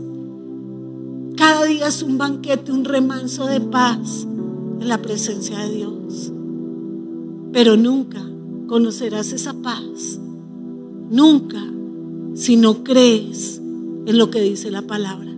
Cada 1.37 1.63
día 1.65 1.87
es 1.87 2.03
un 2.03 2.17
banquete, 2.17 2.71
un 2.71 2.83
remanso 2.83 3.45
de 3.45 3.61
paz 3.61 4.27
en 4.79 4.87
la 4.87 5.01
presencia 5.01 5.57
de 5.59 5.75
Dios. 5.75 6.33
Pero 7.53 7.77
nunca 7.77 8.21
conocerás 8.67 9.31
esa 9.31 9.53
paz. 9.53 10.19
Nunca 11.09 11.63
si 12.33 12.57
no 12.57 12.83
crees 12.83 13.61
en 14.05 14.17
lo 14.17 14.29
que 14.29 14.41
dice 14.41 14.69
la 14.69 14.81
palabra. 14.81 15.31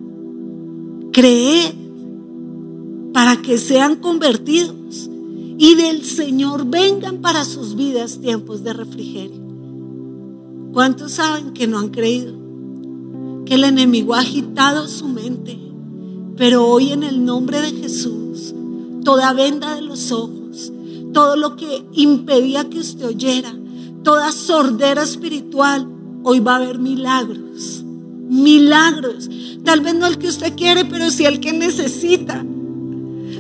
Creed 1.12 1.76
para 3.14 3.42
que 3.42 3.58
sean 3.58 3.98
convertidos 3.98 5.10
y 5.62 5.76
del 5.76 6.06
Señor 6.06 6.66
vengan 6.68 7.18
para 7.18 7.44
sus 7.44 7.76
vidas 7.76 8.22
tiempos 8.22 8.64
de 8.64 8.72
refrigerio. 8.72 9.42
¿Cuántos 10.72 11.12
saben 11.12 11.52
que 11.52 11.68
no 11.68 11.78
han 11.78 11.90
creído? 11.90 12.34
Que 13.46 13.56
el 13.56 13.66
enemigo 13.66 14.14
ha 14.14 14.22
agitado 14.22 14.88
su 14.88 15.10
mente. 15.10 15.60
Pero 16.38 16.66
hoy 16.66 16.94
en 16.94 17.04
el 17.04 17.26
nombre 17.26 17.60
de 17.60 17.72
Jesús, 17.72 18.56
toda 19.04 19.34
venda 19.34 19.76
de 19.76 19.82
los 19.82 20.14
ojos, 20.14 20.72
todo 21.12 21.36
lo 21.36 21.58
que 21.58 21.84
impedía 21.92 22.70
que 22.70 22.80
usted 22.80 23.08
oyera, 23.08 23.54
toda 24.02 24.32
sordera 24.32 25.04
espiritual, 25.04 25.90
hoy 26.24 26.40
va 26.40 26.54
a 26.54 26.64
haber 26.64 26.80
milagros. 26.80 27.84
Milagros. 28.30 29.30
Tal 29.66 29.82
vez 29.82 29.94
no 29.96 30.08
el 30.08 30.20
que 30.20 30.30
usted 30.30 30.56
quiere, 30.56 30.86
pero 30.86 31.12
sí 31.12 31.26
el 31.26 31.42
que 31.42 31.52
necesita. 31.52 32.46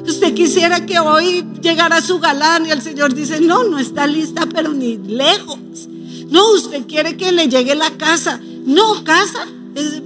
Usted 0.10 0.34
quisiera 0.34 0.88
que 0.88 0.98
hoy 0.98 1.46
llegara 1.62 2.02
su 2.02 2.20
galán 2.20 2.66
y 2.66 2.72
el 2.72 2.82
Señor 2.82 3.14
dice, 3.14 3.40
no, 3.42 3.64
no 3.64 3.78
está 3.78 4.08
lista, 4.08 4.48
pero 4.52 4.74
ni 4.74 4.98
lejos. 4.98 5.88
No, 6.32 6.54
usted 6.54 6.88
quiere 6.88 7.16
que 7.16 7.32
le 7.32 7.48
llegue 7.48 7.76
la 7.76 7.92
casa. 7.92 8.42
No, 8.66 9.04
casa. 9.04 9.48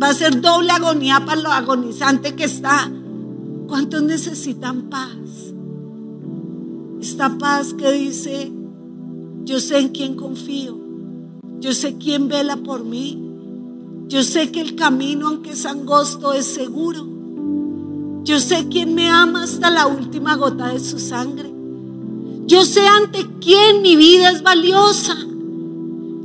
va 0.01 0.09
a 0.09 0.13
ser 0.13 0.41
doble 0.41 0.71
agonía 0.71 1.23
para 1.25 1.39
lo 1.39 1.49
agonizante 1.49 2.35
que 2.35 2.43
está. 2.43 2.91
¿Cuántos 3.69 4.03
necesitan 4.03 4.89
paz? 4.89 5.15
Esta 7.01 7.37
paz 7.37 7.73
que 7.73 7.89
dice, 7.93 8.51
yo 9.45 9.61
sé 9.61 9.79
en 9.79 9.89
quién 9.89 10.15
confío. 10.15 10.77
Yo 11.61 11.73
sé 11.73 11.97
quién 11.97 12.27
vela 12.27 12.57
por 12.57 12.83
mí. 12.83 13.17
Yo 14.07 14.21
sé 14.23 14.51
que 14.51 14.59
el 14.59 14.75
camino, 14.75 15.29
aunque 15.29 15.51
es 15.51 15.65
angosto, 15.65 16.33
es 16.33 16.45
seguro. 16.45 17.12
Yo 18.23 18.39
sé 18.39 18.67
quién 18.69 18.95
me 18.95 19.09
ama 19.09 19.43
hasta 19.43 19.69
la 19.69 19.85
última 19.85 20.35
gota 20.37 20.69
de 20.69 20.79
su 20.79 20.97
sangre. 20.97 21.51
Yo 22.45 22.63
sé 22.63 22.87
ante 22.87 23.27
quién 23.41 23.81
mi 23.81 23.97
vida 23.97 24.31
es 24.31 24.41
valiosa. 24.41 25.17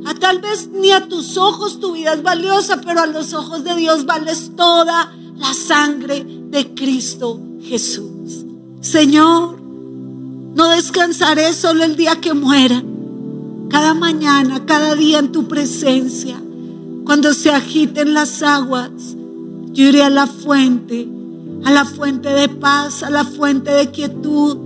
A 0.07 0.15
tal 0.15 0.41
vez 0.41 0.69
ni 0.73 0.93
a 0.93 1.09
tus 1.09 1.37
ojos 1.37 1.81
tu 1.81 1.93
vida 1.93 2.15
es 2.15 2.23
valiosa, 2.23 2.81
pero 2.81 3.01
a 3.01 3.07
los 3.07 3.35
ojos 3.35 3.65
de 3.65 3.75
Dios 3.75 4.07
vales 4.07 4.53
toda 4.57 5.13
la 5.37 5.53
sangre 5.55 6.25
de 6.25 6.73
Cristo 6.75 7.41
Jesús. 7.63 8.45
Señor, 8.81 9.61
no 9.61 10.69
descansaré 10.69 11.53
solo 11.53 11.83
el 11.83 11.97
día 11.97 12.21
que 12.21 12.33
muera. 12.33 12.81
Cada 13.71 13.95
mañana, 13.95 14.65
cada 14.67 14.95
día 14.95 15.19
en 15.19 15.33
tu 15.33 15.49
presencia, 15.49 16.41
cuando 17.05 17.35
se 17.35 17.51
agiten 17.51 18.15
las 18.15 18.43
aguas, 18.43 19.17
yo 19.73 19.85
iré 19.85 20.05
a 20.05 20.11
la 20.11 20.27
fuente 20.27 21.18
a 21.65 21.71
la 21.71 21.85
fuente 21.85 22.29
de 22.29 22.49
paz, 22.49 23.03
a 23.03 23.11
la 23.11 23.25
fuente 23.25 23.71
de 23.71 23.91
quietud. 23.91 24.57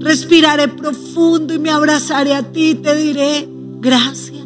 Respiraré 0.00 0.68
profundo 0.68 1.54
y 1.54 1.58
me 1.58 1.70
abrazaré 1.70 2.34
a 2.34 2.52
ti 2.52 2.70
y 2.70 2.74
te 2.74 2.94
diré, 2.96 3.48
gracias. 3.80 4.42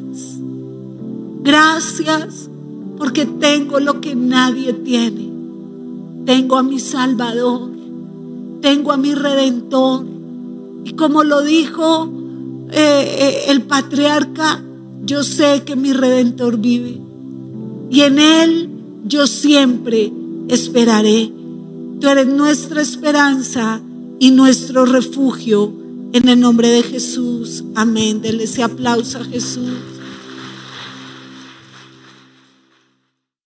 Gracias 1.43 2.51
porque 2.99 3.27
tengo 3.27 3.81
lo 3.81 4.01
que 4.01 4.15
nadie 4.15 4.73
tiene. 4.73 5.31
Tengo 6.25 6.57
a 6.57 6.63
mi 6.63 6.81
Salvador, 6.81 7.71
tengo 8.61 8.93
a 8.93 8.97
mi 8.97 9.15
Redentor. 9.15 10.05
Y 10.85 10.93
como 10.93 11.25
lo 11.25 11.43
dijo 11.43 12.11
eh, 12.73 13.17
eh, 13.19 13.45
el 13.49 13.63
patriarca, 13.63 14.63
yo 15.05 15.23
sé 15.23 15.63
que 15.65 15.77
mi 15.77 15.93
Redentor 15.93 16.59
vive. 16.59 17.01
Y 17.91 18.01
en 18.01 18.19
Él 18.19 18.71
yo 19.07 19.27
siempre 19.27 20.13
esperaré. 20.49 21.36
Eres 22.09 22.29
nuestra 22.29 22.83
esperanza 22.83 23.81
y 24.21 24.31
nuestro 24.31 24.87
refugio. 24.87 25.73
En 26.13 26.29
el 26.29 26.39
nombre 26.39 26.69
de 26.69 26.85
Jesús. 26.85 27.65
Amén. 27.75 28.23
Dele 28.23 28.45
ese 28.45 28.63
aplauso 28.63 29.19
a 29.19 29.25
Jesús. 29.25 29.96